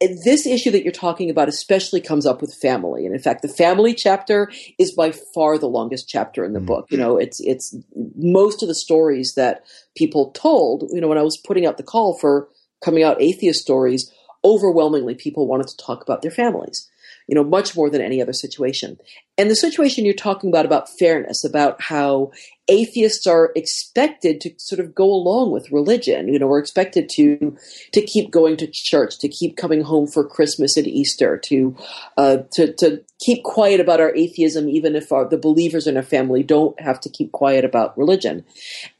this 0.00 0.46
issue 0.46 0.70
that 0.70 0.84
you're 0.84 0.92
talking 0.92 1.30
about 1.30 1.48
especially 1.48 2.02
comes 2.02 2.26
up 2.26 2.42
with 2.42 2.54
family 2.60 3.06
and 3.06 3.14
in 3.14 3.20
fact 3.20 3.40
the 3.40 3.48
family 3.48 3.94
chapter 3.94 4.52
is 4.78 4.92
by 4.94 5.10
far 5.34 5.56
the 5.56 5.66
longest 5.66 6.06
chapter 6.06 6.44
in 6.44 6.52
the 6.52 6.58
mm-hmm. 6.58 6.66
book 6.66 6.86
you 6.90 6.98
know 6.98 7.16
it's 7.16 7.40
it's 7.40 7.74
most 8.14 8.62
of 8.62 8.68
the 8.68 8.74
stories 8.74 9.32
that 9.36 9.64
people 9.96 10.32
told 10.32 10.84
you 10.92 11.00
know 11.00 11.08
when 11.08 11.16
i 11.16 11.22
was 11.22 11.40
putting 11.46 11.64
out 11.64 11.78
the 11.78 11.82
call 11.82 12.18
for 12.20 12.46
coming 12.84 13.02
out 13.02 13.22
atheist 13.22 13.62
stories 13.62 14.12
overwhelmingly 14.44 15.14
people 15.14 15.46
wanted 15.46 15.66
to 15.66 15.76
talk 15.78 16.02
about 16.02 16.20
their 16.20 16.30
families 16.30 16.90
you 17.26 17.34
know, 17.34 17.44
much 17.44 17.76
more 17.76 17.90
than 17.90 18.00
any 18.00 18.22
other 18.22 18.32
situation. 18.32 18.98
And 19.36 19.50
the 19.50 19.56
situation 19.56 20.04
you're 20.04 20.14
talking 20.14 20.48
about, 20.48 20.64
about 20.64 20.88
fairness, 20.88 21.44
about 21.44 21.82
how 21.82 22.30
atheists 22.68 23.26
are 23.26 23.52
expected 23.54 24.40
to 24.40 24.50
sort 24.58 24.80
of 24.80 24.94
go 24.94 25.04
along 25.04 25.50
with 25.52 25.70
religion. 25.70 26.28
You 26.28 26.38
know, 26.38 26.46
we're 26.46 26.60
expected 26.60 27.08
to 27.10 27.56
to 27.92 28.00
keep 28.00 28.30
going 28.30 28.56
to 28.58 28.68
church, 28.72 29.18
to 29.18 29.28
keep 29.28 29.56
coming 29.56 29.82
home 29.82 30.06
for 30.06 30.26
Christmas 30.26 30.76
and 30.76 30.86
Easter, 30.86 31.36
to 31.38 31.76
uh, 32.16 32.38
to 32.52 32.72
to 32.74 33.02
keep 33.20 33.42
quiet 33.42 33.80
about 33.80 34.00
our 34.00 34.14
atheism, 34.14 34.68
even 34.68 34.94
if 34.94 35.10
our, 35.10 35.28
the 35.28 35.38
believers 35.38 35.86
in 35.86 35.96
our 35.96 36.02
family 36.02 36.42
don't 36.42 36.80
have 36.80 37.00
to 37.00 37.10
keep 37.10 37.32
quiet 37.32 37.64
about 37.64 37.96
religion. 37.98 38.44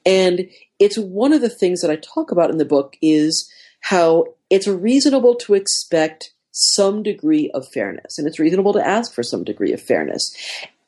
And 0.04 0.48
it's 0.78 0.98
one 0.98 1.32
of 1.32 1.40
the 1.40 1.48
things 1.48 1.80
that 1.80 1.90
I 1.90 1.96
talk 1.96 2.30
about 2.30 2.50
in 2.50 2.58
the 2.58 2.64
book 2.64 2.96
is 3.00 3.50
how 3.80 4.26
it's 4.50 4.66
reasonable 4.66 5.36
to 5.36 5.54
expect 5.54 6.32
some 6.58 7.02
degree 7.02 7.50
of 7.50 7.68
fairness. 7.68 8.16
And 8.16 8.26
it's 8.26 8.38
reasonable 8.38 8.72
to 8.72 8.86
ask 8.86 9.12
for 9.12 9.22
some 9.22 9.44
degree 9.44 9.74
of 9.74 9.80
fairness. 9.80 10.34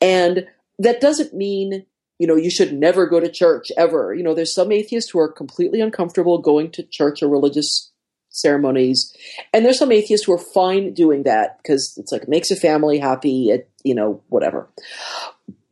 And 0.01 0.47
that 0.79 0.99
doesn't 0.99 1.35
mean, 1.35 1.85
you 2.17 2.25
know, 2.25 2.35
you 2.35 2.49
should 2.49 2.73
never 2.73 3.05
go 3.05 3.19
to 3.19 3.29
church 3.29 3.71
ever. 3.77 4.11
You 4.15 4.23
know, 4.23 4.33
there's 4.33 4.53
some 4.53 4.71
atheists 4.71 5.11
who 5.11 5.19
are 5.19 5.31
completely 5.31 5.79
uncomfortable 5.79 6.39
going 6.39 6.71
to 6.71 6.81
church 6.81 7.21
or 7.21 7.29
religious 7.29 7.91
ceremonies. 8.29 9.15
And 9.53 9.63
there's 9.63 9.77
some 9.77 9.91
atheists 9.91 10.25
who 10.25 10.33
are 10.33 10.39
fine 10.39 10.95
doing 10.95 11.21
that 11.23 11.59
because 11.61 11.95
it's 11.97 12.11
like 12.11 12.23
it 12.23 12.29
makes 12.29 12.49
a 12.49 12.55
family 12.55 12.97
happy, 12.97 13.49
it, 13.49 13.69
you 13.83 13.93
know, 13.93 14.23
whatever. 14.29 14.67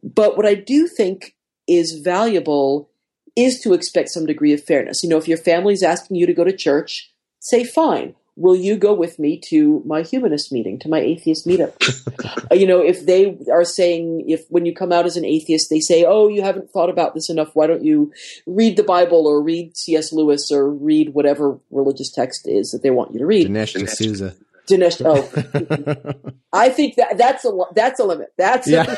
But 0.04 0.38
what 0.38 0.46
I 0.46 0.54
do 0.54 0.88
think 0.88 1.36
is 1.68 2.02
valuable 2.04 2.92
is 3.36 3.62
to 3.62 3.74
expect 3.74 4.10
some 4.10 4.28
degree 4.28 4.54
of 4.54 4.64
fairness. 4.64 5.02
You 5.02 5.10
know, 5.10 5.18
if 5.18 5.28
your 5.28 5.40
family's 5.40 5.82
asking 5.82 6.18
you 6.18 6.28
to 6.28 6.34
go 6.36 6.44
to 6.44 6.56
church, 6.56 7.12
say 7.40 7.64
fine 7.64 8.14
will 8.38 8.56
you 8.56 8.78
go 8.78 8.94
with 8.94 9.20
me 9.20 9.42
to 9.50 9.82
my 9.86 10.04
humanist 10.04 10.52
meeting, 10.52 10.80
to 10.80 10.88
my 10.88 11.00
atheist 11.00 11.46
meetup? 11.46 11.74
Uh, 12.50 12.56
you 12.56 12.66
know, 12.66 12.80
if 12.80 13.06
they 13.06 13.38
are 13.52 13.66
saying, 13.66 14.24
if 14.28 14.46
when 14.50 14.66
you 14.66 14.74
come 14.74 14.94
out 14.94 15.06
as 15.06 15.18
an 15.18 15.26
atheist, 15.26 15.70
they 15.70 15.82
say, 15.82 16.06
oh, 16.08 16.30
you 16.30 16.42
haven't 16.42 16.70
thought 16.72 16.90
about 16.90 17.14
this 17.14 17.30
enough, 17.30 17.50
why 17.54 17.68
don't 17.68 17.84
you 17.84 18.12
read 18.46 18.78
the 18.78 18.84
Bible 18.84 19.28
or 19.28 19.42
read 19.44 19.76
C.S. 19.76 20.14
Lewis 20.14 20.50
or 20.50 20.70
read 20.70 21.14
whatever 21.14 21.60
religious 21.72 22.10
text 22.10 22.48
is 22.48 22.72
that 22.72 22.84
they 22.84 22.90
want 22.90 23.12
you 23.12 23.20
to 23.20 23.26
read? 23.26 23.48
Dinesh 23.48 23.74
D'Souza. 23.74 24.36
Dinesh, 24.68 25.02
oh, 25.04 26.32
I 26.54 26.70
think 26.70 26.96
that 26.96 27.18
that's 27.18 27.44
a 27.44 27.52
that's 27.74 28.00
a 28.00 28.06
limit. 28.06 28.30
That's 28.38 28.68
yeah. 28.68 28.96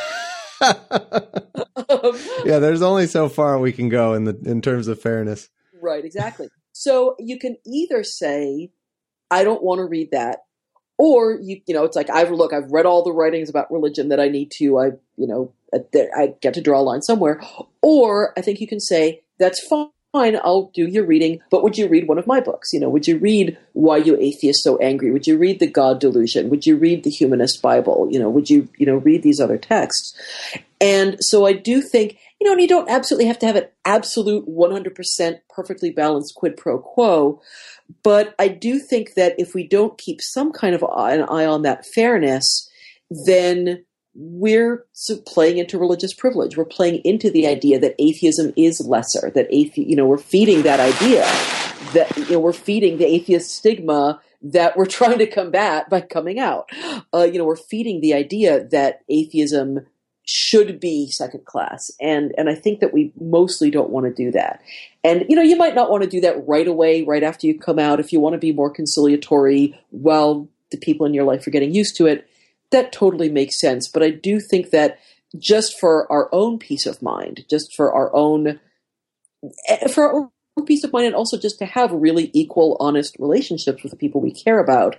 yeah, 2.46 2.60
there's 2.60 2.82
only 2.82 3.08
so 3.08 3.30
far 3.30 3.60
we 3.60 3.72
can 3.72 3.90
go 3.90 4.14
in 4.14 4.26
the 4.26 4.40
in 4.46 4.62
terms 4.62 4.88
of 4.88 5.02
fairness. 5.02 5.50
Right, 5.82 6.04
exactly. 6.04 6.50
So 6.72 7.16
you 7.20 7.40
can 7.40 7.58
either 7.66 8.04
say, 8.04 8.72
I 9.32 9.44
don't 9.44 9.64
want 9.64 9.80
to 9.80 9.86
read 9.86 10.12
that, 10.12 10.40
or 10.98 11.34
you 11.34 11.62
you 11.66 11.74
know, 11.74 11.84
it's 11.84 11.96
like 11.96 12.10
I've 12.10 12.32
look, 12.32 12.54
I've 12.54 12.72
read 12.72 12.86
all 12.86 13.04
the 13.04 13.12
writings 13.12 13.50
about 13.50 13.72
religion 13.72 14.10
that 14.10 14.20
I 14.20 14.28
need 14.28 14.52
to. 14.58 14.80
I 14.80 14.86
you 15.18 15.28
know, 15.28 15.54
I 15.74 16.34
get 16.42 16.54
to 16.56 16.62
draw 16.62 16.80
a 16.80 16.84
line 16.84 17.02
somewhere. 17.02 17.42
Or 17.82 18.34
I 18.38 18.42
think 18.42 18.60
you 18.60 18.68
can 18.68 18.80
say 18.80 19.22
that's 19.38 19.66
fine 19.66 19.90
fine, 20.12 20.38
I'll 20.44 20.72
do 20.74 20.86
your 20.86 21.06
reading, 21.06 21.40
but 21.52 21.64
would 21.64 21.78
you 21.78 21.88
read 21.88 22.08
one 22.08 22.18
of 22.18 22.28
my 22.28 22.40
books? 22.40 22.74
You 22.74 22.80
know, 22.80 22.90
would 22.90 23.08
you 23.08 23.18
read 23.18 23.58
Why 23.74 23.98
You 23.98 24.18
Atheists 24.18 24.64
So 24.64 24.78
Angry? 24.78 25.12
Would 25.12 25.28
you 25.28 25.38
read 25.38 25.60
The 25.60 25.68
God 25.68 26.00
Delusion? 26.00 26.50
Would 26.50 26.66
you 26.66 26.78
read 26.78 27.04
the 27.04 27.10
Humanist 27.10 27.62
Bible? 27.62 28.08
You 28.12 28.20
know, 28.20 28.30
would 28.30 28.50
you, 28.50 28.70
you 28.78 28.86
know, 28.86 28.96
read 28.96 29.24
these 29.24 29.40
other 29.40 29.58
texts? 29.58 30.18
And 30.82 31.18
so 31.20 31.46
I 31.46 31.54
do 31.54 31.82
think, 31.82 32.18
you 32.40 32.48
know, 32.48 32.54
and 32.54 32.62
you 32.62 32.68
don't 32.68 32.90
absolutely 32.90 33.28
have 33.28 33.40
to 33.40 33.46
have 33.46 33.58
an 33.58 33.68
absolute 33.86 34.48
100% 34.48 35.40
perfectly 35.50 35.92
balanced 35.92 36.36
quid 36.36 36.56
pro 36.58 36.80
quo, 36.80 37.42
but 38.04 38.34
I 38.40 38.48
do 38.48 38.80
think 38.80 39.16
that 39.16 39.36
if 39.38 39.54
we 39.54 39.68
don't 39.68 39.98
keep 39.98 40.22
some 40.22 40.52
kind 40.52 40.74
of 40.74 40.84
an 40.84 41.24
eye 41.24 41.46
on 41.46 41.64
that 41.64 41.86
fairness, 41.86 42.70
then 43.10 43.84
we're 44.16 44.86
playing 45.26 45.58
into 45.58 45.78
religious 45.78 46.14
privilege. 46.14 46.58
We're 46.58 46.66
playing 46.66 47.02
into 47.04 47.30
the 47.30 47.48
idea 47.48 47.80
that 47.80 47.96
atheism 48.00 48.54
is 48.58 48.86
lesser. 48.86 49.32
That 49.34 49.50
athe- 49.52 49.88
you 49.88 49.96
know, 49.96 50.06
we're 50.06 50.18
feeding 50.18 50.64
that 50.64 50.80
idea 50.80 51.24
that 51.94 52.16
you 52.18 52.32
know 52.32 52.40
we're 52.40 52.54
feeding 52.54 52.98
the 52.98 53.06
atheist 53.06 53.52
stigma 53.52 54.20
that 54.42 54.76
we're 54.78 54.86
trying 55.00 55.20
to 55.20 55.28
combat 55.28 55.90
by 55.90 56.02
coming 56.02 56.40
out. 56.40 56.70
Uh, 57.14 57.24
you 57.24 57.38
know, 57.38 57.46
we're 57.46 57.56
feeding 57.56 58.02
the 58.02 58.14
idea 58.14 58.66
that 58.66 59.02
atheism 59.10 59.86
should 60.26 60.80
be 60.80 61.10
second 61.10 61.46
class, 61.46 61.92
and 62.02 62.34
and 62.38 62.50
I 62.50 62.56
think 62.56 62.80
that 62.80 62.94
we 62.94 63.12
mostly 63.20 63.72
don't 63.72 63.90
want 63.90 64.06
to 64.06 64.14
do 64.14 64.32
that. 64.32 64.62
And 65.04 65.26
you 65.30 65.36
know, 65.36 65.42
you 65.42 65.56
might 65.56 65.76
not 65.76 65.92
want 65.92 66.04
to 66.04 66.10
do 66.10 66.22
that 66.22 66.48
right 66.48 66.68
away, 66.68 67.04
right 67.04 67.24
after 67.24 67.48
you 67.48 67.58
come 67.58 67.80
out. 67.80 68.00
If 68.00 68.12
you 68.12 68.20
want 68.20 68.34
to 68.34 68.40
be 68.40 68.52
more 68.52 68.70
conciliatory, 68.70 69.80
while 69.92 70.48
the 70.72 70.78
people 70.78 71.06
in 71.06 71.14
your 71.14 71.24
life 71.24 71.46
are 71.48 71.52
getting 71.52 71.74
used 71.74 71.96
to 71.98 72.06
it 72.06 72.28
that 72.72 72.92
totally 72.92 73.30
makes 73.30 73.60
sense. 73.60 73.88
But 73.88 74.04
I 74.04 74.12
do 74.12 74.40
think 74.40 74.72
that 74.72 75.00
just 75.38 75.80
for 75.80 76.12
our 76.12 76.30
own 76.32 76.58
peace 76.60 76.86
of 76.86 77.02
mind, 77.02 77.46
just 77.50 77.76
for 77.76 77.94
our 77.94 78.14
own 78.16 78.60
eh, 79.68 79.88
for 79.88 80.04
our 80.06 80.32
own 80.58 80.66
peace 80.66 80.84
of 80.84 80.94
mind, 80.94 81.08
and 81.08 81.16
also 81.16 81.38
just 81.38 81.60
to 81.60 81.66
have 81.66 81.92
really 81.92 82.32
equal, 82.34 82.78
honest 82.80 83.16
relationships 83.20 83.84
with 83.84 83.92
the 83.92 83.98
people 83.98 84.22
we 84.22 84.34
care 84.34 84.60
about, 84.60 84.96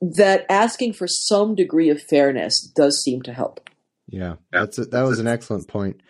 that 0.00 0.44
asking 0.48 0.92
for 0.92 1.06
some 1.06 1.54
degree 1.54 1.88
of 1.88 2.02
fairness 2.02 2.60
does 2.60 3.02
seem 3.02 3.22
to 3.22 3.32
help. 3.32 3.68
Yeah, 4.08 4.36
that's 4.50 4.78
a, 4.78 4.84
that 4.86 5.02
was 5.02 5.18
an 5.18 5.26
excellent 5.26 5.68
point. 5.68 6.00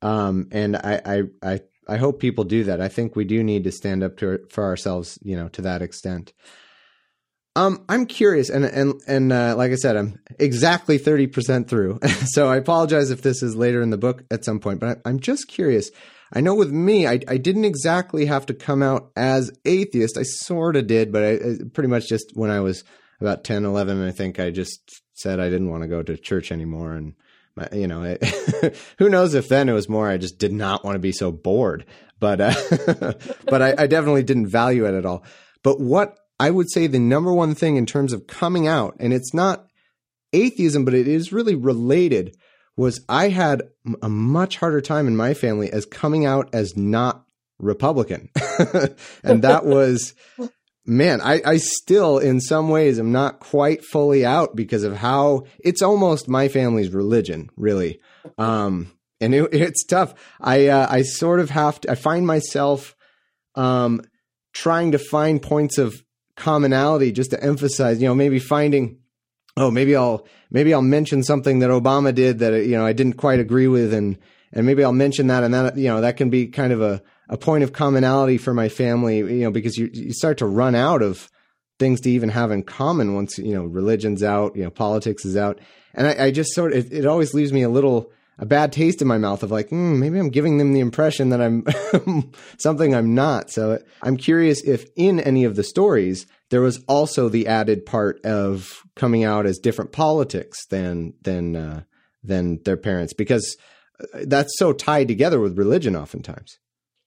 Um, 0.00 0.48
and 0.50 0.76
I, 0.76 1.00
I, 1.04 1.22
I, 1.42 1.60
I 1.86 1.96
hope 1.96 2.18
people 2.18 2.44
do 2.44 2.64
that. 2.64 2.80
I 2.80 2.88
think 2.88 3.14
we 3.14 3.24
do 3.24 3.44
need 3.44 3.64
to 3.64 3.72
stand 3.72 4.02
up 4.02 4.16
to 4.18 4.40
for 4.50 4.64
ourselves, 4.64 5.18
you 5.22 5.36
know, 5.36 5.48
to 5.50 5.62
that 5.62 5.82
extent. 5.82 6.32
Um, 7.54 7.84
I'm 7.88 8.06
curious, 8.06 8.48
and 8.48 8.64
and 8.64 9.00
and 9.06 9.32
uh, 9.32 9.54
like 9.56 9.72
I 9.72 9.74
said, 9.74 9.96
I'm 9.96 10.18
exactly 10.38 10.96
thirty 10.96 11.26
percent 11.26 11.68
through, 11.68 12.00
so 12.24 12.48
I 12.48 12.56
apologize 12.56 13.10
if 13.10 13.20
this 13.20 13.42
is 13.42 13.54
later 13.54 13.82
in 13.82 13.90
the 13.90 13.98
book 13.98 14.24
at 14.30 14.44
some 14.44 14.58
point. 14.58 14.80
But 14.80 15.00
I, 15.04 15.10
am 15.10 15.20
just 15.20 15.48
curious. 15.48 15.90
I 16.32 16.40
know 16.40 16.54
with 16.54 16.70
me, 16.70 17.06
I, 17.06 17.20
I 17.28 17.36
didn't 17.36 17.66
exactly 17.66 18.24
have 18.24 18.46
to 18.46 18.54
come 18.54 18.82
out 18.82 19.12
as 19.16 19.52
atheist. 19.66 20.16
I 20.16 20.22
sort 20.22 20.76
of 20.76 20.86
did, 20.86 21.12
but 21.12 21.22
I, 21.22 21.32
I, 21.32 21.56
pretty 21.74 21.88
much 21.88 22.08
just 22.08 22.32
when 22.34 22.50
I 22.50 22.60
was 22.60 22.84
about 23.20 23.44
10, 23.44 23.66
11, 23.66 24.02
I 24.02 24.12
think 24.12 24.40
I 24.40 24.50
just 24.50 25.02
said 25.12 25.38
I 25.38 25.50
didn't 25.50 25.68
want 25.68 25.82
to 25.82 25.88
go 25.88 26.02
to 26.02 26.16
church 26.16 26.50
anymore, 26.50 26.94
and 26.94 27.14
my, 27.54 27.68
you 27.70 27.86
know, 27.86 28.02
it, 28.02 28.76
who 28.98 29.10
knows 29.10 29.34
if 29.34 29.48
then 29.50 29.68
it 29.68 29.74
was 29.74 29.90
more 29.90 30.08
I 30.08 30.16
just 30.16 30.38
did 30.38 30.54
not 30.54 30.84
want 30.84 30.94
to 30.94 31.00
be 31.00 31.12
so 31.12 31.30
bored. 31.30 31.84
But 32.18 32.40
uh, 32.40 32.54
but 33.46 33.60
I, 33.60 33.74
I 33.76 33.86
definitely 33.86 34.22
didn't 34.22 34.46
value 34.46 34.86
it 34.86 34.94
at 34.94 35.04
all. 35.04 35.24
But 35.62 35.80
what 35.80 36.16
I 36.42 36.50
would 36.50 36.72
say 36.72 36.88
the 36.88 36.98
number 36.98 37.32
one 37.32 37.54
thing 37.54 37.76
in 37.76 37.86
terms 37.86 38.12
of 38.12 38.26
coming 38.26 38.66
out, 38.66 38.96
and 38.98 39.12
it's 39.12 39.32
not 39.32 39.68
atheism, 40.32 40.84
but 40.84 40.92
it 40.92 41.06
is 41.06 41.32
really 41.32 41.54
related, 41.54 42.36
was 42.76 43.00
I 43.08 43.28
had 43.28 43.62
a 44.02 44.08
much 44.08 44.56
harder 44.56 44.80
time 44.80 45.06
in 45.06 45.16
my 45.16 45.34
family 45.34 45.72
as 45.72 45.86
coming 45.86 46.26
out 46.26 46.52
as 46.52 46.76
not 46.76 47.24
Republican. 47.60 48.28
and 49.22 49.42
that 49.42 49.64
was, 49.64 50.14
man, 50.84 51.20
I, 51.20 51.42
I 51.46 51.56
still, 51.58 52.18
in 52.18 52.40
some 52.40 52.70
ways, 52.70 52.98
am 52.98 53.12
not 53.12 53.38
quite 53.38 53.84
fully 53.84 54.26
out 54.26 54.56
because 54.56 54.82
of 54.82 54.96
how 54.96 55.44
it's 55.60 55.80
almost 55.80 56.28
my 56.28 56.48
family's 56.48 56.90
religion, 56.90 57.50
really. 57.56 58.00
Um, 58.36 58.90
and 59.20 59.32
it, 59.32 59.54
it's 59.54 59.84
tough. 59.84 60.12
I, 60.40 60.66
uh, 60.66 60.88
I 60.90 61.02
sort 61.02 61.38
of 61.38 61.50
have 61.50 61.80
to, 61.82 61.92
I 61.92 61.94
find 61.94 62.26
myself, 62.26 62.96
um, 63.54 64.02
trying 64.52 64.90
to 64.90 64.98
find 64.98 65.40
points 65.40 65.78
of 65.78 66.02
commonality 66.36 67.12
just 67.12 67.30
to 67.30 67.42
emphasize, 67.42 68.00
you 68.00 68.08
know, 68.08 68.14
maybe 68.14 68.38
finding, 68.38 68.98
oh, 69.56 69.70
maybe 69.70 69.96
I'll, 69.96 70.26
maybe 70.50 70.72
I'll 70.72 70.82
mention 70.82 71.22
something 71.22 71.60
that 71.60 71.70
Obama 71.70 72.14
did 72.14 72.38
that, 72.40 72.66
you 72.66 72.76
know, 72.76 72.86
I 72.86 72.92
didn't 72.92 73.14
quite 73.14 73.40
agree 73.40 73.68
with 73.68 73.92
and, 73.92 74.18
and 74.52 74.66
maybe 74.66 74.84
I'll 74.84 74.92
mention 74.92 75.28
that 75.28 75.44
and 75.44 75.54
that, 75.54 75.76
you 75.76 75.88
know, 75.88 76.00
that 76.00 76.16
can 76.16 76.30
be 76.30 76.46
kind 76.46 76.72
of 76.72 76.80
a, 76.80 77.02
a 77.28 77.36
point 77.36 77.64
of 77.64 77.72
commonality 77.72 78.38
for 78.38 78.52
my 78.52 78.68
family, 78.68 79.18
you 79.18 79.44
know, 79.44 79.50
because 79.50 79.78
you, 79.78 79.90
you 79.92 80.12
start 80.12 80.38
to 80.38 80.46
run 80.46 80.74
out 80.74 81.02
of 81.02 81.30
things 81.78 82.00
to 82.02 82.10
even 82.10 82.28
have 82.28 82.50
in 82.50 82.62
common 82.62 83.14
once, 83.14 83.38
you 83.38 83.54
know, 83.54 83.64
religion's 83.64 84.22
out, 84.22 84.54
you 84.56 84.62
know, 84.62 84.70
politics 84.70 85.24
is 85.24 85.36
out. 85.36 85.58
And 85.94 86.06
I, 86.06 86.26
I 86.26 86.30
just 86.30 86.54
sort 86.54 86.72
of, 86.72 86.86
it, 86.86 86.92
it 86.92 87.06
always 87.06 87.34
leaves 87.34 87.52
me 87.52 87.62
a 87.62 87.68
little, 87.68 88.12
a 88.38 88.46
bad 88.46 88.72
taste 88.72 89.02
in 89.02 89.08
my 89.08 89.18
mouth 89.18 89.42
of 89.42 89.50
like, 89.50 89.68
mm, 89.68 89.98
maybe 89.98 90.18
I'm 90.18 90.30
giving 90.30 90.58
them 90.58 90.72
the 90.72 90.80
impression 90.80 91.28
that 91.30 91.40
I'm 91.40 91.64
something 92.58 92.94
I'm 92.94 93.14
not. 93.14 93.50
So 93.50 93.82
I'm 94.02 94.16
curious 94.16 94.62
if 94.64 94.86
in 94.96 95.20
any 95.20 95.44
of 95.44 95.56
the 95.56 95.64
stories 95.64 96.26
there 96.50 96.60
was 96.60 96.82
also 96.86 97.28
the 97.28 97.46
added 97.46 97.86
part 97.86 98.24
of 98.24 98.82
coming 98.94 99.24
out 99.24 99.46
as 99.46 99.58
different 99.58 99.92
politics 99.92 100.66
than 100.66 101.14
than 101.22 101.56
uh, 101.56 101.82
than 102.22 102.62
their 102.64 102.76
parents 102.76 103.12
because 103.12 103.56
uh, 104.00 104.20
that's 104.24 104.58
so 104.58 104.72
tied 104.72 105.08
together 105.08 105.40
with 105.40 105.58
religion 105.58 105.96
oftentimes. 105.96 106.58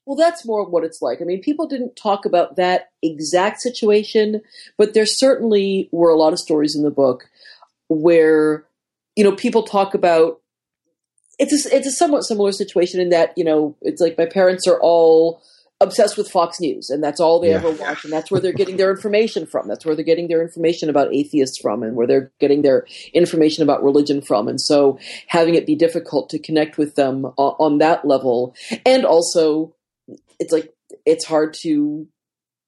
Well, 0.04 0.16
that's 0.16 0.46
more 0.46 0.68
what 0.68 0.84
it's 0.84 1.02
like. 1.02 1.20
I 1.20 1.24
mean, 1.24 1.42
people 1.42 1.66
didn't 1.66 1.96
talk 1.96 2.26
about 2.26 2.56
that 2.56 2.90
exact 3.02 3.60
situation, 3.60 4.40
but 4.78 4.94
there 4.94 5.06
certainly 5.06 5.88
were 5.90 6.10
a 6.10 6.16
lot 6.16 6.32
of 6.32 6.38
stories 6.38 6.76
in 6.76 6.82
the 6.82 6.90
book 6.90 7.24
where 7.88 8.66
you 9.16 9.24
know 9.24 9.32
people 9.32 9.62
talk 9.62 9.94
about 9.94 10.40
it's 11.38 11.66
a, 11.66 11.76
it's 11.76 11.86
a 11.86 11.92
somewhat 11.92 12.22
similar 12.22 12.52
situation 12.52 13.00
in 13.00 13.10
that 13.10 13.32
you 13.36 13.44
know 13.44 13.76
it's 13.82 14.00
like 14.00 14.16
my 14.18 14.26
parents 14.26 14.66
are 14.66 14.80
all 14.80 15.42
obsessed 15.80 16.16
with 16.16 16.30
Fox 16.30 16.58
News, 16.60 16.88
and 16.88 17.02
that's 17.02 17.20
all 17.20 17.40
they 17.40 17.50
yeah. 17.50 17.56
ever 17.56 17.70
watch, 17.72 18.04
and 18.04 18.12
that's 18.12 18.30
where 18.30 18.40
they're 18.40 18.52
getting 18.52 18.76
their 18.76 18.90
information 18.90 19.46
from. 19.46 19.68
That's 19.68 19.84
where 19.84 19.94
they're 19.94 20.04
getting 20.04 20.28
their 20.28 20.42
information 20.42 20.88
about 20.88 21.14
atheists 21.14 21.58
from, 21.58 21.82
and 21.82 21.94
where 21.94 22.06
they're 22.06 22.32
getting 22.40 22.62
their 22.62 22.86
information 23.12 23.62
about 23.62 23.82
religion 23.82 24.22
from. 24.22 24.48
And 24.48 24.60
so, 24.60 24.98
having 25.26 25.54
it 25.54 25.66
be 25.66 25.74
difficult 25.74 26.30
to 26.30 26.38
connect 26.38 26.78
with 26.78 26.94
them 26.94 27.26
on, 27.36 27.54
on 27.58 27.78
that 27.78 28.04
level, 28.04 28.54
and 28.84 29.04
also, 29.04 29.74
it's 30.38 30.52
like 30.52 30.72
it's 31.04 31.24
hard 31.24 31.54
to 31.62 32.06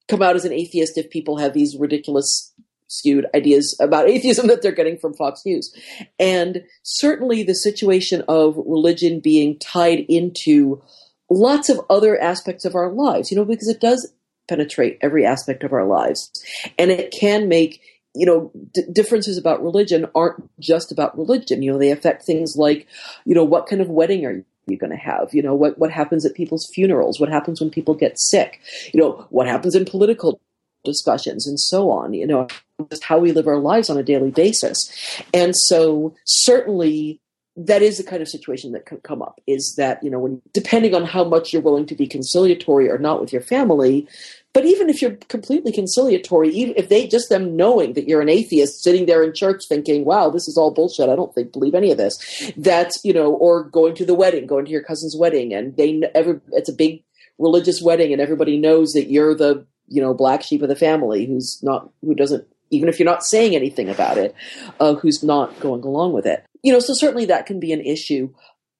come 0.09 0.23
out 0.23 0.37
as 0.37 0.45
an 0.45 0.53
atheist 0.53 0.99
if 0.99 1.11
people 1.11 1.39
have 1.39 1.53
these 1.53 1.77
ridiculous 1.77 2.53
skewed 2.89 3.27
ideas 3.35 3.77
about 3.81 4.09
atheism 4.09 4.49
that 4.49 4.63
they're 4.63 4.73
getting 4.73 4.99
from 4.99 5.15
Fox 5.15 5.43
News. 5.47 5.75
And 6.19 6.65
certainly 6.83 7.43
the 7.43 7.55
situation 7.55 8.25
of 8.29 8.57
religion 8.57 9.21
being 9.21 9.59
tied 9.59 10.01
into 10.09 10.83
lots 11.31 11.69
of 11.69 11.81
other 11.89 12.21
aspects 12.21 12.65
of 12.65 12.75
our 12.75 12.91
lives, 12.91 13.31
you 13.31 13.37
know, 13.37 13.45
because 13.45 13.69
it 13.69 13.81
does 13.81 14.13
penetrate 14.49 14.99
every 15.01 15.25
aspect 15.25 15.63
of 15.63 15.73
our 15.73 15.85
lives. 15.85 16.31
And 16.79 16.91
it 16.91 17.13
can 17.13 17.49
make, 17.49 17.81
you 18.15 18.27
know, 18.27 18.51
d- 18.73 18.83
differences 18.93 19.37
about 19.37 19.63
religion 19.63 20.07
aren't 20.15 20.51
just 20.59 20.91
about 20.91 21.17
religion. 21.17 21.63
You 21.63 21.73
know, 21.73 21.79
they 21.79 21.91
affect 21.91 22.25
things 22.25 22.57
like, 22.57 22.87
you 23.25 23.35
know, 23.35 23.45
what 23.45 23.67
kind 23.67 23.83
of 23.83 23.91
wedding 23.91 24.25
are 24.25 24.43
you 24.67 24.79
going 24.79 24.91
to 24.91 24.97
have? 24.97 25.35
You 25.35 25.43
know, 25.43 25.55
what, 25.55 25.79
what 25.79 25.91
happens 25.91 26.25
at 26.25 26.35
people's 26.35 26.69
funerals? 26.75 27.21
What 27.21 27.29
happens 27.29 27.61
when 27.61 27.71
people 27.71 27.95
get 27.95 28.19
sick? 28.19 28.61
You 28.95 29.01
know, 29.01 29.27
what 29.29 29.47
happens 29.47 29.75
in 29.75 29.85
political 29.85 30.41
discussions 30.85 31.47
and 31.47 31.59
so 31.59 31.91
on, 31.91 32.15
you 32.15 32.27
know, 32.27 32.49
just 32.91 33.05
how 33.05 33.19
we 33.19 33.33
live 33.33 33.47
our 33.47 33.59
lives 33.59 33.91
on 33.91 33.99
a 33.99 34.03
daily 34.03 34.31
basis. 34.31 34.91
And 35.35 35.55
so 35.57 36.15
certainly 36.25 37.21
that 37.57 37.83
is 37.83 37.99
the 37.99 38.05
kind 38.05 38.23
of 38.23 38.29
situation 38.29 38.71
that 38.71 38.87
can 38.87 38.99
come 38.99 39.21
up 39.21 39.41
is 39.49 39.75
that, 39.77 40.03
you 40.03 40.09
know, 40.09 40.21
when 40.21 40.41
depending 40.55 40.95
on 40.95 41.05
how 41.05 41.25
much 41.25 41.53
you're 41.53 41.61
willing 41.61 41.87
to 41.87 41.97
be 41.97 42.07
conciliatory 42.07 42.89
or 42.89 42.99
not 42.99 43.21
with 43.21 43.33
your 43.33 43.43
family, 43.43 44.07
but 44.55 44.65
even 44.65 44.89
if 44.89 45.03
you're 45.03 45.17
completely 45.29 45.73
conciliatory, 45.73 46.51
even 46.51 46.75
if 46.77 46.89
they 46.89 47.09
just 47.09 47.29
them 47.31 47.57
knowing 47.57 47.95
that 47.95 48.07
you're 48.07 48.21
an 48.21 48.29
atheist 48.29 48.85
sitting 48.85 49.07
there 49.07 49.25
in 49.25 49.35
church 49.35 49.65
thinking, 49.69 50.05
wow, 50.05 50.31
this 50.31 50.47
is 50.47 50.57
all 50.57 50.73
bullshit. 50.73 51.09
I 51.09 51.17
don't 51.17 51.35
think 51.35 51.53
believe 51.53 51.75
any 51.75 51.91
of 51.91 51.99
this. 51.99 52.53
That's, 52.57 53.01
you 53.03 53.13
know, 53.13 53.33
or 53.33 53.65
going 53.65 53.97
to 53.97 54.05
the 54.05 54.15
wedding, 54.15 54.47
going 54.47 54.65
to 54.67 54.71
your 54.71 54.85
cousin's 54.85 55.17
wedding 55.19 55.53
and 55.53 55.77
they 55.77 56.01
ever, 56.15 56.41
it's 56.53 56.69
a 56.69 56.75
big 56.75 57.03
religious 57.39 57.83
wedding 57.83 58.13
and 58.13 58.23
everybody 58.23 58.57
knows 58.57 58.93
that 58.93 59.11
you're 59.11 59.35
the 59.35 59.67
you 59.89 60.01
know 60.01 60.15
black 60.15 60.43
sheep 60.43 60.63
of 60.63 60.69
the 60.69 60.77
family 60.77 61.27
who's 61.27 61.61
not 61.63 61.91
who 62.03 62.15
doesn't 62.15 62.47
even 62.71 62.89
if 62.89 62.99
you're 62.99 63.07
not 63.07 63.25
saying 63.25 63.55
anything 63.55 63.89
about 63.89 64.19
it, 64.19 64.35
uh, 64.81 64.95
who's 64.95 65.23
not 65.23 65.59
going 65.61 65.83
along 65.83 66.13
with 66.13 66.27
it. 66.27 66.45
You 66.63 66.73
know, 66.73 66.81
so 66.81 66.93
certainly 66.93 67.25
that 67.27 67.47
can 67.47 67.61
be 67.61 67.73
an 67.73 67.81
issue. 67.81 68.31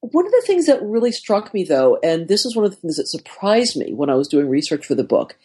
One 0.01 0.27
of 0.27 0.33
the 0.33 0.45
things 0.47 0.67
that 0.67 0.83
really 0.83 1.11
struck 1.11 1.53
me, 1.53 1.65
though, 1.65 1.99
and 2.03 2.29
this 2.29 2.45
is 2.45 2.55
one 2.55 2.65
of 2.65 2.71
the 2.71 2.77
things 2.77 2.97
that 2.97 3.09
surprised 3.09 3.77
me 3.77 3.93
when 3.93 4.11
I 4.11 4.15
was 4.15 4.29
doing 4.29 4.49
research 4.49 4.87
for 4.87 4.95
the 4.95 5.05
book, 5.05 5.37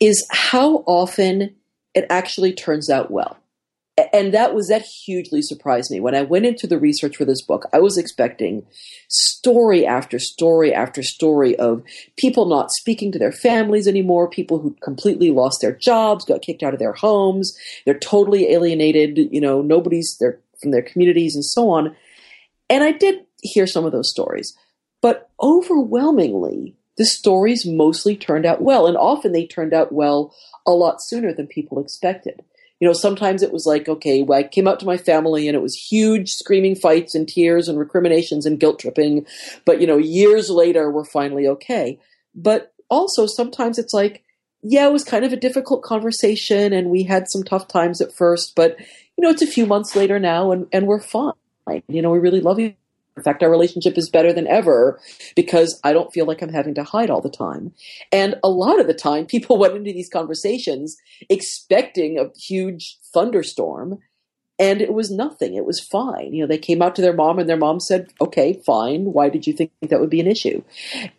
is 0.00 0.26
how 0.30 0.78
often 0.86 1.54
it 1.94 2.06
actually 2.10 2.52
turns 2.52 2.90
out 2.90 3.10
well 3.10 3.38
and 4.12 4.34
that 4.34 4.54
was 4.54 4.68
that 4.68 4.82
hugely 4.82 5.40
surprised 5.40 5.90
me. 5.90 6.00
When 6.00 6.14
i 6.14 6.22
went 6.22 6.46
into 6.46 6.66
the 6.66 6.78
research 6.78 7.16
for 7.16 7.24
this 7.24 7.42
book 7.42 7.66
i 7.72 7.78
was 7.78 7.96
expecting 7.96 8.64
story 9.08 9.86
after 9.86 10.18
story 10.18 10.72
after 10.72 11.02
story 11.02 11.56
of 11.56 11.82
people 12.16 12.46
not 12.46 12.70
speaking 12.70 13.12
to 13.12 13.18
their 13.18 13.32
families 13.32 13.86
anymore 13.86 14.28
people 14.28 14.58
who 14.58 14.76
completely 14.82 15.30
lost 15.30 15.60
their 15.60 15.74
jobs 15.74 16.24
got 16.24 16.42
kicked 16.42 16.62
out 16.62 16.72
of 16.72 16.80
their 16.80 16.92
homes 16.92 17.56
they're 17.84 17.98
totally 17.98 18.52
alienated 18.52 19.18
you 19.30 19.40
know 19.40 19.62
nobody's 19.62 20.16
there 20.18 20.40
from 20.60 20.70
their 20.70 20.82
communities 20.82 21.34
and 21.34 21.44
so 21.44 21.70
on. 21.70 21.94
And 22.70 22.82
i 22.82 22.92
did 22.92 23.24
hear 23.42 23.66
some 23.66 23.84
of 23.84 23.92
those 23.92 24.10
stories 24.10 24.56
but 25.02 25.30
overwhelmingly 25.40 26.74
the 26.96 27.04
stories 27.04 27.66
mostly 27.66 28.16
turned 28.16 28.46
out 28.46 28.62
well 28.62 28.86
and 28.86 28.96
often 28.96 29.32
they 29.32 29.46
turned 29.46 29.74
out 29.74 29.92
well 29.92 30.34
a 30.66 30.70
lot 30.70 31.02
sooner 31.02 31.32
than 31.32 31.46
people 31.46 31.78
expected 31.78 32.42
you 32.80 32.88
know, 32.88 32.92
sometimes 32.92 33.42
it 33.42 33.52
was 33.52 33.66
like, 33.66 33.88
okay, 33.88 34.22
well, 34.22 34.38
I 34.38 34.42
came 34.42 34.66
out 34.66 34.80
to 34.80 34.86
my 34.86 34.96
family 34.96 35.48
and 35.48 35.56
it 35.56 35.62
was 35.62 35.74
huge 35.74 36.30
screaming 36.30 36.74
fights 36.74 37.14
and 37.14 37.28
tears 37.28 37.68
and 37.68 37.78
recriminations 37.78 38.46
and 38.46 38.58
guilt 38.58 38.80
tripping. 38.80 39.26
But, 39.64 39.80
you 39.80 39.86
know, 39.86 39.96
years 39.96 40.50
later, 40.50 40.90
we're 40.90 41.04
finally 41.04 41.46
okay. 41.46 41.98
But 42.34 42.72
also 42.90 43.26
sometimes 43.26 43.78
it's 43.78 43.94
like, 43.94 44.24
yeah, 44.62 44.86
it 44.86 44.92
was 44.92 45.04
kind 45.04 45.24
of 45.24 45.32
a 45.32 45.36
difficult 45.36 45.82
conversation 45.82 46.72
and 46.72 46.90
we 46.90 47.04
had 47.04 47.30
some 47.30 47.44
tough 47.44 47.68
times 47.68 48.00
at 48.00 48.14
first, 48.14 48.54
but, 48.56 48.76
you 49.16 49.22
know, 49.22 49.30
it's 49.30 49.42
a 49.42 49.46
few 49.46 49.66
months 49.66 49.94
later 49.94 50.18
now 50.18 50.52
and, 50.52 50.66
and 50.72 50.86
we're 50.86 51.00
fine. 51.00 51.32
You 51.88 52.02
know, 52.02 52.10
we 52.10 52.18
really 52.18 52.40
love 52.40 52.58
you 52.58 52.74
in 53.16 53.22
fact, 53.22 53.42
our 53.42 53.50
relationship 53.50 53.96
is 53.96 54.10
better 54.10 54.32
than 54.32 54.48
ever 54.48 54.98
because 55.36 55.78
I 55.84 55.92
don't 55.92 56.12
feel 56.12 56.26
like 56.26 56.42
I'm 56.42 56.52
having 56.52 56.74
to 56.74 56.82
hide 56.82 57.10
all 57.10 57.20
the 57.20 57.30
time. 57.30 57.72
And 58.10 58.36
a 58.42 58.48
lot 58.48 58.80
of 58.80 58.86
the 58.86 58.94
time, 58.94 59.26
people 59.26 59.56
went 59.58 59.76
into 59.76 59.92
these 59.92 60.08
conversations 60.08 60.96
expecting 61.28 62.18
a 62.18 62.30
huge 62.36 62.98
thunderstorm, 63.12 64.00
and 64.58 64.80
it 64.80 64.92
was 64.92 65.10
nothing. 65.10 65.54
It 65.54 65.64
was 65.64 65.80
fine. 65.80 66.32
You 66.32 66.42
know, 66.42 66.48
they 66.48 66.58
came 66.58 66.82
out 66.82 66.96
to 66.96 67.02
their 67.02 67.12
mom, 67.12 67.38
and 67.38 67.48
their 67.48 67.56
mom 67.56 67.80
said, 67.80 68.12
"Okay, 68.20 68.60
fine. 68.66 69.12
Why 69.12 69.28
did 69.28 69.46
you 69.46 69.52
think 69.52 69.70
that 69.82 70.00
would 70.00 70.10
be 70.10 70.20
an 70.20 70.26
issue?" 70.26 70.62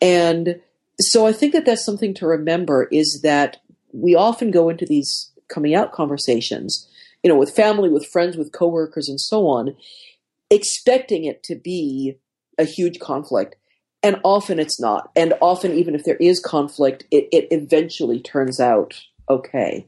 And 0.02 0.62
so 1.00 1.26
I 1.26 1.34
think 1.34 1.54
that 1.54 1.66
that's 1.66 1.86
something 1.86 2.14
to 2.16 2.28
remember 2.28 2.88
is 2.92 3.22
that 3.24 3.58
we 3.92 4.16
often 4.16 4.52
go 4.52 4.70
into 4.70 4.86
these 4.86 5.32
coming 5.48 5.76
out 5.76 5.92
conversations, 5.94 6.88
you 7.24 7.30
know, 7.30 7.38
with 7.38 7.56
family, 7.56 7.90
with 7.90 8.06
friends, 8.06 8.36
with 8.36 8.52
coworkers, 8.52 9.08
and 9.08 9.20
so 9.20 9.48
on 9.48 9.76
expecting 10.50 11.26
it 11.26 11.44
to 11.44 11.56
be 11.56 12.18
a 12.58 12.64
huge 12.64 13.00
conflict. 13.00 13.56
And 14.04 14.20
often 14.24 14.60
it's 14.60 14.80
not. 14.80 15.12
And 15.16 15.34
often, 15.42 15.74
even 15.74 15.96
if 15.96 16.04
there 16.04 16.18
is 16.18 16.40
conflict, 16.40 17.06
it, 17.12 17.28
it 17.32 17.48
eventually 17.52 18.20
turns 18.20 18.60
out 18.60 18.94
okay. 19.30 19.88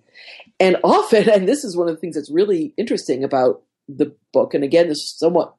And 0.59 0.77
often, 0.83 1.29
and 1.33 1.47
this 1.47 1.63
is 1.63 1.77
one 1.77 1.87
of 1.87 1.95
the 1.95 2.01
things 2.01 2.15
that's 2.15 2.31
really 2.31 2.73
interesting 2.77 3.23
about 3.23 3.61
the 3.87 4.15
book, 4.33 4.53
and 4.53 4.63
again, 4.63 4.89
this 4.89 5.13
somewhat 5.17 5.55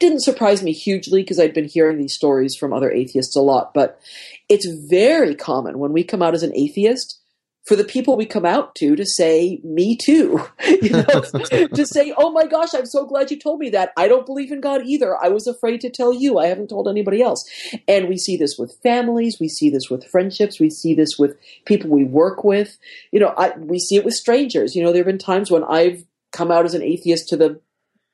didn't 0.00 0.22
surprise 0.22 0.62
me 0.62 0.72
hugely 0.72 1.22
because 1.22 1.38
I'd 1.38 1.54
been 1.54 1.68
hearing 1.68 1.98
these 1.98 2.14
stories 2.14 2.56
from 2.56 2.72
other 2.72 2.90
atheists 2.90 3.36
a 3.36 3.40
lot, 3.40 3.74
but 3.74 4.00
it's 4.48 4.66
very 4.88 5.34
common 5.34 5.78
when 5.78 5.92
we 5.92 6.04
come 6.04 6.22
out 6.22 6.34
as 6.34 6.42
an 6.42 6.56
atheist 6.56 7.20
for 7.64 7.76
the 7.76 7.84
people 7.84 8.16
we 8.16 8.26
come 8.26 8.44
out 8.44 8.74
to 8.74 8.96
to 8.96 9.06
say 9.06 9.60
me 9.62 9.96
too. 9.96 10.42
You 10.82 10.90
know 10.90 11.04
to 11.04 11.86
say 11.86 12.12
oh 12.16 12.32
my 12.32 12.46
gosh 12.46 12.74
i'm 12.74 12.86
so 12.86 13.04
glad 13.04 13.30
you 13.30 13.38
told 13.38 13.60
me 13.60 13.70
that. 13.70 13.92
I 13.96 14.08
don't 14.08 14.26
believe 14.26 14.50
in 14.50 14.60
god 14.60 14.82
either. 14.84 15.16
I 15.22 15.28
was 15.28 15.46
afraid 15.46 15.80
to 15.82 15.90
tell 15.90 16.12
you. 16.12 16.38
I 16.38 16.46
haven't 16.46 16.68
told 16.68 16.88
anybody 16.88 17.22
else. 17.22 17.48
And 17.86 18.08
we 18.08 18.18
see 18.18 18.36
this 18.36 18.56
with 18.58 18.76
families. 18.82 19.38
We 19.38 19.48
see 19.48 19.70
this 19.70 19.88
with 19.90 20.04
friendships. 20.04 20.58
We 20.58 20.70
see 20.70 20.94
this 20.94 21.18
with 21.18 21.36
people 21.66 21.90
we 21.90 22.04
work 22.04 22.42
with. 22.42 22.78
You 23.12 23.20
know 23.20 23.34
I, 23.36 23.56
we 23.56 23.78
see 23.78 23.96
it 23.96 24.04
with 24.04 24.14
strangers. 24.14 24.74
You 24.74 24.82
know 24.82 24.92
there 24.92 25.00
have 25.00 25.06
been 25.06 25.18
times 25.18 25.50
when 25.50 25.64
i've 25.64 26.04
come 26.32 26.50
out 26.50 26.64
as 26.64 26.74
an 26.74 26.82
atheist 26.82 27.28
to 27.28 27.36
the 27.36 27.60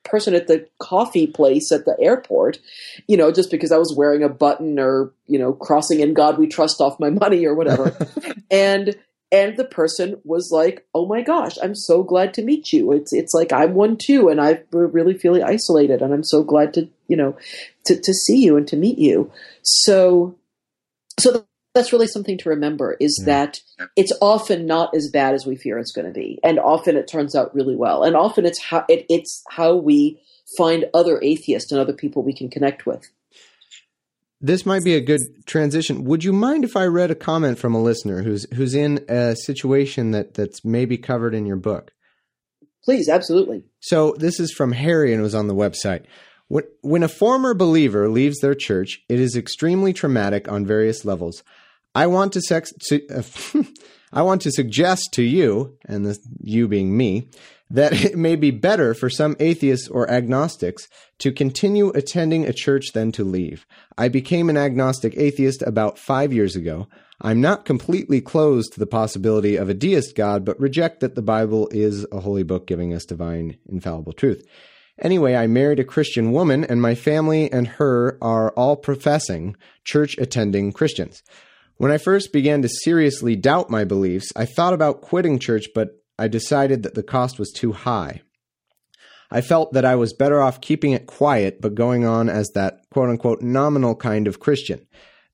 person 0.03 0.33
at 0.33 0.47
the 0.47 0.67
coffee 0.79 1.27
place 1.27 1.71
at 1.71 1.85
the 1.85 1.95
airport, 1.99 2.59
you 3.07 3.15
know, 3.15 3.31
just 3.31 3.51
because 3.51 3.71
I 3.71 3.77
was 3.77 3.93
wearing 3.95 4.23
a 4.23 4.29
button 4.29 4.79
or, 4.79 5.13
you 5.27 5.37
know, 5.37 5.53
crossing 5.53 5.99
in 5.99 6.13
God 6.13 6.37
we 6.37 6.47
trust 6.47 6.81
off 6.81 6.99
my 6.99 7.09
money 7.09 7.45
or 7.45 7.53
whatever. 7.53 7.95
and 8.51 8.95
and 9.31 9.57
the 9.57 9.65
person 9.65 10.19
was 10.23 10.49
like, 10.51 10.85
"Oh 10.93 11.05
my 11.05 11.21
gosh, 11.21 11.57
I'm 11.61 11.75
so 11.75 12.03
glad 12.03 12.33
to 12.35 12.43
meet 12.43 12.73
you. 12.73 12.91
It's 12.91 13.13
it's 13.13 13.33
like 13.33 13.53
I'm 13.53 13.73
one 13.73 13.97
too, 13.97 14.29
and 14.29 14.41
I'm 14.41 14.59
really 14.71 15.17
feeling 15.17 15.43
isolated, 15.43 16.01
and 16.01 16.13
I'm 16.13 16.23
so 16.23 16.43
glad 16.43 16.73
to 16.75 16.89
you 17.07 17.17
know 17.17 17.37
to 17.85 17.99
to 17.99 18.13
see 18.13 18.43
you 18.43 18.57
and 18.57 18.67
to 18.67 18.77
meet 18.77 18.97
you." 18.97 19.31
So, 19.61 20.35
so 21.19 21.45
that's 21.75 21.93
really 21.93 22.07
something 22.07 22.37
to 22.39 22.49
remember 22.49 22.97
is 22.99 23.19
hmm. 23.19 23.25
that 23.29 23.61
it's 23.95 24.13
often 24.21 24.65
not 24.65 24.95
as 24.95 25.09
bad 25.11 25.35
as 25.35 25.45
we 25.45 25.55
fear 25.55 25.77
it's 25.77 25.91
going 25.91 26.07
to 26.07 26.13
be, 26.13 26.39
and 26.43 26.59
often 26.59 26.97
it 26.97 27.07
turns 27.07 27.35
out 27.35 27.53
really 27.53 27.75
well, 27.75 28.03
and 28.03 28.15
often 28.15 28.45
it's 28.45 28.61
how 28.61 28.85
it, 28.89 29.05
it's 29.09 29.43
how 29.49 29.75
we 29.75 30.21
find 30.57 30.85
other 30.95 31.21
atheists 31.21 31.71
and 31.71 31.79
other 31.79 31.93
people 31.93 32.23
we 32.23 32.33
can 32.33 32.49
connect 32.49 32.87
with 32.87 33.07
this 34.41 34.65
might 34.65 34.83
be 34.83 34.95
a 34.95 35.01
good 35.01 35.21
transition. 35.45 36.05
Would 36.05 36.23
you 36.23 36.33
mind 36.33 36.63
if 36.63 36.75
I 36.77 36.85
read 36.85 37.11
a 37.11 37.15
comment 37.15 37.57
from 37.57 37.75
a 37.75 37.81
listener 37.81 38.23
who's 38.23 38.45
who's 38.53 38.73
in 38.73 39.03
a 39.09 39.35
situation 39.35 40.11
that 40.11 40.33
that's 40.33 40.63
maybe 40.63 40.97
covered 40.97 41.35
in 41.35 41.45
your 41.45 41.57
book? 41.57 41.91
Please, 42.83 43.09
absolutely. 43.09 43.65
So 43.81 44.15
this 44.17 44.39
is 44.39 44.51
from 44.51 44.71
Harry 44.71 45.11
and 45.11 45.19
it 45.19 45.23
was 45.23 45.35
on 45.35 45.47
the 45.47 45.55
website. 45.55 46.05
When, 46.47 46.63
when 46.81 47.03
a 47.03 47.09
former 47.09 47.53
believer 47.53 48.09
leaves 48.09 48.39
their 48.39 48.55
church, 48.55 49.01
it 49.07 49.19
is 49.19 49.35
extremely 49.35 49.93
traumatic 49.93 50.51
on 50.51 50.65
various 50.65 51.05
levels. 51.05 51.43
I 51.93 52.07
want 52.07 52.33
to 52.33 52.41
sex, 52.41 52.71
to, 52.87 53.07
uh, 53.09 53.63
I 54.13 54.23
want 54.23 54.41
to 54.43 54.51
suggest 54.51 55.09
to 55.13 55.23
you, 55.23 55.77
and 55.85 56.05
the 56.05 56.17
you 56.41 56.67
being 56.67 56.95
me, 56.95 57.29
that 57.69 57.93
it 57.93 58.17
may 58.17 58.35
be 58.35 58.51
better 58.51 58.93
for 58.93 59.09
some 59.09 59.35
atheists 59.39 59.87
or 59.87 60.09
agnostics 60.09 60.87
to 61.19 61.31
continue 61.31 61.89
attending 61.89 62.45
a 62.45 62.53
church 62.53 62.93
than 62.93 63.11
to 63.11 63.23
leave. 63.23 63.65
I 63.97 64.07
became 64.07 64.49
an 64.49 64.57
agnostic 64.57 65.15
atheist 65.17 65.61
about 65.61 65.99
five 65.99 66.33
years 66.33 66.55
ago. 66.55 66.87
I'm 67.21 67.41
not 67.41 67.65
completely 67.65 68.21
closed 68.21 68.73
to 68.73 68.79
the 68.79 68.87
possibility 68.87 69.57
of 69.57 69.69
a 69.69 69.73
deist 69.73 70.15
God, 70.15 70.45
but 70.45 70.59
reject 70.59 71.01
that 71.01 71.15
the 71.15 71.21
Bible 71.21 71.67
is 71.71 72.05
a 72.11 72.21
holy 72.21 72.43
book 72.43 72.65
giving 72.65 72.93
us 72.93 73.05
divine, 73.05 73.57
infallible 73.69 74.13
truth. 74.13 74.47
Anyway, 75.01 75.35
I 75.35 75.47
married 75.47 75.79
a 75.79 75.85
Christian 75.85 76.31
woman, 76.31 76.63
and 76.63 76.81
my 76.81 76.95
family 76.95 77.51
and 77.51 77.67
her 77.67 78.17
are 78.21 78.51
all 78.51 78.75
professing, 78.75 79.55
church 79.83 80.17
attending 80.17 80.71
Christians. 80.71 81.21
When 81.77 81.91
I 81.91 81.97
first 81.97 82.33
began 82.33 82.61
to 82.61 82.69
seriously 82.69 83.37
doubt 83.37 83.69
my 83.69 83.85
beliefs, 83.85 84.33
I 84.35 84.45
thought 84.45 84.73
about 84.73 85.01
quitting 85.01 85.39
church, 85.39 85.67
but 85.73 85.98
I 86.19 86.27
decided 86.27 86.83
that 86.83 86.95
the 86.95 87.03
cost 87.03 87.39
was 87.39 87.51
too 87.51 87.71
high. 87.71 88.21
I 89.31 89.41
felt 89.41 89.73
that 89.73 89.85
I 89.85 89.95
was 89.95 90.13
better 90.13 90.41
off 90.41 90.59
keeping 90.59 90.91
it 90.91 91.07
quiet 91.07 91.61
but 91.61 91.75
going 91.75 92.05
on 92.05 92.29
as 92.29 92.49
that 92.55 92.81
quote 92.91 93.09
unquote 93.09 93.41
nominal 93.41 93.95
kind 93.95 94.27
of 94.27 94.39
Christian. 94.39 94.85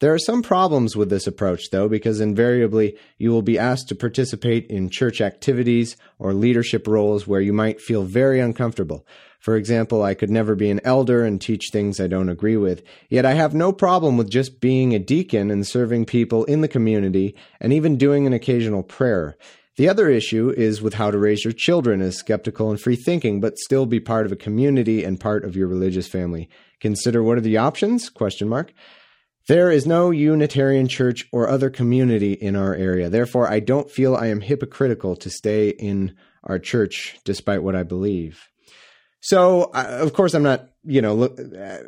There 0.01 0.13
are 0.13 0.19
some 0.19 0.43
problems 0.43 0.97
with 0.97 1.09
this 1.09 1.25
approach, 1.25 1.69
though, 1.71 1.87
because 1.87 2.19
invariably 2.19 2.97
you 3.17 3.31
will 3.31 3.41
be 3.41 3.57
asked 3.57 3.87
to 3.87 3.95
participate 3.95 4.67
in 4.67 4.89
church 4.89 5.21
activities 5.21 5.95
or 6.19 6.33
leadership 6.33 6.85
roles 6.85 7.25
where 7.25 7.39
you 7.39 7.53
might 7.53 7.79
feel 7.79 8.03
very 8.03 8.41
uncomfortable. 8.41 9.07
For 9.39 9.55
example, 9.55 10.03
I 10.03 10.13
could 10.13 10.29
never 10.29 10.53
be 10.53 10.69
an 10.69 10.81
elder 10.83 11.23
and 11.23 11.39
teach 11.39 11.69
things 11.71 11.99
I 11.99 12.07
don't 12.07 12.29
agree 12.29 12.57
with, 12.57 12.83
yet 13.09 13.25
I 13.25 13.35
have 13.35 13.53
no 13.53 13.71
problem 13.71 14.17
with 14.17 14.29
just 14.29 14.59
being 14.59 14.93
a 14.93 14.99
deacon 14.99 15.49
and 15.49 15.65
serving 15.65 16.05
people 16.05 16.43
in 16.43 16.59
the 16.59 16.67
community 16.67 17.33
and 17.61 17.71
even 17.71 17.97
doing 17.97 18.27
an 18.27 18.33
occasional 18.33 18.83
prayer. 18.83 19.37
The 19.77 19.89
other 19.89 20.09
issue 20.09 20.53
is 20.55 20.81
with 20.81 20.93
how 20.93 21.11
to 21.11 21.17
raise 21.17 21.43
your 21.43 21.51
children 21.51 22.01
as 22.01 22.17
skeptical 22.17 22.69
and 22.69 22.79
free 22.79 22.95
thinking, 22.95 23.41
but 23.41 23.57
still 23.57 23.85
be 23.85 23.99
part 23.99 24.25
of 24.25 24.31
a 24.31 24.37
community 24.37 25.03
and 25.03 25.19
part 25.19 25.43
of 25.43 25.57
your 25.57 25.67
religious 25.67 26.07
family. 26.07 26.47
Consider 26.79 27.21
what 27.21 27.37
are 27.37 27.41
the 27.41 27.57
options? 27.57 28.09
Question 28.09 28.47
mark. 28.47 28.71
There 29.47 29.69
is 29.69 29.85
no 29.85 30.11
Unitarian 30.11 30.87
church 30.87 31.27
or 31.31 31.49
other 31.49 31.69
community 31.69 32.33
in 32.33 32.55
our 32.55 32.73
area. 32.73 33.09
Therefore, 33.09 33.49
I 33.49 33.59
don't 33.59 33.91
feel 33.91 34.15
I 34.15 34.27
am 34.27 34.41
hypocritical 34.41 35.15
to 35.17 35.29
stay 35.29 35.69
in 35.69 36.15
our 36.43 36.57
church 36.57 37.17
despite 37.25 37.61
what 37.61 37.75
I 37.75 37.83
believe. 37.83 38.49
So, 39.25 39.71
uh, 39.73 39.97
of 40.01 40.13
course, 40.13 40.35
I'm 40.35 40.43
not, 40.43 40.69
you 40.83 41.01
know, 41.01 41.15
look, 41.15 41.39
uh, 41.39 41.79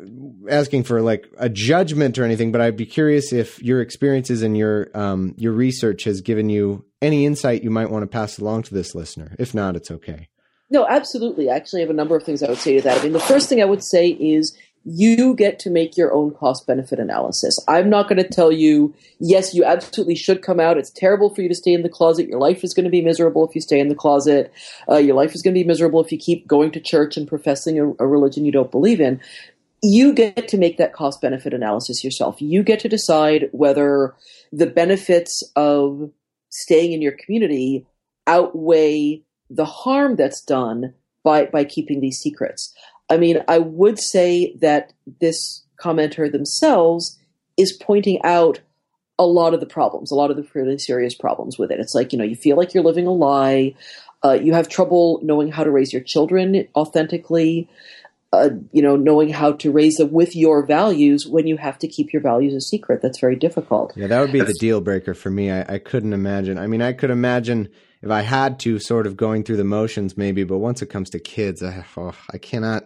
asking 0.50 0.82
for 0.82 1.00
like 1.02 1.30
a 1.38 1.48
judgment 1.48 2.18
or 2.18 2.24
anything, 2.24 2.50
but 2.50 2.60
I'd 2.60 2.76
be 2.76 2.84
curious 2.84 3.32
if 3.32 3.62
your 3.62 3.80
experiences 3.80 4.42
and 4.42 4.58
your 4.58 4.90
um, 4.92 5.36
your 5.38 5.52
research 5.52 6.02
has 6.02 6.20
given 6.20 6.50
you 6.50 6.84
any 7.00 7.26
insight 7.26 7.62
you 7.62 7.70
might 7.70 7.90
want 7.90 8.02
to 8.02 8.08
pass 8.08 8.38
along 8.40 8.64
to 8.64 8.74
this 8.74 8.92
listener. 8.92 9.36
If 9.38 9.54
not, 9.54 9.76
it's 9.76 9.88
okay. 9.88 10.26
No, 10.68 10.84
absolutely. 10.84 11.48
Actually, 11.48 11.52
I 11.52 11.56
actually 11.56 11.80
have 11.82 11.90
a 11.90 11.92
number 11.92 12.16
of 12.16 12.24
things 12.24 12.42
I 12.42 12.48
would 12.48 12.58
say 12.58 12.74
to 12.74 12.82
that. 12.82 12.98
I 12.98 13.04
mean, 13.04 13.12
the 13.12 13.20
first 13.20 13.48
thing 13.48 13.62
I 13.62 13.66
would 13.66 13.84
say 13.84 14.08
is 14.08 14.58
you 14.84 15.34
get 15.34 15.58
to 15.60 15.70
make 15.70 15.96
your 15.96 16.12
own 16.12 16.30
cost 16.32 16.66
benefit 16.66 16.98
analysis. 16.98 17.58
I'm 17.68 17.90
not 17.90 18.08
going 18.08 18.22
to 18.22 18.28
tell 18.28 18.50
you, 18.50 18.94
yes, 19.18 19.54
you 19.54 19.64
absolutely 19.64 20.14
should 20.14 20.42
come 20.42 20.60
out. 20.60 20.78
It's 20.78 20.90
terrible 20.90 21.34
for 21.34 21.42
you 21.42 21.48
to 21.48 21.54
stay 21.54 21.72
in 21.72 21.82
the 21.82 21.88
closet. 21.88 22.28
Your 22.28 22.40
life 22.40 22.64
is 22.64 22.72
going 22.72 22.84
to 22.84 22.90
be 22.90 23.02
miserable 23.02 23.46
if 23.46 23.54
you 23.54 23.60
stay 23.60 23.80
in 23.80 23.88
the 23.88 23.94
closet. 23.94 24.52
Uh, 24.88 24.96
your 24.96 25.14
life 25.14 25.34
is 25.34 25.42
going 25.42 25.54
to 25.54 25.60
be 25.60 25.66
miserable 25.66 26.02
if 26.02 26.10
you 26.12 26.18
keep 26.18 26.46
going 26.46 26.70
to 26.72 26.80
church 26.80 27.16
and 27.16 27.28
professing 27.28 27.78
a, 27.78 27.90
a 27.98 28.06
religion 28.06 28.44
you 28.44 28.52
don't 28.52 28.70
believe 28.70 29.00
in. 29.00 29.20
You 29.82 30.12
get 30.12 30.48
to 30.48 30.58
make 30.58 30.78
that 30.78 30.92
cost 30.92 31.20
benefit 31.20 31.54
analysis 31.54 32.02
yourself. 32.02 32.40
You 32.40 32.62
get 32.62 32.80
to 32.80 32.88
decide 32.88 33.48
whether 33.52 34.14
the 34.52 34.66
benefits 34.66 35.42
of 35.54 36.10
staying 36.50 36.92
in 36.92 37.02
your 37.02 37.12
community 37.12 37.86
outweigh 38.26 39.22
the 39.50 39.64
harm 39.64 40.16
that's 40.16 40.42
done 40.42 40.94
by, 41.22 41.46
by 41.46 41.64
keeping 41.64 42.00
these 42.00 42.18
secrets. 42.18 42.74
I 43.10 43.16
mean, 43.16 43.42
I 43.48 43.58
would 43.58 43.98
say 43.98 44.54
that 44.60 44.92
this 45.20 45.64
commenter 45.80 46.30
themselves 46.30 47.18
is 47.56 47.72
pointing 47.72 48.20
out 48.22 48.60
a 49.18 49.26
lot 49.26 49.54
of 49.54 49.60
the 49.60 49.66
problems, 49.66 50.10
a 50.10 50.14
lot 50.14 50.30
of 50.30 50.36
the 50.36 50.46
really 50.54 50.78
serious 50.78 51.14
problems 51.14 51.58
with 51.58 51.70
it. 51.70 51.80
It's 51.80 51.94
like, 51.94 52.12
you 52.12 52.18
know, 52.18 52.24
you 52.24 52.36
feel 52.36 52.56
like 52.56 52.74
you're 52.74 52.84
living 52.84 53.06
a 53.06 53.12
lie. 53.12 53.74
Uh, 54.24 54.32
you 54.32 54.52
have 54.54 54.68
trouble 54.68 55.20
knowing 55.22 55.50
how 55.50 55.64
to 55.64 55.70
raise 55.70 55.92
your 55.92 56.02
children 56.02 56.68
authentically. 56.76 57.68
Uh, 58.30 58.50
you 58.72 58.82
know, 58.82 58.94
knowing 58.94 59.30
how 59.30 59.52
to 59.52 59.72
raise 59.72 59.96
them 59.96 60.12
with 60.12 60.36
your 60.36 60.66
values 60.66 61.26
when 61.26 61.46
you 61.46 61.56
have 61.56 61.78
to 61.78 61.88
keep 61.88 62.12
your 62.12 62.20
values 62.20 62.52
a 62.52 62.60
secret. 62.60 63.00
That's 63.00 63.18
very 63.18 63.36
difficult. 63.36 63.94
Yeah, 63.96 64.06
that 64.06 64.20
would 64.20 64.32
be 64.32 64.40
the 64.40 64.52
deal 64.60 64.82
breaker 64.82 65.14
for 65.14 65.30
me. 65.30 65.50
I, 65.50 65.76
I 65.76 65.78
couldn't 65.78 66.12
imagine. 66.12 66.58
I 66.58 66.66
mean, 66.66 66.82
I 66.82 66.92
could 66.92 67.08
imagine 67.08 67.70
if 68.02 68.10
I 68.10 68.20
had 68.20 68.60
to, 68.60 68.78
sort 68.78 69.06
of 69.06 69.16
going 69.16 69.44
through 69.44 69.56
the 69.56 69.64
motions, 69.64 70.18
maybe. 70.18 70.44
But 70.44 70.58
once 70.58 70.82
it 70.82 70.90
comes 70.90 71.08
to 71.10 71.18
kids, 71.18 71.62
I, 71.62 71.86
oh, 71.96 72.14
I 72.30 72.36
cannot. 72.36 72.84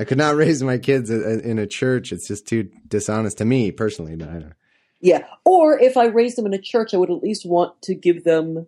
I 0.00 0.04
could 0.04 0.18
not 0.18 0.34
raise 0.36 0.62
my 0.62 0.78
kids 0.78 1.10
in 1.10 1.58
a 1.58 1.66
church. 1.66 2.12
It's 2.12 2.26
just 2.26 2.46
too 2.46 2.70
dishonest 2.88 3.38
to 3.38 3.44
me 3.44 3.70
personally. 3.70 4.16
But 4.16 4.28
I 4.28 4.32
don't. 4.32 4.54
Yeah, 5.00 5.24
or 5.44 5.78
if 5.78 5.96
I 5.96 6.06
raised 6.06 6.36
them 6.36 6.46
in 6.46 6.52
a 6.52 6.60
church, 6.60 6.92
I 6.92 6.98
would 6.98 7.10
at 7.10 7.22
least 7.22 7.46
want 7.46 7.80
to 7.82 7.94
give 7.94 8.24
them 8.24 8.66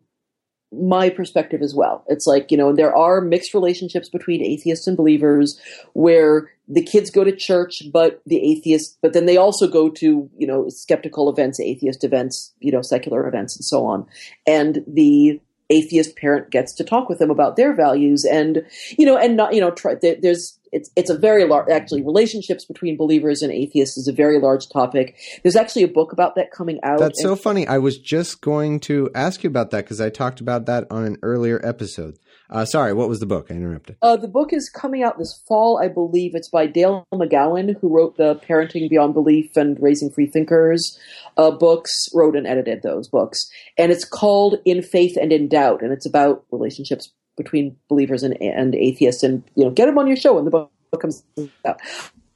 my 0.73 1.11
perspective 1.11 1.61
as 1.61 1.75
well. 1.75 2.05
It's 2.09 2.27
like, 2.27 2.51
you 2.51 2.57
know, 2.57 2.75
there 2.75 2.97
are 2.97 3.21
mixed 3.21 3.53
relationships 3.53 4.09
between 4.09 4.43
atheists 4.43 4.87
and 4.87 4.97
believers 4.97 5.61
where 5.93 6.51
the 6.67 6.83
kids 6.83 7.11
go 7.11 7.25
to 7.25 7.37
church, 7.37 7.83
but 7.93 8.23
the 8.25 8.39
atheists, 8.39 8.97
but 9.03 9.13
then 9.13 9.27
they 9.27 9.37
also 9.37 9.69
go 9.69 9.91
to, 9.91 10.31
you 10.37 10.47
know, 10.47 10.71
skeptical 10.71 11.29
events, 11.29 11.61
atheist 11.61 12.05
events, 12.05 12.53
you 12.61 12.73
know, 12.73 12.81
secular 12.81 13.29
events 13.29 13.55
and 13.55 13.65
so 13.65 13.85
on. 13.85 14.07
And 14.47 14.83
the 14.87 15.41
atheist 15.73 16.17
parent 16.17 16.51
gets 16.51 16.73
to 16.75 16.85
talk 16.85 17.09
with 17.09 17.19
them 17.19 17.31
about 17.31 17.57
their 17.57 17.75
values 17.75 18.25
and, 18.25 18.65
you 18.99 19.07
know, 19.07 19.17
and 19.17 19.37
not, 19.37 19.55
you 19.55 19.61
know, 19.61 19.71
try, 19.71 19.95
there's, 19.95 20.59
it's 20.73 20.91
it's 20.97 21.11
a 21.11 21.19
very 21.19 21.45
large 21.45 21.69
actually 21.69 22.03
relationships 22.03 22.65
between 22.65 22.97
believers 22.97 23.43
and 23.43 23.53
atheists 23.53 23.99
is 23.99 24.09
a 24.09 24.13
very 24.13 24.41
large 24.41 24.69
topic. 24.71 25.17
There's 25.43 25.55
actually 25.55 25.83
a 25.83 25.89
book 25.89 26.13
about 26.13 26.35
that 26.37 26.51
coming 26.51 26.81
out. 26.83 26.99
That's 26.99 27.23
so 27.23 27.37
funny. 27.37 27.67
I 27.67 27.77
was 27.77 27.99
just 27.99 28.41
going 28.41 28.81
to 28.81 29.11
ask 29.15 29.45
you 29.45 29.49
about 29.49 29.71
that 29.73 29.85
because 29.85 30.01
I 30.01 30.09
talked 30.09 30.41
about 30.41 30.65
that 30.67 30.87
on 30.91 31.05
an 31.05 31.19
earlier 31.23 31.61
episode. 31.63 32.19
Uh, 32.53 32.67
sorry, 32.67 32.93
what 32.93 33.09
was 33.09 33.19
the 33.19 33.27
book? 33.27 33.47
I 33.51 33.55
interrupted. 33.55 33.97
Uh, 34.03 34.15
the 34.15 34.29
book 34.29 34.53
is 34.53 34.69
coming 34.69 35.03
out 35.03 35.19
this 35.19 35.43
fall, 35.49 35.81
I 35.83 35.89
believe. 35.89 36.35
It's 36.35 36.51
by 36.51 36.67
Dale 36.67 37.07
McGowan, 37.11 37.81
who 37.81 37.89
wrote 37.89 38.19
the 38.19 38.37
Parenting 38.37 38.91
Beyond 38.91 39.15
Belief 39.15 39.57
and 39.57 39.83
Raising 39.83 40.11
Free 40.11 40.27
Thinkers 40.27 40.99
uh, 41.39 41.51
books, 41.51 41.91
wrote 42.13 42.37
and 42.37 42.47
edited 42.47 42.83
those 42.83 43.09
books. 43.09 43.51
And 43.79 43.91
it's 43.91 44.05
called 44.05 44.59
In 44.67 44.83
Faith 44.83 45.17
and 45.17 45.33
in 45.33 45.49
Doubt, 45.49 45.81
and 45.81 45.93
it's 45.93 46.05
about 46.05 46.45
relationships 46.51 47.11
between 47.39 47.75
believers 47.89 48.23
and, 48.23 48.41
and 48.43 48.75
atheists, 48.75 49.23
and 49.23 49.43
you 49.55 49.65
know, 49.65 49.71
get 49.71 49.87
them 49.87 49.97
on 49.97 50.07
your 50.07 50.17
show 50.17 50.35
when 50.35 50.45
the 50.45 50.51
book 50.51 50.71
comes 51.01 51.25
out. 51.65 51.81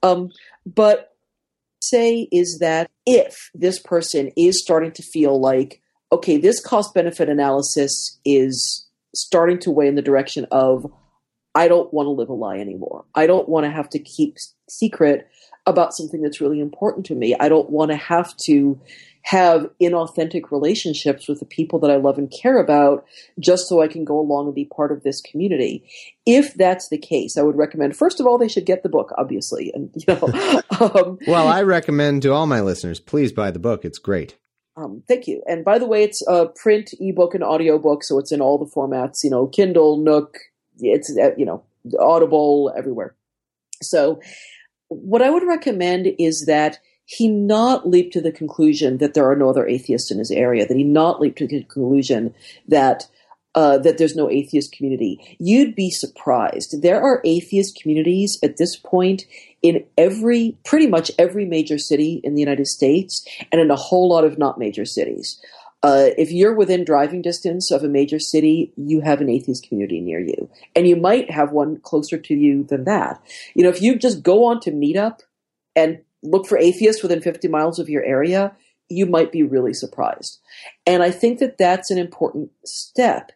Um, 0.03 0.31
but 0.65 1.15
say 1.83 2.27
is 2.33 2.59
that 2.61 2.91
if 3.05 3.51
this 3.55 3.79
person 3.79 4.31
is 4.35 4.63
starting 4.63 4.93
to 4.93 5.03
feel 5.03 5.39
like, 5.39 5.83
okay, 6.11 6.39
this 6.39 6.65
cost 6.65 6.95
benefit 6.95 7.29
analysis 7.29 8.19
is 8.25 8.86
starting 9.15 9.59
to 9.61 9.71
weigh 9.71 9.89
in 9.89 9.95
the 9.95 10.03
direction 10.03 10.47
of, 10.51 10.91
I 11.55 11.69
don't 11.69 11.93
want 11.93 12.07
to 12.07 12.11
live 12.11 12.29
a 12.29 12.35
lie 12.35 12.59
anymore. 12.59 13.05
I 13.15 13.27
don't 13.27 13.49
want 13.49 13.65
to 13.65 13.71
have 13.71 13.89
to 13.91 13.99
keep 13.99 14.37
secret 14.69 15.29
about 15.67 15.95
something 15.95 16.23
that's 16.23 16.41
really 16.41 16.61
important 16.61 17.07
to 17.07 17.15
me. 17.15 17.35
I 17.39 17.49
don't 17.49 17.71
want 17.71 17.91
to 17.91 17.97
have 17.97 18.37
to 18.45 18.81
have 19.23 19.69
inauthentic 19.83 20.53
relationships 20.53 21.27
with 21.27 21.41
the 21.41 21.47
people 21.47 21.81
that 21.81 21.91
I 21.91 21.97
love 21.97 22.17
and 22.17 22.31
care 22.31 22.59
about 22.59 23.05
just 23.41 23.69
so 23.69 23.83
I 23.83 23.89
can 23.89 24.05
go 24.05 24.21
along 24.21 24.47
and 24.47 24.55
be 24.55 24.65
part 24.65 24.93
of 24.93 25.03
this 25.03 25.21
community. 25.21 25.83
If 26.25 26.55
that's 26.55 26.89
the 26.89 26.99
case, 26.99 27.37
I 27.37 27.43
would 27.43 27.57
recommend, 27.57 27.97
first 27.97 28.21
of 28.21 28.27
all, 28.27 28.39
they 28.39 28.47
should 28.47 28.67
get 28.67 28.85
the 28.85 28.89
book, 28.89 29.13
obviously. 29.19 29.73
And, 29.75 29.91
you 29.97 30.15
know, 30.15 30.63
um, 30.81 31.19
well, 31.27 31.49
I 31.49 31.63
recommend 31.63 32.23
to 32.23 32.33
all 32.33 32.47
my 32.47 32.61
listeners, 32.61 33.01
please 33.01 33.33
buy 33.33 33.51
the 33.51 33.59
book. 33.59 33.85
It's 33.85 33.99
great. 33.99 34.37
Um, 34.77 35.03
thank 35.09 35.27
you. 35.27 35.43
And 35.47 35.65
by 35.65 35.79
the 35.79 35.87
way, 35.87 36.03
it's 36.03 36.23
a 36.29 36.47
print, 36.47 36.93
ebook, 37.01 37.35
and 37.35 37.43
audiobook, 37.43 38.05
so 38.05 38.19
it's 38.19 38.33
in 38.33 38.43
all 38.43 38.59
the 38.59 38.71
formats, 38.71 39.25
you 39.25 39.31
know, 39.31 39.47
Kindle, 39.47 39.97
Nook, 39.97 40.37
it's, 40.79 41.17
uh, 41.17 41.31
you 41.37 41.47
know, 41.47 41.63
Audible, 41.99 42.73
everywhere. 42.77 43.15
So 43.83 44.21
what 44.89 45.23
I 45.23 45.31
would 45.31 45.45
recommend 45.45 46.09
is 46.19 46.45
that 46.47 46.79
he 47.07 47.29
not 47.29 47.89
leap 47.89 48.13
to 48.13 48.21
the 48.21 48.33
conclusion 48.33 48.99
that 48.99 49.15
there 49.15 49.31
are 49.31 49.37
no 49.37 49.49
other 49.49 49.67
atheists 49.67 50.11
in 50.11 50.19
his 50.19 50.31
area, 50.31 50.67
that 50.67 50.77
he 50.77 50.85
not 50.85 51.21
leap 51.21 51.37
to 51.37 51.47
the 51.47 51.63
conclusion 51.63 52.35
that 52.69 53.07
uh, 53.57 53.79
that 53.79 53.97
there's 53.97 54.15
no 54.15 54.31
atheist 54.31 54.71
community. 54.73 55.37
You'd 55.41 55.75
be 55.75 55.91
surprised. 55.91 56.83
There 56.83 57.03
are 57.03 57.23
atheist 57.25 57.81
communities 57.81 58.39
at 58.43 58.59
this 58.59 58.77
point 58.77 59.25
in 59.63 59.85
every, 59.97 60.57
pretty 60.65 60.87
much 60.87 61.11
every 61.19 61.47
major 61.47 61.79
city 61.79 62.21
in 62.23 62.35
the 62.35 62.41
United 62.41 62.67
States, 62.67 63.27
and 63.51 63.61
in 63.61 63.71
a 63.71 63.77
whole 63.77 64.11
lot 64.11 64.25
of 64.25 64.39
not 64.39 64.59
major 64.59 64.85
cities. 64.85 65.41
Uh, 65.83 66.11
if 66.19 66.31
you're 66.31 66.55
within 66.55 66.85
driving 66.85 67.23
distance 67.23 67.71
of 67.71 67.83
a 67.83 67.89
major 67.89 68.19
city, 68.19 68.73
you 68.77 69.01
have 69.01 69.21
an 69.21 69.31
atheist 69.31 69.67
community 69.67 70.01
near 70.01 70.21
you, 70.21 70.51
and 70.75 70.87
you 70.87 70.97
might 70.97 71.31
have 71.31 71.53
one 71.53 71.79
closer 71.81 72.19
to 72.19 72.35
you 72.35 72.63
than 72.65 72.85
that. 72.85 73.23
You 73.55 73.63
know, 73.63 73.71
if 73.71 73.81
you 73.81 73.97
just 73.97 74.23
go 74.23 74.45
on 74.45 74.61
to 74.61 74.71
Meetup 74.71 75.21
and 75.75 76.01
look 76.23 76.47
for 76.47 76.59
atheists 76.59 77.03
within 77.03 77.23
50 77.23 77.49
miles 77.49 77.79
of 77.79 77.89
your 77.89 78.05
area, 78.05 78.55
you 78.89 79.07
might 79.07 79.33
be 79.33 79.43
really 79.43 79.75
surprised. 79.75 80.41
And 80.87 81.03
I 81.03 81.11
think 81.11 81.39
that 81.39 81.59
that's 81.59 81.91
an 81.91 81.99
important 81.99 82.51
step 82.65 83.33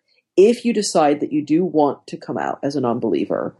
if 0.49 0.65
you 0.65 0.73
decide 0.73 1.21
that 1.21 1.33
you 1.33 1.43
do 1.45 1.65
want 1.65 2.07
to 2.07 2.17
come 2.17 2.39
out 2.39 2.59
as 2.63 2.77
a 2.77 2.81
non-believer. 2.81 3.55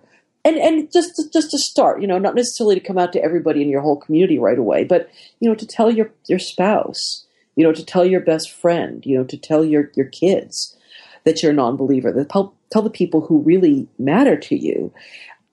And 0.45 0.57
and 0.57 0.91
just 0.91 1.15
to, 1.17 1.29
just 1.31 1.51
to 1.51 1.59
start, 1.59 2.01
you 2.01 2.07
know, 2.07 2.19
not 2.19 2.35
necessarily 2.35 2.75
to 2.75 2.87
come 2.87 2.97
out 2.97 3.13
to 3.13 3.23
everybody 3.23 3.61
in 3.61 3.69
your 3.69 3.83
whole 3.83 3.99
community 3.99 4.39
right 4.39 4.59
away, 4.59 4.85
but 4.85 5.11
you 5.39 5.49
know, 5.49 5.55
to 5.55 5.67
tell 5.67 5.91
your 5.91 6.11
your 6.27 6.39
spouse, 6.39 7.27
you 7.57 7.65
know, 7.65 7.73
to 7.73 7.85
tell 7.85 8.07
your 8.07 8.21
best 8.21 8.51
friend, 8.51 9.05
you 9.05 9.19
know, 9.19 9.25
to 9.25 9.37
tell 9.37 9.65
your 9.65 9.91
your 9.95 10.07
kids 10.07 10.77
that 11.25 11.43
you're 11.43 11.53
a 11.53 11.55
non-believer, 11.55 12.11
that 12.13 12.31
tell, 12.31 12.55
tell 12.73 12.81
the 12.81 12.89
people 12.89 13.21
who 13.21 13.43
really 13.43 13.87
matter 13.99 14.39
to 14.39 14.57
you. 14.57 14.91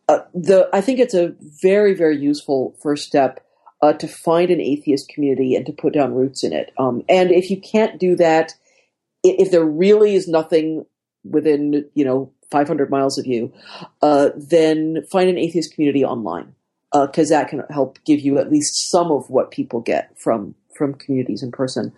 Uh, 0.08 0.20
the 0.34 0.70
I 0.72 0.80
think 0.80 1.00
it's 1.00 1.14
a 1.14 1.36
very 1.62 1.94
very 1.94 2.18
useful 2.18 2.74
first 2.82 3.06
step 3.06 3.46
uh, 3.82 3.92
to 3.92 4.08
find 4.08 4.50
an 4.50 4.62
atheist 4.62 5.10
community 5.10 5.54
and 5.56 5.66
to 5.66 5.74
put 5.74 5.94
down 5.94 6.14
roots 6.14 6.46
in 6.46 6.54
it. 6.54 6.72
Um, 6.78 7.04
and 7.10 7.30
if 7.32 7.50
you 7.50 7.60
can't 7.60 8.00
do 8.00 8.16
that, 8.16 8.54
if 9.24 9.52
there 9.52 9.66
really 9.66 10.16
is 10.16 10.30
nothing 10.30 10.86
within 11.32 11.86
you 11.94 12.06
know 12.06 12.32
500 12.52 12.90
miles 12.90 13.18
of 13.18 13.26
you, 13.26 13.52
uh, 14.02 14.30
then 14.36 15.04
find 15.12 15.30
an 15.30 15.38
atheist 15.38 15.74
community 15.74 16.04
online 16.04 16.54
because 16.92 17.32
uh, 17.32 17.40
that 17.40 17.50
can 17.50 17.64
help 17.70 18.00
give 18.06 18.22
you 18.22 18.38
at 18.38 18.50
least 18.50 18.90
some 18.90 19.12
of 19.12 19.30
what 19.30 19.52
people 19.52 19.82
get 19.82 20.18
from 20.20 20.56
from 20.76 20.94
communities 20.94 21.42
in 21.42 21.52
person. 21.52 21.92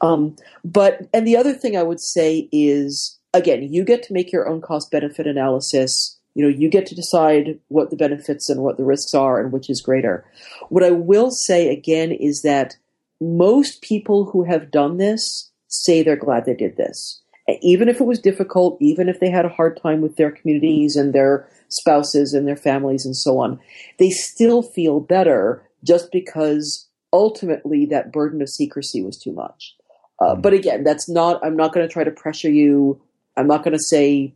Um, 0.00 0.36
but 0.64 1.08
and 1.12 1.26
the 1.26 1.36
other 1.36 1.52
thing 1.52 1.76
I 1.76 1.82
would 1.82 2.00
say 2.00 2.48
is 2.52 3.18
again, 3.34 3.72
you 3.72 3.84
get 3.84 4.02
to 4.04 4.12
make 4.12 4.32
your 4.32 4.48
own 4.48 4.60
cost 4.60 4.90
benefit 4.90 5.26
analysis 5.26 6.20
you 6.34 6.44
know, 6.44 6.48
you 6.48 6.68
get 6.68 6.86
to 6.86 6.94
decide 6.94 7.58
what 7.68 7.90
the 7.90 7.96
benefits 7.96 8.48
and 8.48 8.62
what 8.62 8.76
the 8.76 8.84
risks 8.84 9.14
are 9.14 9.40
and 9.40 9.52
which 9.52 9.68
is 9.68 9.82
greater. 9.82 10.24
What 10.68 10.84
I 10.84 10.90
will 10.90 11.30
say 11.30 11.68
again 11.68 12.12
is 12.12 12.42
that 12.42 12.76
most 13.20 13.82
people 13.82 14.26
who 14.26 14.44
have 14.44 14.70
done 14.70 14.96
this 14.96 15.50
say 15.68 16.02
they're 16.02 16.16
glad 16.16 16.44
they 16.44 16.54
did 16.54 16.76
this. 16.76 17.19
Even 17.62 17.88
if 17.88 18.00
it 18.00 18.04
was 18.04 18.18
difficult, 18.18 18.76
even 18.80 19.08
if 19.08 19.20
they 19.20 19.30
had 19.30 19.44
a 19.44 19.50
hard 19.50 19.80
time 19.80 20.00
with 20.00 20.16
their 20.16 20.30
communities 20.30 20.96
and 20.96 21.12
their 21.12 21.48
spouses 21.68 22.34
and 22.34 22.46
their 22.46 22.56
families 22.56 23.04
and 23.04 23.16
so 23.16 23.38
on, 23.38 23.58
they 23.98 24.10
still 24.10 24.62
feel 24.62 25.00
better 25.00 25.66
just 25.84 26.12
because 26.12 26.88
ultimately 27.12 27.86
that 27.86 28.12
burden 28.12 28.42
of 28.42 28.48
secrecy 28.48 29.02
was 29.02 29.18
too 29.18 29.32
much. 29.32 29.74
Uh, 30.20 30.34
but 30.34 30.52
again, 30.52 30.84
that's 30.84 31.08
not, 31.08 31.44
I'm 31.44 31.56
not 31.56 31.72
going 31.72 31.86
to 31.86 31.92
try 31.92 32.04
to 32.04 32.10
pressure 32.10 32.50
you. 32.50 33.00
I'm 33.36 33.46
not 33.46 33.64
going 33.64 33.76
to 33.76 33.82
say 33.82 34.34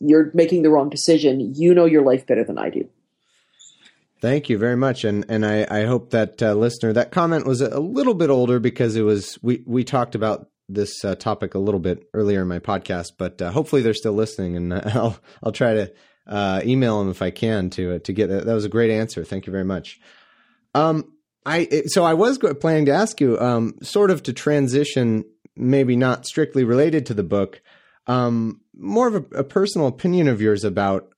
you're 0.00 0.30
making 0.34 0.62
the 0.62 0.70
wrong 0.70 0.88
decision. 0.88 1.54
You 1.54 1.74
know 1.74 1.86
your 1.86 2.02
life 2.02 2.26
better 2.26 2.44
than 2.44 2.58
I 2.58 2.70
do. 2.70 2.88
Thank 4.20 4.48
you 4.48 4.56
very 4.56 4.76
much, 4.76 5.04
and 5.04 5.26
and 5.28 5.44
I, 5.44 5.66
I 5.70 5.84
hope 5.84 6.08
that 6.10 6.42
uh, 6.42 6.54
listener 6.54 6.94
that 6.94 7.10
comment 7.10 7.46
was 7.46 7.60
a 7.60 7.78
little 7.78 8.14
bit 8.14 8.30
older 8.30 8.58
because 8.58 8.96
it 8.96 9.02
was 9.02 9.38
we 9.42 9.62
we 9.66 9.84
talked 9.84 10.14
about 10.14 10.48
this 10.68 11.04
uh, 11.04 11.14
topic 11.14 11.54
a 11.54 11.58
little 11.58 11.80
bit 11.80 12.08
earlier 12.14 12.42
in 12.42 12.48
my 12.48 12.58
podcast, 12.58 13.12
but 13.18 13.40
uh, 13.40 13.50
hopefully 13.50 13.82
they're 13.82 13.94
still 13.94 14.12
listening, 14.12 14.56
and 14.56 14.74
I'll 14.94 15.18
I'll 15.42 15.52
try 15.52 15.74
to 15.74 15.92
uh, 16.26 16.62
email 16.64 16.98
them 16.98 17.10
if 17.10 17.22
I 17.22 17.30
can 17.30 17.70
to 17.70 17.96
uh, 17.96 17.98
to 18.00 18.12
get 18.12 18.28
that. 18.28 18.46
That 18.46 18.54
was 18.54 18.64
a 18.64 18.70
great 18.70 18.90
answer. 18.90 19.24
Thank 19.24 19.46
you 19.46 19.52
very 19.52 19.64
much. 19.64 20.00
Um, 20.74 21.12
I 21.46 21.84
so 21.86 22.04
I 22.04 22.14
was 22.14 22.38
planning 22.38 22.86
to 22.86 22.92
ask 22.92 23.20
you, 23.20 23.38
um, 23.38 23.74
sort 23.82 24.10
of 24.10 24.22
to 24.24 24.32
transition, 24.32 25.24
maybe 25.56 25.96
not 25.96 26.26
strictly 26.26 26.64
related 26.64 27.06
to 27.06 27.14
the 27.14 27.22
book, 27.22 27.60
um, 28.06 28.60
more 28.76 29.08
of 29.08 29.14
a, 29.14 29.38
a 29.38 29.44
personal 29.44 29.86
opinion 29.86 30.28
of 30.28 30.40
yours 30.40 30.64
about 30.64 31.10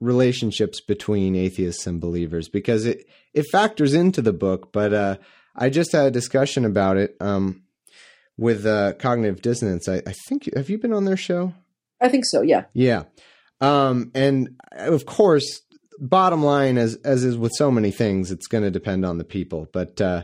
relationships 0.00 0.80
between 0.80 1.36
atheists 1.36 1.86
and 1.86 2.00
believers 2.00 2.48
because 2.48 2.86
it 2.86 3.06
it 3.34 3.46
factors 3.52 3.94
into 3.94 4.22
the 4.22 4.32
book. 4.32 4.72
But 4.72 4.92
uh, 4.92 5.16
I 5.54 5.70
just 5.70 5.92
had 5.92 6.06
a 6.06 6.10
discussion 6.10 6.64
about 6.64 6.96
it 6.96 7.16
um, 7.20 7.62
with 8.40 8.64
uh, 8.64 8.94
cognitive 8.94 9.42
dissonance. 9.42 9.86
I, 9.86 9.96
I, 10.06 10.14
think 10.26 10.48
have 10.56 10.70
you 10.70 10.78
been 10.78 10.94
on 10.94 11.04
their 11.04 11.18
show? 11.18 11.52
I 12.00 12.08
think 12.08 12.24
so. 12.26 12.40
Yeah. 12.40 12.64
Yeah. 12.72 13.02
Um, 13.60 14.10
and 14.14 14.58
of 14.72 15.04
course, 15.04 15.60
bottom 15.98 16.42
line, 16.42 16.78
as 16.78 16.96
as 17.04 17.22
is 17.22 17.36
with 17.36 17.52
so 17.54 17.70
many 17.70 17.90
things, 17.90 18.30
it's 18.30 18.46
going 18.46 18.64
to 18.64 18.70
depend 18.70 19.04
on 19.04 19.18
the 19.18 19.24
people. 19.24 19.68
But 19.74 20.00
uh, 20.00 20.22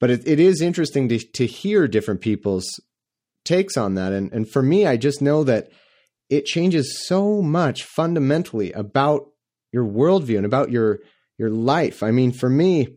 but 0.00 0.10
it, 0.10 0.26
it 0.26 0.40
is 0.40 0.62
interesting 0.62 1.10
to 1.10 1.18
to 1.18 1.46
hear 1.46 1.86
different 1.86 2.22
people's 2.22 2.66
takes 3.44 3.76
on 3.76 3.94
that. 3.96 4.14
And 4.14 4.32
and 4.32 4.50
for 4.50 4.62
me, 4.62 4.86
I 4.86 4.96
just 4.96 5.20
know 5.20 5.44
that 5.44 5.68
it 6.30 6.46
changes 6.46 7.06
so 7.06 7.42
much 7.42 7.84
fundamentally 7.84 8.72
about 8.72 9.28
your 9.72 9.84
worldview 9.84 10.38
and 10.38 10.46
about 10.46 10.70
your 10.70 11.00
your 11.36 11.50
life. 11.50 12.02
I 12.02 12.12
mean, 12.12 12.32
for 12.32 12.48
me, 12.48 12.88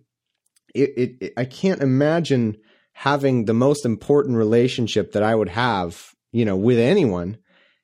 it, 0.73 0.89
it, 0.95 1.15
it 1.19 1.33
I 1.35 1.43
can't 1.43 1.81
imagine 1.81 2.55
having 3.01 3.45
the 3.45 3.53
most 3.53 3.83
important 3.83 4.37
relationship 4.37 5.13
that 5.13 5.23
I 5.23 5.33
would 5.33 5.49
have, 5.49 6.13
you 6.31 6.45
know, 6.45 6.55
with 6.55 6.77
anyone, 6.77 7.35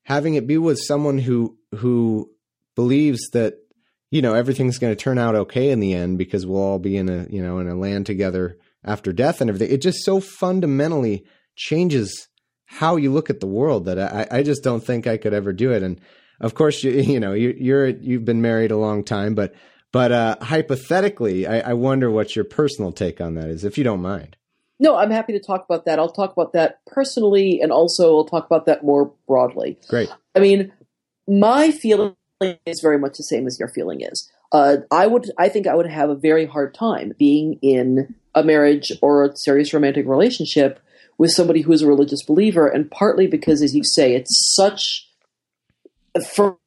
having 0.04 0.36
it 0.36 0.46
be 0.46 0.60
with 0.60 0.78
someone 0.78 1.18
who 1.18 1.58
who 1.74 2.30
believes 2.76 3.28
that 3.34 3.56
you 4.12 4.22
know 4.22 4.36
everything's 4.36 4.78
going 4.78 4.96
to 4.96 5.04
turn 5.04 5.18
out 5.18 5.34
okay 5.34 5.72
in 5.72 5.80
the 5.80 5.92
end 5.92 6.20
because 6.20 6.46
we'll 6.46 6.62
all 6.62 6.78
be 6.78 6.96
in 6.96 7.10
a 7.10 7.26
you 7.32 7.42
know 7.42 7.58
in 7.58 7.68
a 7.68 7.74
land 7.74 8.06
together 8.06 8.60
after 8.84 9.12
death 9.12 9.42
and 9.42 9.50
everything. 9.50 9.74
It 9.74 9.82
just 9.82 10.06
so 10.06 10.20
fundamentally 10.20 11.26
changes 11.56 12.28
how 12.66 12.96
you 12.96 13.12
look 13.12 13.32
at 13.32 13.40
the 13.40 13.48
world 13.48 13.86
that 13.86 13.98
I, 13.98 14.28
I 14.30 14.44
just 14.44 14.64
don't 14.64 14.86
think 14.86 15.08
I 15.08 15.18
could 15.18 15.34
ever 15.34 15.52
do 15.52 15.72
it. 15.72 15.82
And 15.82 16.00
of 16.40 16.54
course, 16.54 16.84
you 16.84 16.92
you 16.92 17.20
know 17.20 17.34
you, 17.34 17.56
you're 17.58 17.88
you've 17.88 18.26
been 18.26 18.44
married 18.44 18.70
a 18.70 18.78
long 18.78 19.04
time, 19.04 19.34
but 19.34 19.56
but 19.92 20.12
uh, 20.12 20.36
hypothetically, 20.42 21.48
I, 21.48 21.72
I 21.72 21.74
wonder 21.74 22.12
what 22.12 22.36
your 22.36 22.46
personal 22.46 22.92
take 22.92 23.20
on 23.20 23.34
that 23.34 23.50
is, 23.50 23.64
if 23.64 23.80
you 23.80 23.84
don't 23.84 24.04
mind. 24.04 24.38
No, 24.80 24.96
I'm 24.96 25.12
happy 25.12 25.34
to 25.34 25.40
talk 25.40 25.66
about 25.66 25.86
that. 25.86 25.98
I'll 25.98 26.12
talk 26.12 26.32
about 26.34 26.54
that 26.54 26.80
personally, 26.86 27.60
and 27.62 27.72
also 27.72 28.16
I'll 28.16 28.26
talk 28.26 28.46
about 28.46 28.66
that 28.68 28.84
more 28.84 29.12
broadly. 29.28 29.78
Great. 29.88 30.10
I 30.36 30.40
mean, 30.40 30.72
my 31.28 31.72
feeling 31.72 32.16
is 32.66 32.82
very 32.82 33.00
much 33.00 33.18
the 33.18 33.24
same 33.24 33.48
as 33.48 33.60
your 33.60 33.70
feeling 33.70 34.02
is. 34.02 34.32
Uh, 34.52 34.78
I 34.92 35.08
would, 35.08 35.32
I 35.38 35.50
think, 35.50 35.68
I 35.68 35.76
would 35.76 35.90
have 35.90 36.10
a 36.10 36.16
very 36.16 36.46
hard 36.46 36.74
time 36.74 37.14
being 37.18 37.60
in 37.62 38.16
a 38.36 38.44
marriage 38.44 38.92
or 39.02 39.26
a 39.26 39.36
serious 39.36 39.74
romantic 39.74 40.08
relationship 40.08 40.80
with 41.18 41.32
somebody 41.32 41.62
who 41.62 41.72
is 41.72 41.82
a 41.82 41.88
religious 41.88 42.24
believer, 42.24 42.68
and 42.68 42.90
partly 42.92 43.26
because, 43.26 43.64
as 43.64 43.76
you 43.76 43.84
say, 43.84 44.14
it's 44.14 44.54
such, 44.56 45.10
from 46.32 46.58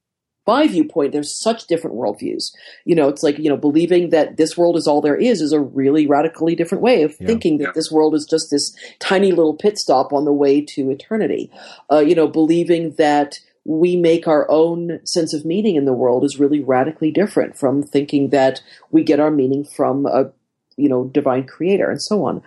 my 0.51 0.67
viewpoint, 0.67 1.13
there's 1.13 1.41
such 1.41 1.67
different 1.67 1.97
worldviews. 1.97 2.51
You 2.85 2.97
know, 2.97 3.09
it's 3.09 3.23
like, 3.23 3.39
you 3.39 3.49
know, 3.49 3.57
believing 3.57 4.11
that 4.11 4.37
this 4.37 4.57
world 4.57 4.77
is 4.77 4.87
all 4.87 5.01
there 5.01 5.17
is 5.17 5.41
is 5.41 5.53
a 5.53 5.61
really 5.61 6.07
radically 6.07 6.55
different 6.57 6.83
way 6.83 7.03
of 7.03 7.15
yeah. 7.21 7.27
thinking 7.29 7.59
that 7.59 7.65
yeah. 7.69 7.73
this 7.75 7.91
world 7.91 8.15
is 8.15 8.27
just 8.29 8.49
this 8.51 8.75
tiny 8.99 9.31
little 9.31 9.55
pit 9.55 9.79
stop 9.79 10.13
on 10.13 10.25
the 10.25 10.33
way 10.33 10.61
to 10.61 10.91
eternity. 10.91 11.51
Uh, 11.91 12.01
you 12.01 12.15
know, 12.15 12.27
believing 12.27 12.95
that 12.99 13.39
we 13.65 13.95
make 13.95 14.27
our 14.27 14.51
own 14.51 15.01
sense 15.05 15.33
of 15.35 15.45
meaning 15.45 15.77
in 15.77 15.85
the 15.85 15.93
world 15.93 16.25
is 16.25 16.41
really 16.41 16.61
radically 16.61 17.13
different 17.13 17.57
from 17.57 17.83
thinking 17.83 18.31
that 18.31 18.61
we 18.91 19.05
get 19.05 19.21
our 19.21 19.31
meaning 19.31 19.65
from 19.77 20.07
a 20.07 20.33
you 20.77 20.89
know 20.89 21.05
divine 21.05 21.47
creator 21.47 21.91
and 21.91 22.03
so 22.03 22.25
on 22.25 22.43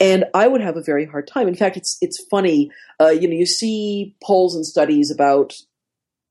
and 0.00 0.24
I 0.34 0.48
would 0.48 0.60
have 0.60 0.76
a 0.76 0.82
very 0.82 1.06
hard 1.06 1.26
time. 1.26 1.48
In 1.48 1.54
fact, 1.54 1.76
it's 1.76 1.96
it's 2.00 2.24
funny. 2.30 2.70
Uh, 3.00 3.10
you 3.10 3.28
know, 3.28 3.34
you 3.34 3.46
see 3.46 4.14
polls 4.22 4.54
and 4.54 4.66
studies 4.66 5.10
about. 5.10 5.54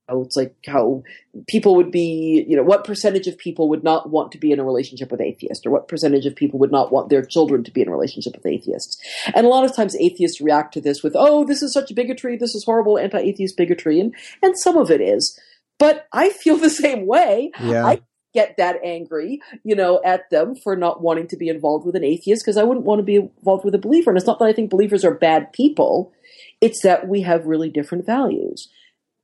It's 0.08 0.36
like 0.36 0.54
how 0.66 1.02
people 1.48 1.76
would 1.76 1.90
be, 1.90 2.44
you 2.46 2.56
know, 2.56 2.62
what 2.62 2.84
percentage 2.84 3.26
of 3.26 3.38
people 3.38 3.68
would 3.70 3.82
not 3.82 4.10
want 4.10 4.32
to 4.32 4.38
be 4.38 4.52
in 4.52 4.60
a 4.60 4.64
relationship 4.64 5.10
with 5.10 5.20
atheists, 5.20 5.64
or 5.64 5.70
what 5.70 5.88
percentage 5.88 6.26
of 6.26 6.36
people 6.36 6.58
would 6.58 6.72
not 6.72 6.92
want 6.92 7.08
their 7.08 7.24
children 7.24 7.64
to 7.64 7.70
be 7.70 7.80
in 7.80 7.88
a 7.88 7.92
relationship 7.92 8.36
with 8.36 8.46
atheists. 8.46 8.98
And 9.34 9.46
a 9.46 9.48
lot 9.48 9.64
of 9.64 9.74
times 9.74 9.96
atheists 9.96 10.40
react 10.40 10.74
to 10.74 10.80
this 10.80 11.02
with, 11.02 11.14
oh, 11.16 11.44
this 11.44 11.62
is 11.62 11.72
such 11.72 11.94
bigotry, 11.94 12.36
this 12.36 12.54
is 12.54 12.64
horrible 12.64 12.98
anti 12.98 13.18
atheist 13.18 13.56
bigotry, 13.56 13.98
and, 13.98 14.14
and 14.42 14.58
some 14.58 14.76
of 14.76 14.90
it 14.90 15.00
is. 15.00 15.38
But 15.78 16.06
I 16.12 16.28
feel 16.28 16.56
the 16.58 16.70
same 16.70 17.06
way. 17.06 17.50
Yeah. 17.60 17.86
I 17.86 18.00
get 18.34 18.56
that 18.58 18.76
angry, 18.84 19.40
you 19.62 19.76
know, 19.76 20.00
at 20.04 20.28
them 20.30 20.56
for 20.56 20.76
not 20.76 21.00
wanting 21.00 21.28
to 21.28 21.36
be 21.36 21.48
involved 21.48 21.86
with 21.86 21.94
an 21.94 22.04
atheist 22.04 22.42
because 22.42 22.56
I 22.56 22.64
wouldn't 22.64 22.84
want 22.84 22.98
to 22.98 23.04
be 23.04 23.16
involved 23.16 23.64
with 23.64 23.76
a 23.76 23.78
believer. 23.78 24.10
And 24.10 24.18
it's 24.18 24.26
not 24.26 24.40
that 24.40 24.46
I 24.46 24.52
think 24.52 24.70
believers 24.70 25.04
are 25.04 25.14
bad 25.14 25.52
people, 25.52 26.12
it's 26.60 26.82
that 26.82 27.08
we 27.08 27.22
have 27.22 27.46
really 27.46 27.70
different 27.70 28.04
values. 28.04 28.68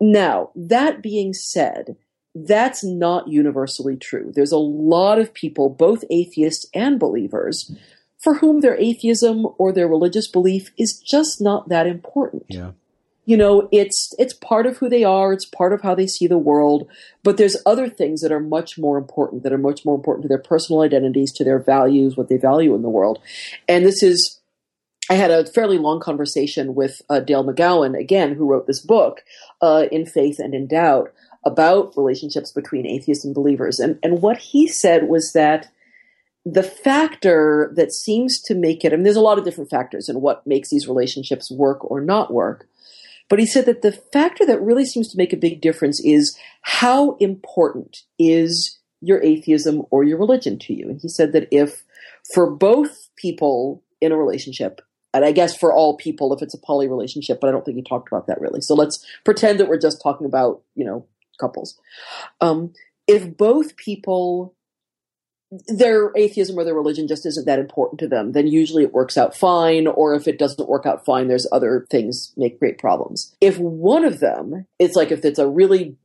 Now, 0.01 0.51
that 0.55 1.03
being 1.03 1.33
said, 1.35 1.97
that's 2.35 2.85
not 2.85 3.29
universally 3.29 3.97
true. 3.97 4.33
There's 4.35 4.53
a 4.53 4.59
lot 4.59 5.19
of 5.19 5.35
people, 5.35 5.69
both 5.69 6.05
atheists 6.11 6.67
and 6.73 6.99
believers, 6.99 7.75
for 8.19 8.35
whom 8.35 8.61
their 8.61 8.79
atheism 8.79 9.47
or 9.59 9.73
their 9.73 9.89
religious 9.89 10.29
belief 10.29 10.71
is 10.79 10.99
just 10.99 11.41
not 11.41 11.69
that 11.69 11.87
important. 11.87 12.47
Yeah 12.49 12.73
you 13.31 13.37
know 13.37 13.69
it's 13.71 14.13
it's 14.19 14.35
part 14.35 14.67
of 14.67 14.79
who 14.79 14.89
they 14.89 15.05
are 15.05 15.33
it's 15.33 15.45
part 15.45 15.73
of 15.73 15.83
how 15.83 15.95
they 15.95 16.07
see 16.07 16.27
the 16.27 16.39
world 16.39 16.89
but 17.23 17.37
there's 17.37 17.57
other 17.65 17.89
things 17.89 18.21
that 18.23 18.33
are 18.33 18.41
much 18.41 18.77
more 18.79 18.99
important 18.99 19.45
that 19.45 19.53
are 19.53 19.59
much 19.59 19.85
more 19.85 19.95
important 19.95 20.23
to 20.23 20.29
their 20.29 20.39
personal 20.39 20.83
identities 20.83 21.33
to 21.33 21.45
their 21.45 21.59
values 21.59 22.17
what 22.17 22.29
they 22.29 22.37
value 22.37 22.75
in 22.75 22.83
the 22.83 22.89
world 22.89 23.21
and 23.69 23.85
this 23.87 24.03
is 24.03 24.40
i 25.11 25.15
had 25.15 25.31
a 25.31 25.47
fairly 25.47 25.79
long 25.79 26.01
conversation 26.01 26.75
with 26.75 27.03
uh, 27.11 27.21
dale 27.21 27.45
mcgowan 27.45 27.99
again 27.99 28.35
who 28.35 28.49
wrote 28.49 28.67
this 28.67 28.81
book 28.81 29.23
uh, 29.61 29.87
in 29.93 30.07
faith 30.07 30.39
and 30.39 30.55
in 30.55 30.67
doubt 30.67 31.13
about 31.45 31.93
relationships 31.97 32.53
between 32.53 32.87
atheists 32.87 33.25
and 33.25 33.35
believers 33.35 33.79
and 33.79 33.99
and 34.03 34.23
what 34.23 34.39
he 34.39 34.67
said 34.67 35.09
was 35.09 35.33
that 35.33 35.71
the 36.45 36.63
factor 36.63 37.71
that 37.77 37.93
seems 37.93 38.41
to 38.41 38.55
make 38.55 38.85
it, 38.85 38.93
I 38.93 38.97
mean, 38.97 39.05
there's 39.05 39.17
a 39.17 39.21
lot 39.21 39.39
of 39.39 39.45
different 39.45 39.71
factors 39.71 40.09
in 40.09 40.21
what 40.21 40.47
makes 40.47 40.71
these 40.71 40.89
relationships 40.89 41.51
work 41.51 41.89
or 41.91 42.01
not 42.01 42.33
work. 42.33 42.67
But 43.29 43.39
he 43.39 43.47
said 43.47 43.67
that 43.67 43.83
the 43.83 43.93
factor 43.93 44.45
that 44.47 44.61
really 44.61 44.85
seems 44.85 45.09
to 45.09 45.19
make 45.19 45.33
a 45.33 45.39
big 45.39 45.61
difference 45.61 46.01
is 46.01 46.37
how 46.63 47.17
important 47.17 48.03
is 48.19 48.79
your 49.01 49.23
atheism 49.23 49.83
or 49.91 50.03
your 50.03 50.19
religion 50.19 50.59
to 50.61 50.75
you. 50.75 50.89
And 50.89 51.01
he 51.01 51.09
said 51.09 51.33
that 51.33 51.49
if 51.51 51.85
for 52.35 52.51
both 52.51 53.09
people 53.17 53.83
in 54.01 54.11
a 54.11 54.17
relationship, 54.17 54.81
and 55.13 55.25
I 55.25 55.33
guess 55.33 55.57
for 55.57 55.73
all 55.73 55.97
people 55.97 56.33
if 56.33 56.43
it's 56.43 56.55
a 56.55 56.59
poly 56.59 56.89
relationship, 56.89 57.41
but 57.41 57.49
I 57.49 57.53
don't 57.53 57.65
think 57.65 57.77
he 57.77 57.83
talked 57.83 58.09
about 58.09 58.27
that 58.27 58.41
really. 58.41 58.61
So 58.61 58.75
let's 58.75 59.05
pretend 59.25 59.61
that 59.61 59.69
we're 59.69 59.79
just 59.79 60.03
talking 60.03 60.27
about, 60.27 60.63
you 60.75 60.85
know, 60.85 61.07
couples. 61.39 61.79
Um, 62.41 62.73
if 63.07 63.37
both 63.37 63.77
people 63.77 64.55
their 65.67 66.13
atheism 66.17 66.57
or 66.57 66.65
their 66.65 66.75
religion 66.75 67.09
just 67.09 67.27
isn't 67.27 67.47
that 67.47 67.59
important 67.59 67.99
to 67.99 68.09
them, 68.09 68.33
then 68.33 68.47
usually 68.47 68.85
it 68.85 68.93
works 68.93 69.19
out 69.19 69.37
fine. 69.37 69.87
Or 69.87 70.15
if 70.15 70.29
it 70.29 70.39
doesn't 70.39 70.69
work 70.69 70.87
out 70.87 71.05
fine, 71.05 71.27
there's 71.27 71.47
other 71.51 71.87
things 71.91 72.33
make 72.37 72.61
great 72.61 72.79
problems. 72.79 73.35
If 73.41 73.59
one 73.59 74.05
of 74.05 74.21
them, 74.21 74.67
it's 74.79 74.95
like 74.95 75.11
if 75.11 75.25
it's 75.25 75.41
a 75.41 75.49
really 75.49 75.97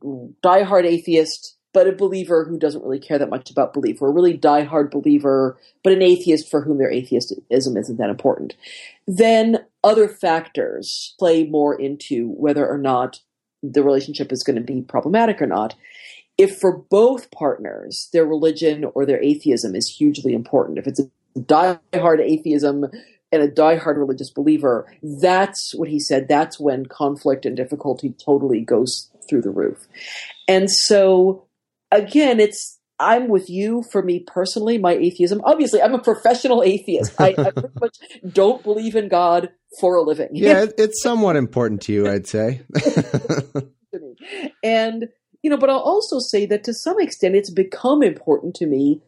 diehard 0.44 0.84
atheist, 0.84 1.55
but 1.76 1.86
a 1.86 1.92
believer 1.92 2.46
who 2.46 2.58
doesn't 2.58 2.82
really 2.82 2.98
care 2.98 3.18
that 3.18 3.28
much 3.28 3.50
about 3.50 3.74
belief, 3.74 4.00
or 4.00 4.08
a 4.08 4.10
really 4.10 4.32
diehard 4.32 4.90
believer, 4.90 5.58
but 5.84 5.92
an 5.92 6.00
atheist 6.00 6.50
for 6.50 6.62
whom 6.62 6.78
their 6.78 6.90
atheism 6.90 7.44
isn't 7.50 7.98
that 7.98 8.08
important, 8.08 8.54
then 9.06 9.58
other 9.84 10.08
factors 10.08 11.14
play 11.18 11.44
more 11.44 11.78
into 11.78 12.30
whether 12.30 12.66
or 12.66 12.78
not 12.78 13.20
the 13.62 13.82
relationship 13.82 14.32
is 14.32 14.42
going 14.42 14.56
to 14.56 14.62
be 14.62 14.80
problematic 14.80 15.42
or 15.42 15.46
not 15.46 15.74
if 16.38 16.58
for 16.58 16.78
both 16.78 17.30
partners 17.30 18.08
their 18.12 18.24
religion 18.24 18.86
or 18.94 19.04
their 19.04 19.22
atheism 19.22 19.74
is 19.74 19.88
hugely 19.88 20.32
important, 20.32 20.78
if 20.78 20.86
it's 20.86 21.00
a 21.00 21.40
die-hard 21.40 22.20
atheism 22.20 22.86
and 23.32 23.42
a 23.42 23.48
die-hard 23.48 23.98
religious 23.98 24.30
believer, 24.30 24.90
that's 25.20 25.74
what 25.74 25.88
he 25.88 25.98
said. 26.00 26.28
That's 26.28 26.58
when 26.58 26.86
conflict 26.86 27.44
and 27.44 27.56
difficulty 27.56 28.14
totally 28.24 28.60
goes 28.60 29.10
through 29.28 29.42
the 29.42 29.50
roof. 29.50 29.86
And 30.46 30.70
so, 30.70 31.45
again, 31.96 32.40
it's 32.40 32.78
I'm 32.98 33.28
with 33.28 33.50
you. 33.50 33.84
For 33.90 34.02
me 34.02 34.20
personally, 34.20 34.78
my 34.78 34.92
atheism. 34.92 35.40
Obviously, 35.44 35.82
I'm 35.82 35.94
a 35.94 35.98
professional 35.98 36.62
atheist. 36.62 37.14
I, 37.20 37.34
I 37.38 37.50
pretty 37.50 37.68
much 37.80 37.98
don't 38.32 38.62
believe 38.62 38.96
in 38.96 39.08
God 39.08 39.50
for 39.80 39.96
a 39.96 40.02
living. 40.02 40.30
Yeah, 40.32 40.66
it's 40.78 41.02
somewhat 41.02 41.36
important 41.36 41.82
to 41.82 41.92
you, 41.92 42.08
I'd 42.08 42.26
say. 42.26 42.62
and 44.62 45.08
you 45.42 45.50
know, 45.50 45.56
but 45.56 45.70
I'll 45.70 45.78
also 45.78 46.18
say 46.18 46.46
that 46.46 46.64
to 46.64 46.74
some 46.74 47.00
extent 47.00 47.36
it's 47.36 47.50
become 47.50 48.02
important 48.02 48.54
to 48.56 48.66
me 48.66 49.02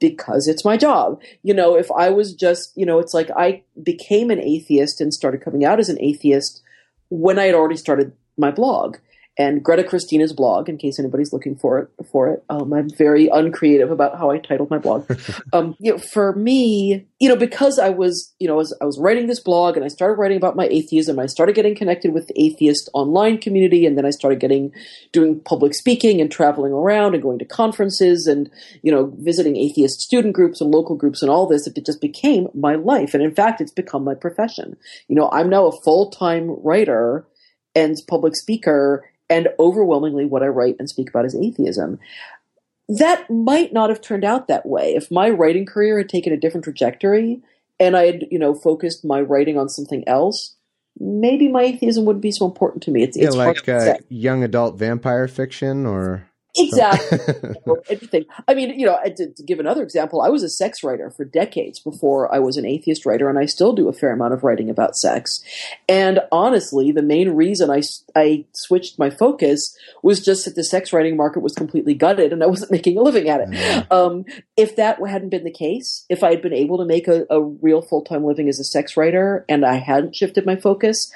because 0.00 0.48
it's 0.48 0.64
my 0.64 0.76
job. 0.76 1.20
You 1.42 1.54
know, 1.54 1.76
if 1.76 1.90
I 1.92 2.10
was 2.10 2.34
just, 2.34 2.72
you 2.76 2.84
know, 2.84 2.98
it's 2.98 3.14
like 3.14 3.30
I 3.36 3.62
became 3.82 4.30
an 4.30 4.40
atheist 4.40 5.00
and 5.00 5.14
started 5.14 5.42
coming 5.42 5.64
out 5.64 5.78
as 5.78 5.88
an 5.88 6.00
atheist 6.00 6.62
when 7.10 7.38
I 7.38 7.44
had 7.44 7.54
already 7.54 7.76
started 7.76 8.12
my 8.36 8.50
blog. 8.50 8.96
And 9.36 9.64
Greta 9.64 9.82
Christina's 9.82 10.32
blog, 10.32 10.68
in 10.68 10.78
case 10.78 10.98
anybody's 10.98 11.32
looking 11.32 11.56
for 11.56 11.80
it. 11.80 11.88
For 12.10 12.28
it, 12.30 12.44
um, 12.48 12.72
I'm 12.72 12.88
very 12.88 13.26
uncreative 13.26 13.90
about 13.90 14.16
how 14.16 14.30
I 14.30 14.38
titled 14.38 14.70
my 14.70 14.78
blog. 14.78 15.10
um, 15.52 15.74
you 15.80 15.92
know, 15.92 15.98
for 15.98 16.34
me, 16.34 17.04
you 17.18 17.28
know, 17.28 17.34
because 17.34 17.80
I 17.80 17.88
was, 17.88 18.32
you 18.38 18.46
know, 18.46 18.60
as 18.60 18.72
I 18.80 18.84
was 18.84 18.98
writing 18.98 19.26
this 19.26 19.40
blog 19.40 19.76
and 19.76 19.84
I 19.84 19.88
started 19.88 20.14
writing 20.14 20.36
about 20.36 20.54
my 20.54 20.66
atheism, 20.66 21.18
I 21.18 21.26
started 21.26 21.56
getting 21.56 21.74
connected 21.74 22.12
with 22.12 22.28
the 22.28 22.40
atheist 22.40 22.88
online 22.94 23.38
community, 23.38 23.86
and 23.86 23.98
then 23.98 24.06
I 24.06 24.10
started 24.10 24.38
getting 24.38 24.72
doing 25.12 25.40
public 25.40 25.74
speaking 25.74 26.20
and 26.20 26.30
traveling 26.30 26.72
around 26.72 27.14
and 27.14 27.22
going 27.22 27.40
to 27.40 27.44
conferences 27.44 28.28
and 28.28 28.48
you 28.82 28.92
know 28.92 29.12
visiting 29.18 29.56
atheist 29.56 30.00
student 30.00 30.34
groups 30.34 30.60
and 30.60 30.70
local 30.70 30.94
groups 30.94 31.22
and 31.22 31.30
all 31.30 31.48
this. 31.48 31.66
It 31.66 31.84
just 31.84 32.00
became 32.00 32.48
my 32.54 32.76
life, 32.76 33.14
and 33.14 33.22
in 33.22 33.34
fact, 33.34 33.60
it's 33.60 33.72
become 33.72 34.04
my 34.04 34.14
profession. 34.14 34.76
You 35.08 35.16
know, 35.16 35.28
I'm 35.32 35.50
now 35.50 35.66
a 35.66 35.82
full 35.82 36.10
time 36.10 36.50
writer 36.62 37.26
and 37.74 37.96
public 38.06 38.36
speaker 38.36 39.04
and 39.30 39.48
overwhelmingly 39.58 40.24
what 40.24 40.42
I 40.42 40.48
write 40.48 40.76
and 40.78 40.88
speak 40.88 41.08
about 41.08 41.24
is 41.24 41.34
atheism. 41.34 41.98
That 42.88 43.28
might 43.30 43.72
not 43.72 43.88
have 43.88 44.00
turned 44.00 44.24
out 44.24 44.48
that 44.48 44.66
way 44.66 44.94
if 44.94 45.10
my 45.10 45.30
writing 45.30 45.64
career 45.64 45.98
had 45.98 46.08
taken 46.08 46.32
a 46.32 46.36
different 46.36 46.64
trajectory 46.64 47.40
and 47.80 47.96
I 47.96 48.06
had, 48.06 48.26
you 48.30 48.38
know, 48.38 48.54
focused 48.54 49.04
my 49.04 49.20
writing 49.20 49.58
on 49.58 49.68
something 49.68 50.06
else. 50.06 50.54
Maybe 50.98 51.48
my 51.48 51.62
atheism 51.62 52.04
wouldn't 52.04 52.22
be 52.22 52.30
so 52.30 52.44
important 52.44 52.82
to 52.84 52.90
me. 52.90 53.02
It's, 53.02 53.16
yeah, 53.16 53.26
it's 53.26 53.36
like 53.36 53.68
uh, 53.68 53.96
young 54.08 54.44
adult 54.44 54.78
vampire 54.78 55.26
fiction 55.26 55.86
or 55.86 56.28
Exactly. 56.56 57.18
Anything. 57.90 58.24
I 58.46 58.54
mean, 58.54 58.78
you 58.78 58.86
know, 58.86 58.98
to, 59.04 59.32
to, 59.32 59.42
give 59.42 59.58
another 59.58 59.82
example, 59.82 60.22
I 60.22 60.28
was 60.28 60.42
a 60.42 60.48
sex 60.48 60.84
writer 60.84 61.10
for 61.10 61.24
decades 61.24 61.80
before 61.80 62.32
I 62.32 62.38
was 62.38 62.56
an 62.56 62.64
atheist 62.64 63.04
writer, 63.04 63.28
and 63.28 63.38
I 63.38 63.46
still 63.46 63.72
do 63.72 63.88
a 63.88 63.92
fair 63.92 64.12
amount 64.12 64.34
of 64.34 64.44
writing 64.44 64.70
about 64.70 64.96
sex. 64.96 65.42
And 65.88 66.20
honestly, 66.30 66.92
the 66.92 67.02
main 67.02 67.30
reason 67.30 67.70
I, 67.70 67.82
I 68.14 68.44
switched 68.52 68.98
my 68.98 69.10
focus 69.10 69.76
was 70.02 70.24
just 70.24 70.44
that 70.44 70.54
the 70.54 70.64
sex 70.64 70.92
writing 70.92 71.16
market 71.16 71.40
was 71.40 71.54
completely 71.54 71.94
gutted 71.94 72.32
and 72.32 72.42
I 72.42 72.46
wasn't 72.46 72.70
making 72.70 72.98
a 72.98 73.02
living 73.02 73.28
at 73.28 73.40
it. 73.40 73.50
Mm-hmm. 73.50 73.92
Um, 73.92 74.24
if 74.56 74.76
that 74.76 74.98
hadn't 75.06 75.30
been 75.30 75.44
the 75.44 75.50
case, 75.50 76.06
if 76.08 76.22
I 76.22 76.30
had 76.30 76.42
been 76.42 76.52
able 76.52 76.78
to 76.78 76.84
make 76.84 77.08
a, 77.08 77.26
a 77.30 77.40
real 77.40 77.82
full 77.82 78.02
time 78.02 78.24
living 78.24 78.48
as 78.48 78.60
a 78.60 78.64
sex 78.64 78.96
writer 78.96 79.44
and 79.48 79.64
I 79.64 79.76
hadn't 79.76 80.16
shifted 80.16 80.46
my 80.46 80.56
focus, 80.56 81.10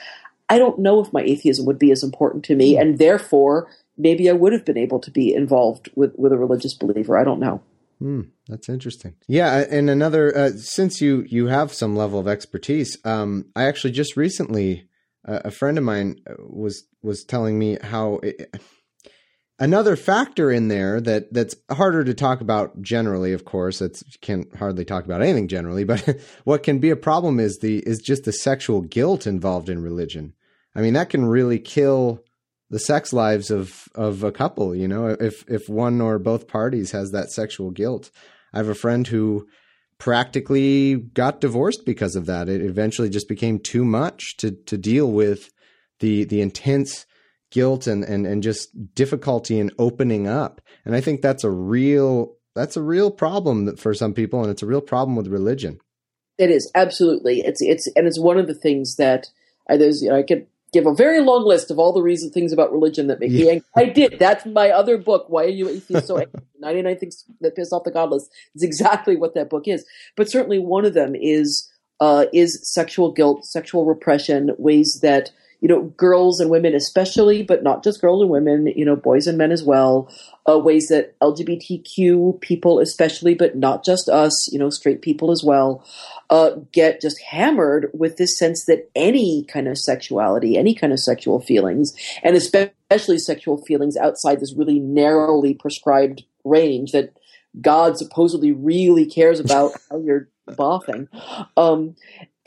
I 0.49 0.59
don't 0.59 0.79
know 0.79 1.01
if 1.01 1.13
my 1.13 1.21
atheism 1.23 1.67
would 1.67 1.79
be 1.79 1.93
as 1.93 2.03
important 2.03 2.45
to 2.47 2.57
me, 2.57 2.75
mm. 2.75 2.81
and 2.81 2.99
therefore 2.99 3.69
maybe 3.99 4.31
I 4.31 4.33
would 4.33 4.53
have 4.53 4.65
been 4.65 4.79
able 4.79 5.01
to 5.01 5.11
be 5.11 5.35
involved 5.35 5.91
with, 5.95 6.15
with 6.17 6.33
a 6.33 6.39
religious 6.39 6.75
believer. 6.75 7.19
I 7.19 7.25
don't 7.25 7.41
know. 7.41 7.61
Hmm, 7.99 8.23
that's 8.47 8.69
interesting. 8.69 9.17
Yeah, 9.27 9.65
and 9.69 9.91
another 9.91 10.37
uh, 10.37 10.51
since 10.53 11.01
you 11.01 11.25
you 11.29 11.49
have 11.49 11.73
some 11.73 11.97
level 11.97 12.21
of 12.21 12.29
expertise, 12.29 12.97
um, 13.05 13.47
I 13.57 13.65
actually 13.65 13.91
just 13.91 14.17
recently 14.17 14.89
uh, 15.27 15.41
a 15.45 15.51
friend 15.51 15.77
of 15.77 15.83
mine 15.83 16.21
uh, 16.29 16.35
was 16.39 16.85
was 17.03 17.25
telling 17.25 17.59
me 17.59 17.77
how 17.83 18.21
it, 18.23 18.55
another 19.59 19.97
factor 19.97 20.53
in 20.53 20.69
there 20.69 21.01
that 21.01 21.33
that's 21.33 21.57
harder 21.73 22.05
to 22.05 22.15
talk 22.15 22.41
about 22.41 22.81
generally. 22.81 23.33
Of 23.33 23.45
course, 23.45 23.81
it's 23.81 24.05
can 24.23 24.47
hardly 24.57 24.85
talk 24.85 25.05
about 25.05 25.23
anything 25.23 25.49
generally, 25.49 25.83
but 25.83 26.21
what 26.45 26.63
can 26.63 26.79
be 26.79 26.91
a 26.91 26.97
problem 26.97 27.41
is 27.41 27.59
the 27.59 27.79
is 27.79 27.99
just 27.99 28.25
the 28.25 28.33
sexual 28.33 28.81
guilt 28.81 29.27
involved 29.27 29.69
in 29.69 29.83
religion. 29.83 30.35
I 30.75 30.83
mean, 30.83 30.95
that 30.95 31.11
can 31.11 31.25
really 31.25 31.59
kill 31.59 32.23
the 32.71 32.79
sex 32.79 33.13
lives 33.13 33.51
of 33.51 33.89
of 33.95 34.23
a 34.23 34.33
couple 34.33 34.75
you 34.75 34.89
know? 34.89 35.09
If 35.09 35.45
if 35.49 35.69
one 35.69 36.01
or 36.01 36.19
both 36.19 36.49
parties 36.49 36.93
has 36.93 37.11
that 37.13 37.31
sexual 37.31 37.71
guilt 37.71 38.11
i 38.53 38.59
have 38.59 38.69
a 38.69 38.75
friend 38.75 39.07
who 39.07 39.47
practically 39.99 40.95
got 40.95 41.41
divorced 41.41 41.85
because 41.85 42.17
of 42.17 42.27
that. 42.27 42.49
It 42.49 42.63
eventually 42.63 43.11
just 43.11 43.29
became 43.29 43.59
too 43.59 43.85
much 43.85 44.37
to 44.39 44.53
to 44.53 44.79
deal 44.79 45.11
with 45.11 45.51
the 45.99 46.25
the 46.25 46.41
intense 46.41 47.05
guilt 47.51 47.87
and 47.87 48.05
and 48.05 48.27
and 48.27 48.43
just 48.43 48.95
difficulty 48.95 49.59
in 49.59 49.71
opening 49.79 50.27
up. 50.27 50.61
And 50.85 50.95
i 50.95 51.01
think 51.01 51.21
that's 51.21 51.45
a 51.45 51.51
real 51.51 52.37
that's 52.55 52.77
a 52.77 52.83
real 52.83 53.11
problem 53.11 53.77
for 53.77 53.93
some 53.95 54.15
people 54.15 54.43
and 54.43 54.51
it's 54.51 54.63
a 54.63 54.67
real 54.67 54.81
problem 54.81 55.17
with 55.17 55.27
religion. 55.27 55.81
It 56.39 56.51
is 56.51 56.71
absolutely. 56.75 57.41
It's 57.41 57.61
it's 57.61 57.89
and 57.97 58.07
it's 58.07 58.21
one 58.21 58.39
of 58.39 58.47
the 58.47 58.55
things 58.55 58.97
that 58.97 59.27
I, 59.69 59.77
there's 59.77 60.03
you 60.03 60.11
know, 60.11 60.17
I 60.17 60.23
could 60.23 60.47
give 60.73 60.87
a 60.87 60.95
very 60.95 61.21
long 61.21 61.47
list 61.47 61.71
of 61.71 61.79
all 61.79 61.93
the 61.93 62.03
reasons 62.03 62.33
things 62.33 62.53
about 62.53 62.73
religion 62.73 63.07
that 63.07 63.21
make 63.21 63.31
yeah. 63.31 63.45
me 63.45 63.51
angry. 63.51 63.67
I 63.77 63.85
did. 63.87 64.19
That's 64.19 64.47
my 64.47 64.71
other 64.71 64.99
book. 64.99 65.27
Why 65.29 65.45
are 65.45 65.49
you 65.49 65.69
atheist 65.69 66.07
so 66.07 66.19
angry? 66.19 66.41
99 66.61 66.99
things 66.99 67.25
that 67.41 67.57
piss 67.57 67.73
off 67.73 67.85
the 67.85 67.91
godless 67.91 68.29
is 68.55 68.63
exactly 68.63 69.17
what 69.17 69.35
that 69.35 69.49
book 69.49 69.69
is. 69.69 69.85
But 70.17 70.31
certainly 70.31 70.59
one 70.59 70.85
of 70.85 70.95
them 70.95 71.15
is 71.15 71.71
uh, 72.01 72.27
is 72.33 72.61
sexual 72.63 73.11
guilt, 73.13 73.45
sexual 73.45 73.85
repression, 73.85 74.55
ways 74.59 75.01
that 75.03 75.31
you 75.61 75.69
know, 75.69 75.83
girls 75.97 76.41
and 76.41 76.51
women 76.51 76.75
especially, 76.75 77.43
but 77.43 77.63
not 77.63 77.83
just 77.83 78.01
girls 78.01 78.23
and 78.23 78.31
women, 78.31 78.69
you 78.77 78.85
know, 78.85 78.95
boys 78.95 79.27
and 79.27 79.37
men 79.37 79.51
as 79.51 79.65
well, 79.65 80.13
uh, 80.49 80.59
ways 80.59 80.87
that 80.89 81.19
LGBTQ 81.21 82.41
people 82.41 82.79
especially, 82.79 83.35
but 83.35 83.57
not 83.57 83.85
just 83.85 84.09
us, 84.09 84.53
you 84.53 84.59
know, 84.59 84.71
straight 84.71 85.03
people 85.03 85.31
as 85.31 85.43
well, 85.45 85.85
uh, 86.31 86.51
get 86.73 87.01
just 87.01 87.21
hammered 87.21 87.91
with 87.93 88.17
this 88.17 88.39
sense 88.39 88.65
that 88.67 88.89
any 88.95 89.45
kind 89.45 89.67
of 89.67 89.77
sexuality, 89.77 90.57
any 90.57 90.75
kind 90.75 90.93
of 90.93 91.01
sexual 91.01 91.41
feelings, 91.41 91.93
and 92.23 92.37
especially 92.37 93.19
sexual 93.19 93.63
feelings 93.65 93.97
outside 93.97 94.41
this 94.41 94.55
really 94.57 94.79
narrowly 94.79 95.55
prescribed 95.55 96.23
range 96.45 96.93
that 96.93 97.13
God 97.61 97.99
supposedly 97.99 98.53
really 98.53 99.07
cares 99.07 99.41
about 99.41 99.73
how 99.91 99.99
you're 99.99 100.29
boffing. 100.49 101.09
Um, 101.57 101.97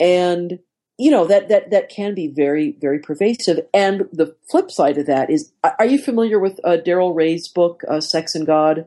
and 0.00 0.58
you 1.02 1.10
know 1.10 1.26
that 1.26 1.48
that 1.48 1.70
that 1.70 1.88
can 1.88 2.14
be 2.14 2.28
very 2.28 2.76
very 2.80 3.00
pervasive. 3.00 3.66
And 3.74 4.08
the 4.12 4.36
flip 4.50 4.70
side 4.70 4.98
of 4.98 5.06
that 5.06 5.30
is, 5.30 5.52
are 5.64 5.86
you 5.86 5.98
familiar 5.98 6.38
with 6.38 6.60
uh, 6.62 6.76
Darrel 6.76 7.12
Ray's 7.12 7.48
book, 7.48 7.82
uh, 7.88 8.00
Sex 8.00 8.36
and 8.36 8.46
God? 8.46 8.86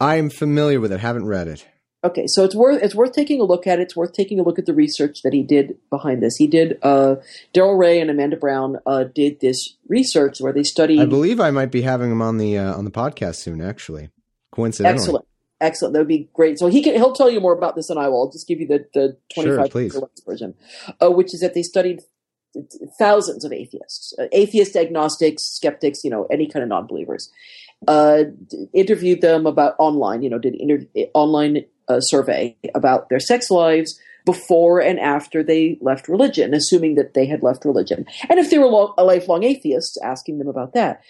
I'm 0.00 0.28
familiar 0.28 0.80
with 0.80 0.90
it. 0.90 0.98
Haven't 0.98 1.26
read 1.26 1.46
it. 1.46 1.64
Okay, 2.04 2.26
so 2.26 2.44
it's 2.44 2.56
worth 2.56 2.82
it's 2.82 2.96
worth 2.96 3.12
taking 3.12 3.40
a 3.40 3.44
look 3.44 3.68
at. 3.68 3.78
It's 3.78 3.94
worth 3.94 4.12
taking 4.12 4.40
a 4.40 4.42
look 4.42 4.58
at 4.58 4.66
the 4.66 4.74
research 4.74 5.22
that 5.22 5.32
he 5.32 5.44
did 5.44 5.76
behind 5.88 6.20
this. 6.20 6.34
He 6.36 6.48
did 6.48 6.78
uh, 6.82 7.16
Darrel 7.52 7.76
Ray 7.76 8.00
and 8.00 8.10
Amanda 8.10 8.36
Brown 8.36 8.78
uh, 8.84 9.04
did 9.04 9.38
this 9.38 9.76
research 9.86 10.40
where 10.40 10.52
they 10.52 10.64
studied. 10.64 11.00
I 11.00 11.06
believe 11.06 11.38
I 11.38 11.52
might 11.52 11.70
be 11.70 11.82
having 11.82 12.10
him 12.10 12.20
on 12.20 12.38
the 12.38 12.58
uh, 12.58 12.74
on 12.74 12.84
the 12.84 12.90
podcast 12.90 13.36
soon. 13.36 13.60
Actually, 13.60 14.10
coincidentally. 14.50 15.00
Excellent. 15.00 15.26
Excellent. 15.62 15.94
That 15.94 16.00
would 16.00 16.08
be 16.08 16.28
great. 16.34 16.58
So 16.58 16.66
he 16.66 16.82
can, 16.82 16.94
he'll 16.94 17.12
tell 17.12 17.30
you 17.30 17.40
more 17.40 17.56
about 17.56 17.76
this 17.76 17.86
than 17.86 17.96
I 17.96 18.08
will. 18.08 18.22
I'll 18.22 18.32
just 18.32 18.48
give 18.48 18.60
you 18.60 18.66
the, 18.66 18.84
the 18.92 19.16
25 19.32 19.92
sure, 19.92 20.10
version, 20.26 20.54
uh, 21.00 21.10
which 21.10 21.32
is 21.32 21.40
that 21.40 21.54
they 21.54 21.62
studied 21.62 22.00
thousands 22.98 23.44
of 23.44 23.52
atheists, 23.52 24.12
uh, 24.18 24.26
atheists, 24.32 24.74
agnostics, 24.74 25.44
skeptics, 25.44 26.02
you 26.02 26.10
know, 26.10 26.26
any 26.32 26.48
kind 26.48 26.64
of 26.64 26.68
non-believers, 26.68 27.30
uh, 27.86 28.24
interviewed 28.74 29.20
them 29.20 29.46
about 29.46 29.76
online, 29.78 30.22
you 30.22 30.28
know, 30.28 30.38
did 30.38 30.56
inter- 30.56 30.86
online 31.14 31.64
uh, 31.86 32.00
survey 32.00 32.56
about 32.74 33.08
their 33.08 33.20
sex 33.20 33.48
lives 33.48 33.98
before 34.24 34.80
and 34.80 34.98
after 34.98 35.44
they 35.44 35.78
left 35.80 36.08
religion, 36.08 36.54
assuming 36.54 36.96
that 36.96 37.14
they 37.14 37.26
had 37.26 37.44
left 37.44 37.64
religion. 37.64 38.04
And 38.28 38.40
if 38.40 38.50
they 38.50 38.58
were 38.58 38.66
long, 38.66 38.94
a 38.98 39.04
lifelong 39.04 39.44
atheists, 39.44 39.96
asking 40.02 40.38
them 40.38 40.48
about 40.48 40.74
that. 40.74 41.02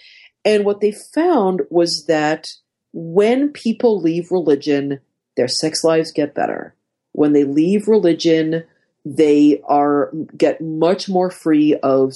And 0.45 0.63
what 0.63 0.79
they 0.79 0.91
found 0.91 1.61
was 1.69 2.05
that 2.07 2.47
when 2.93 3.49
people 3.49 3.99
leave 3.99 4.31
religion, 4.31 4.99
their 5.35 5.47
sex 5.47 5.83
lives 5.83 6.11
get 6.11 6.35
better. 6.35 6.75
When 7.11 7.33
they 7.33 7.43
leave 7.43 7.87
religion, 7.87 8.63
they 9.05 9.61
are 9.67 10.11
get 10.37 10.61
much 10.61 11.09
more 11.09 11.29
free 11.29 11.75
of 11.83 12.13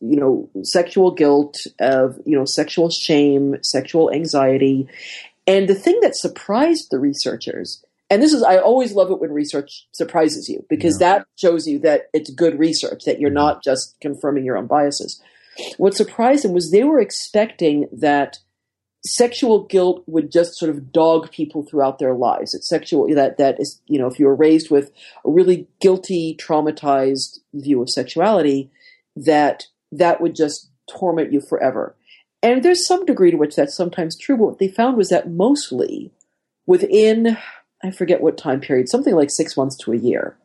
you 0.00 0.16
know 0.16 0.50
sexual 0.62 1.12
guilt, 1.12 1.56
of 1.80 2.18
you 2.26 2.36
know 2.36 2.44
sexual 2.44 2.90
shame, 2.90 3.56
sexual 3.62 4.12
anxiety. 4.12 4.88
And 5.46 5.68
the 5.68 5.74
thing 5.74 5.98
that 6.02 6.14
surprised 6.14 6.88
the 6.90 6.98
researchers, 6.98 7.82
and 8.10 8.22
this 8.22 8.32
is 8.32 8.42
I 8.42 8.58
always 8.58 8.92
love 8.92 9.10
it 9.10 9.20
when 9.20 9.32
research 9.32 9.86
surprises 9.92 10.48
you 10.48 10.64
because 10.68 11.00
yeah. 11.00 11.18
that 11.18 11.26
shows 11.36 11.66
you 11.66 11.78
that 11.80 12.08
it's 12.12 12.30
good 12.30 12.58
research 12.58 13.04
that 13.04 13.20
you're 13.20 13.30
not 13.30 13.62
just 13.62 13.96
confirming 14.00 14.44
your 14.44 14.58
own 14.58 14.66
biases. 14.66 15.22
What 15.76 15.94
surprised 15.94 16.44
them 16.44 16.52
was 16.52 16.70
they 16.70 16.84
were 16.84 17.00
expecting 17.00 17.88
that 17.92 18.38
sexual 19.04 19.64
guilt 19.64 20.02
would 20.06 20.30
just 20.30 20.58
sort 20.58 20.70
of 20.70 20.92
dog 20.92 21.30
people 21.30 21.62
throughout 21.62 21.98
their 21.98 22.14
lives. 22.14 22.54
It's 22.54 22.68
sexual 22.68 23.12
that 23.14 23.38
that 23.38 23.60
is 23.60 23.80
you 23.86 23.98
know 23.98 24.06
if 24.06 24.18
you 24.18 24.26
were 24.26 24.34
raised 24.34 24.70
with 24.70 24.90
a 25.24 25.30
really 25.30 25.68
guilty, 25.80 26.36
traumatized 26.40 27.38
view 27.54 27.80
of 27.82 27.90
sexuality, 27.90 28.70
that 29.16 29.66
that 29.92 30.20
would 30.20 30.34
just 30.34 30.70
torment 30.90 31.32
you 31.32 31.40
forever. 31.40 31.96
And 32.42 32.62
there's 32.62 32.86
some 32.86 33.04
degree 33.04 33.30
to 33.30 33.36
which 33.36 33.56
that's 33.56 33.76
sometimes 33.76 34.16
true. 34.16 34.36
But 34.36 34.46
what 34.46 34.58
they 34.58 34.68
found 34.68 34.96
was 34.96 35.08
that 35.08 35.30
mostly 35.30 36.12
within 36.66 37.36
I 37.82 37.90
forget 37.92 38.20
what 38.20 38.36
time 38.36 38.60
period, 38.60 38.88
something 38.88 39.14
like 39.14 39.30
six 39.30 39.56
months 39.56 39.76
to 39.84 39.92
a 39.92 39.96
year, 39.96 40.36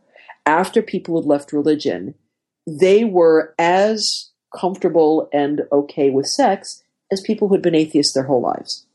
after 0.46 0.82
people 0.82 1.20
had 1.20 1.26
left 1.26 1.52
religion, 1.52 2.14
they 2.68 3.04
were 3.04 3.56
as 3.58 4.32
comfortable 4.56 5.30
and 5.34 5.62
okay 5.72 6.12
with 6.12 6.28
sex 6.28 6.83
as 7.14 7.22
people 7.22 7.48
who 7.48 7.54
had 7.54 7.62
been 7.62 7.76
atheists 7.76 8.14
their 8.14 8.24
whole 8.24 8.42
lives. 8.42 8.86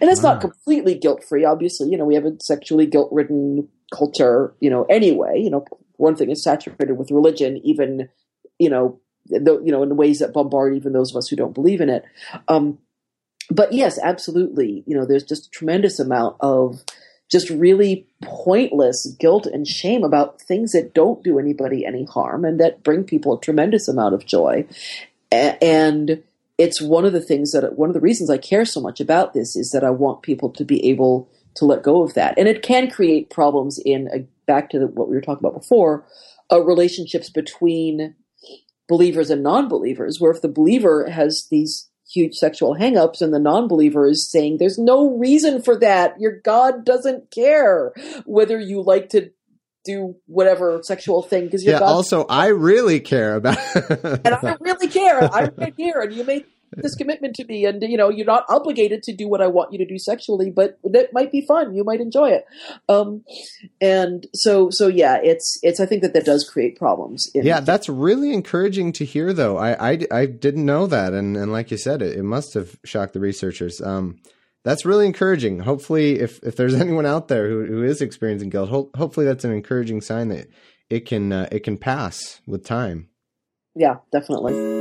And 0.00 0.10
that's 0.10 0.22
wow. 0.22 0.32
not 0.32 0.40
completely 0.40 0.94
guilt 0.94 1.24
free, 1.24 1.44
obviously. 1.44 1.88
You 1.88 1.96
know, 1.96 2.04
we 2.04 2.14
have 2.14 2.26
a 2.26 2.36
sexually 2.40 2.86
guilt 2.86 3.08
ridden 3.10 3.68
culture, 3.94 4.54
you 4.60 4.68
know, 4.68 4.84
anyway. 4.84 5.40
You 5.40 5.50
know, 5.50 5.64
one 5.96 6.14
thing 6.14 6.30
is 6.30 6.42
saturated 6.42 6.92
with 6.92 7.10
religion, 7.10 7.60
even, 7.64 8.08
you 8.58 8.68
know, 8.68 9.00
the, 9.26 9.60
you 9.64 9.72
know, 9.72 9.82
in 9.82 9.96
ways 9.96 10.18
that 10.18 10.32
bombard 10.32 10.74
even 10.74 10.92
those 10.92 11.10
of 11.10 11.16
us 11.16 11.28
who 11.28 11.36
don't 11.36 11.54
believe 11.54 11.80
in 11.80 11.88
it. 11.88 12.04
Um, 12.48 12.78
but 13.50 13.72
yes, 13.72 13.98
absolutely. 14.02 14.84
You 14.86 14.96
know, 14.96 15.06
there's 15.06 15.24
just 15.24 15.46
a 15.46 15.50
tremendous 15.50 15.98
amount 15.98 16.36
of 16.40 16.82
just 17.30 17.50
really 17.50 18.06
pointless 18.22 19.06
guilt 19.18 19.46
and 19.46 19.66
shame 19.66 20.02
about 20.02 20.40
things 20.40 20.72
that 20.72 20.94
don't 20.94 21.22
do 21.22 21.38
anybody 21.38 21.84
any 21.84 22.04
harm 22.04 22.44
and 22.44 22.58
that 22.60 22.82
bring 22.82 23.04
people 23.04 23.34
a 23.36 23.40
tremendous 23.40 23.88
amount 23.88 24.14
of 24.14 24.26
joy. 24.26 24.66
And 25.30 26.22
it's 26.58 26.82
one 26.82 27.04
of 27.04 27.12
the 27.12 27.20
things 27.20 27.52
that 27.52 27.78
one 27.78 27.88
of 27.88 27.94
the 27.94 28.00
reasons 28.00 28.28
I 28.28 28.36
care 28.36 28.64
so 28.64 28.80
much 28.80 29.00
about 29.00 29.32
this 29.32 29.56
is 29.56 29.70
that 29.70 29.84
I 29.84 29.90
want 29.90 30.22
people 30.22 30.50
to 30.50 30.64
be 30.64 30.84
able 30.90 31.30
to 31.54 31.64
let 31.64 31.82
go 31.82 32.02
of 32.02 32.14
that. 32.14 32.34
And 32.36 32.48
it 32.48 32.62
can 32.62 32.90
create 32.90 33.30
problems 33.30 33.78
in 33.84 34.08
a, 34.12 34.26
back 34.46 34.70
to 34.70 34.78
the, 34.78 34.86
what 34.88 35.08
we 35.08 35.14
were 35.14 35.20
talking 35.20 35.46
about 35.46 35.60
before, 35.60 36.04
uh, 36.52 36.62
relationships 36.62 37.30
between 37.30 38.14
believers 38.88 39.30
and 39.30 39.42
non-believers, 39.42 40.20
where 40.20 40.32
if 40.32 40.42
the 40.42 40.48
believer 40.48 41.08
has 41.08 41.46
these 41.50 41.88
huge 42.10 42.34
sexual 42.34 42.74
hangups 42.74 43.20
and 43.20 43.34
the 43.34 43.38
non-believer 43.38 44.06
is 44.06 44.30
saying 44.30 44.56
there's 44.56 44.78
no 44.78 45.16
reason 45.18 45.60
for 45.60 45.76
that 45.76 46.18
your 46.18 46.40
god 46.40 46.82
doesn't 46.82 47.30
care 47.30 47.92
whether 48.24 48.58
you 48.58 48.80
like 48.80 49.10
to 49.10 49.30
do 49.88 50.14
whatever 50.26 50.80
sexual 50.82 51.22
thing 51.22 51.44
because 51.46 51.64
yeah 51.64 51.78
god- 51.78 51.88
also 51.88 52.26
i 52.28 52.46
really 52.48 53.00
care 53.00 53.34
about 53.36 53.58
and 53.74 54.34
i 54.34 54.56
really 54.60 54.88
care. 54.88 55.22
I 55.34 55.50
really 55.56 55.70
care 55.78 56.00
and 56.02 56.12
you 56.12 56.24
may 56.24 56.44
this 56.72 56.94
commitment 56.94 57.34
to 57.36 57.44
me 57.46 57.64
and 57.64 57.82
you 57.82 57.96
know 57.96 58.10
you're 58.10 58.26
not 58.26 58.44
obligated 58.48 59.02
to 59.02 59.14
do 59.14 59.26
what 59.26 59.40
i 59.40 59.46
want 59.46 59.72
you 59.72 59.78
to 59.78 59.86
do 59.86 59.98
sexually 59.98 60.50
but 60.50 60.78
that 60.84 61.12
might 61.12 61.32
be 61.32 61.40
fun. 61.40 61.74
You 61.74 61.84
might 61.84 62.00
enjoy 62.00 62.30
it. 62.30 62.44
Um, 62.88 63.24
and 63.80 64.26
so 64.34 64.68
so 64.70 64.86
yeah 64.86 65.18
it's 65.22 65.58
it's 65.62 65.80
i 65.80 65.86
think 65.86 66.02
that 66.02 66.12
that 66.12 66.24
does 66.24 66.48
create 66.52 66.76
problems 66.76 67.30
yeah 67.34 67.60
that's 67.60 67.88
really 67.88 68.32
encouraging 68.32 68.92
to 68.92 69.04
hear 69.04 69.32
though. 69.32 69.56
I 69.56 69.92
i, 69.92 69.98
I 70.10 70.26
didn't 70.26 70.66
know 70.66 70.86
that 70.86 71.12
and 71.14 71.36
and 71.36 71.52
like 71.52 71.70
you 71.70 71.78
said 71.78 72.02
it, 72.02 72.16
it 72.16 72.24
must 72.24 72.54
have 72.54 72.76
shocked 72.84 73.14
the 73.14 73.20
researchers. 73.20 73.80
Um, 73.80 74.18
that's 74.64 74.84
really 74.84 75.06
encouraging. 75.06 75.60
Hopefully 75.60 76.18
if 76.20 76.42
if 76.42 76.56
there's 76.56 76.74
anyone 76.80 77.06
out 77.06 77.28
there 77.28 77.48
who, 77.48 77.64
who 77.64 77.82
is 77.82 78.00
experiencing 78.00 78.50
guilt 78.50 78.70
ho- 78.70 78.90
hopefully 78.96 79.26
that's 79.26 79.44
an 79.44 79.52
encouraging 79.52 80.00
sign 80.00 80.28
that 80.28 80.48
it 80.90 81.06
can 81.06 81.32
uh, 81.32 81.48
it 81.50 81.60
can 81.60 81.76
pass 81.76 82.40
with 82.46 82.64
time. 82.64 83.08
Yeah 83.74 83.96
definitely 84.12 84.77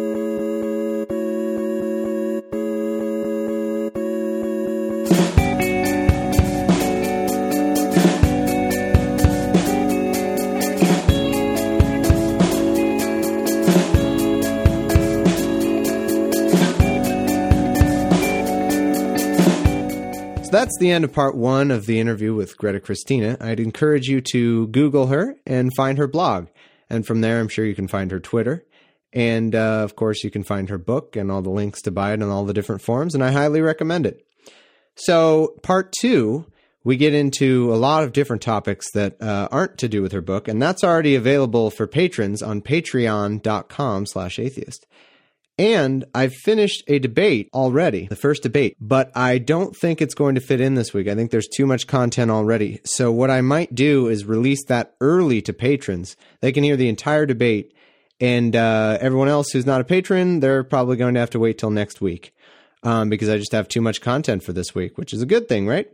that's 20.49 20.77
the 20.79 20.91
end 20.91 21.03
of 21.03 21.13
part 21.13 21.35
one 21.35 21.71
of 21.71 21.85
the 21.85 21.99
interview 21.99 22.33
with 22.33 22.57
Greta 22.57 22.79
Christina. 22.79 23.37
I'd 23.39 23.59
encourage 23.59 24.07
you 24.07 24.21
to 24.31 24.67
Google 24.67 25.07
her 25.07 25.35
and 25.45 25.73
find 25.75 25.97
her 25.97 26.07
blog. 26.07 26.47
And 26.89 27.05
from 27.05 27.21
there, 27.21 27.39
I'm 27.39 27.49
sure 27.49 27.65
you 27.65 27.75
can 27.75 27.87
find 27.87 28.11
her 28.11 28.19
Twitter. 28.19 28.65
And 29.13 29.55
uh, 29.55 29.81
of 29.83 29.95
course, 29.95 30.23
you 30.23 30.29
can 30.29 30.43
find 30.43 30.69
her 30.69 30.77
book 30.77 31.15
and 31.15 31.31
all 31.31 31.41
the 31.41 31.49
links 31.49 31.81
to 31.83 31.91
buy 31.91 32.13
it 32.13 32.21
on 32.21 32.29
all 32.29 32.45
the 32.45 32.53
different 32.53 32.81
forums. 32.81 33.15
And 33.15 33.23
I 33.23 33.31
highly 33.31 33.61
recommend 33.61 34.05
it. 34.05 34.25
So, 34.95 35.55
part 35.63 35.93
two, 35.99 36.45
we 36.83 36.97
get 36.97 37.13
into 37.13 37.73
a 37.73 37.75
lot 37.75 38.03
of 38.03 38.13
different 38.13 38.41
topics 38.41 38.91
that 38.91 39.21
uh, 39.21 39.47
aren't 39.51 39.77
to 39.79 39.87
do 39.87 40.01
with 40.01 40.11
her 40.11 40.21
book. 40.21 40.47
And 40.47 40.61
that's 40.61 40.83
already 40.83 41.15
available 41.15 41.69
for 41.69 41.87
patrons 41.87 42.41
on 42.41 42.61
patreon.com 42.61 44.05
slash 44.05 44.39
atheist. 44.39 44.85
And 45.57 46.05
I've 46.13 46.35
finished 46.35 46.83
a 46.87 46.99
debate 46.99 47.49
already, 47.51 48.05
the 48.05 48.15
first 48.15 48.43
debate, 48.43 48.77
but 48.79 49.11
I 49.15 49.39
don't 49.39 49.75
think 49.75 50.01
it's 50.01 50.13
going 50.13 50.35
to 50.35 50.41
fit 50.41 50.61
in 50.61 50.75
this 50.75 50.93
week. 50.93 51.07
I 51.07 51.15
think 51.15 51.31
there's 51.31 51.47
too 51.47 51.65
much 51.65 51.87
content 51.87 52.29
already. 52.29 52.79
So, 52.83 53.11
what 53.11 53.31
I 53.31 53.41
might 53.41 53.73
do 53.73 54.07
is 54.07 54.25
release 54.25 54.63
that 54.65 54.93
early 55.01 55.41
to 55.41 55.53
patrons. 55.53 56.15
They 56.41 56.51
can 56.51 56.63
hear 56.63 56.75
the 56.75 56.89
entire 56.89 57.25
debate. 57.25 57.73
And 58.19 58.55
uh, 58.55 58.97
everyone 58.99 59.29
else 59.29 59.51
who's 59.51 59.65
not 59.65 59.81
a 59.81 59.83
patron, 59.83 60.39
they're 60.39 60.63
probably 60.63 60.97
going 60.97 61.13
to 61.15 61.19
have 61.19 61.29
to 61.31 61.39
wait 61.39 61.59
till 61.59 61.69
next 61.69 62.01
week 62.01 62.33
um, 62.83 63.09
because 63.09 63.29
I 63.29 63.37
just 63.37 63.51
have 63.51 63.67
too 63.67 63.81
much 63.81 64.01
content 64.01 64.43
for 64.43 64.53
this 64.53 64.73
week, 64.73 64.97
which 64.97 65.13
is 65.13 65.21
a 65.21 65.27
good 65.27 65.47
thing, 65.47 65.67
right? 65.67 65.87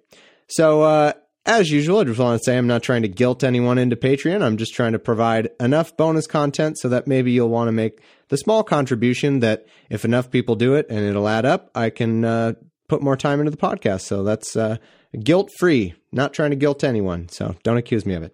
So, 0.47 0.81
uh, 0.81 1.13
as 1.45 1.69
usual, 1.69 1.99
I 1.99 2.03
just 2.05 2.19
want 2.19 2.39
to 2.39 2.43
say 2.45 2.57
I'm 2.57 2.67
not 2.67 2.83
trying 2.83 3.01
to 3.01 3.07
guilt 3.07 3.43
anyone 3.43 3.77
into 3.77 3.95
Patreon. 3.95 4.41
I'm 4.41 4.57
just 4.57 4.73
trying 4.73 4.93
to 4.93 4.99
provide 4.99 5.49
enough 5.59 5.95
bonus 5.97 6.25
content 6.25 6.77
so 6.79 6.89
that 6.89 7.07
maybe 7.07 7.31
you'll 7.31 7.49
want 7.49 7.67
to 7.67 7.73
make 7.73 8.01
the 8.29 8.37
small 8.37 8.63
contribution 8.63 9.39
that 9.41 9.65
if 9.89 10.05
enough 10.05 10.31
people 10.31 10.55
do 10.55 10.75
it 10.75 10.85
and 10.89 10.99
it'll 10.99 11.27
add 11.27 11.45
up, 11.45 11.69
I 11.75 11.89
can 11.89 12.23
uh, 12.23 12.53
put 12.87 13.01
more 13.01 13.17
time 13.17 13.39
into 13.39 13.51
the 13.51 13.57
podcast. 13.57 14.01
So 14.01 14.23
that's 14.23 14.55
uh, 14.55 14.77
guilt 15.21 15.49
free. 15.59 15.95
Not 16.11 16.33
trying 16.33 16.51
to 16.51 16.55
guilt 16.55 16.83
anyone. 16.83 17.27
So 17.29 17.55
don't 17.63 17.77
accuse 17.77 18.05
me 18.05 18.13
of 18.13 18.23
it. 18.23 18.33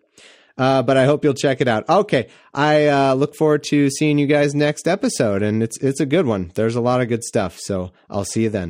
Uh, 0.57 0.83
but 0.83 0.97
I 0.97 1.05
hope 1.05 1.23
you'll 1.23 1.33
check 1.33 1.61
it 1.61 1.69
out. 1.69 1.87
Okay, 1.87 2.27
I 2.53 2.87
uh, 2.87 3.13
look 3.13 3.33
forward 3.33 3.63
to 3.69 3.89
seeing 3.89 4.17
you 4.19 4.27
guys 4.27 4.53
next 4.53 4.89
episode, 4.89 5.41
and 5.41 5.63
it's 5.63 5.77
it's 5.77 6.01
a 6.01 6.05
good 6.05 6.25
one. 6.25 6.51
There's 6.55 6.75
a 6.75 6.81
lot 6.81 6.99
of 6.99 7.07
good 7.07 7.23
stuff. 7.23 7.57
So 7.57 7.93
I'll 8.09 8.25
see 8.25 8.43
you 8.43 8.49
then. 8.49 8.67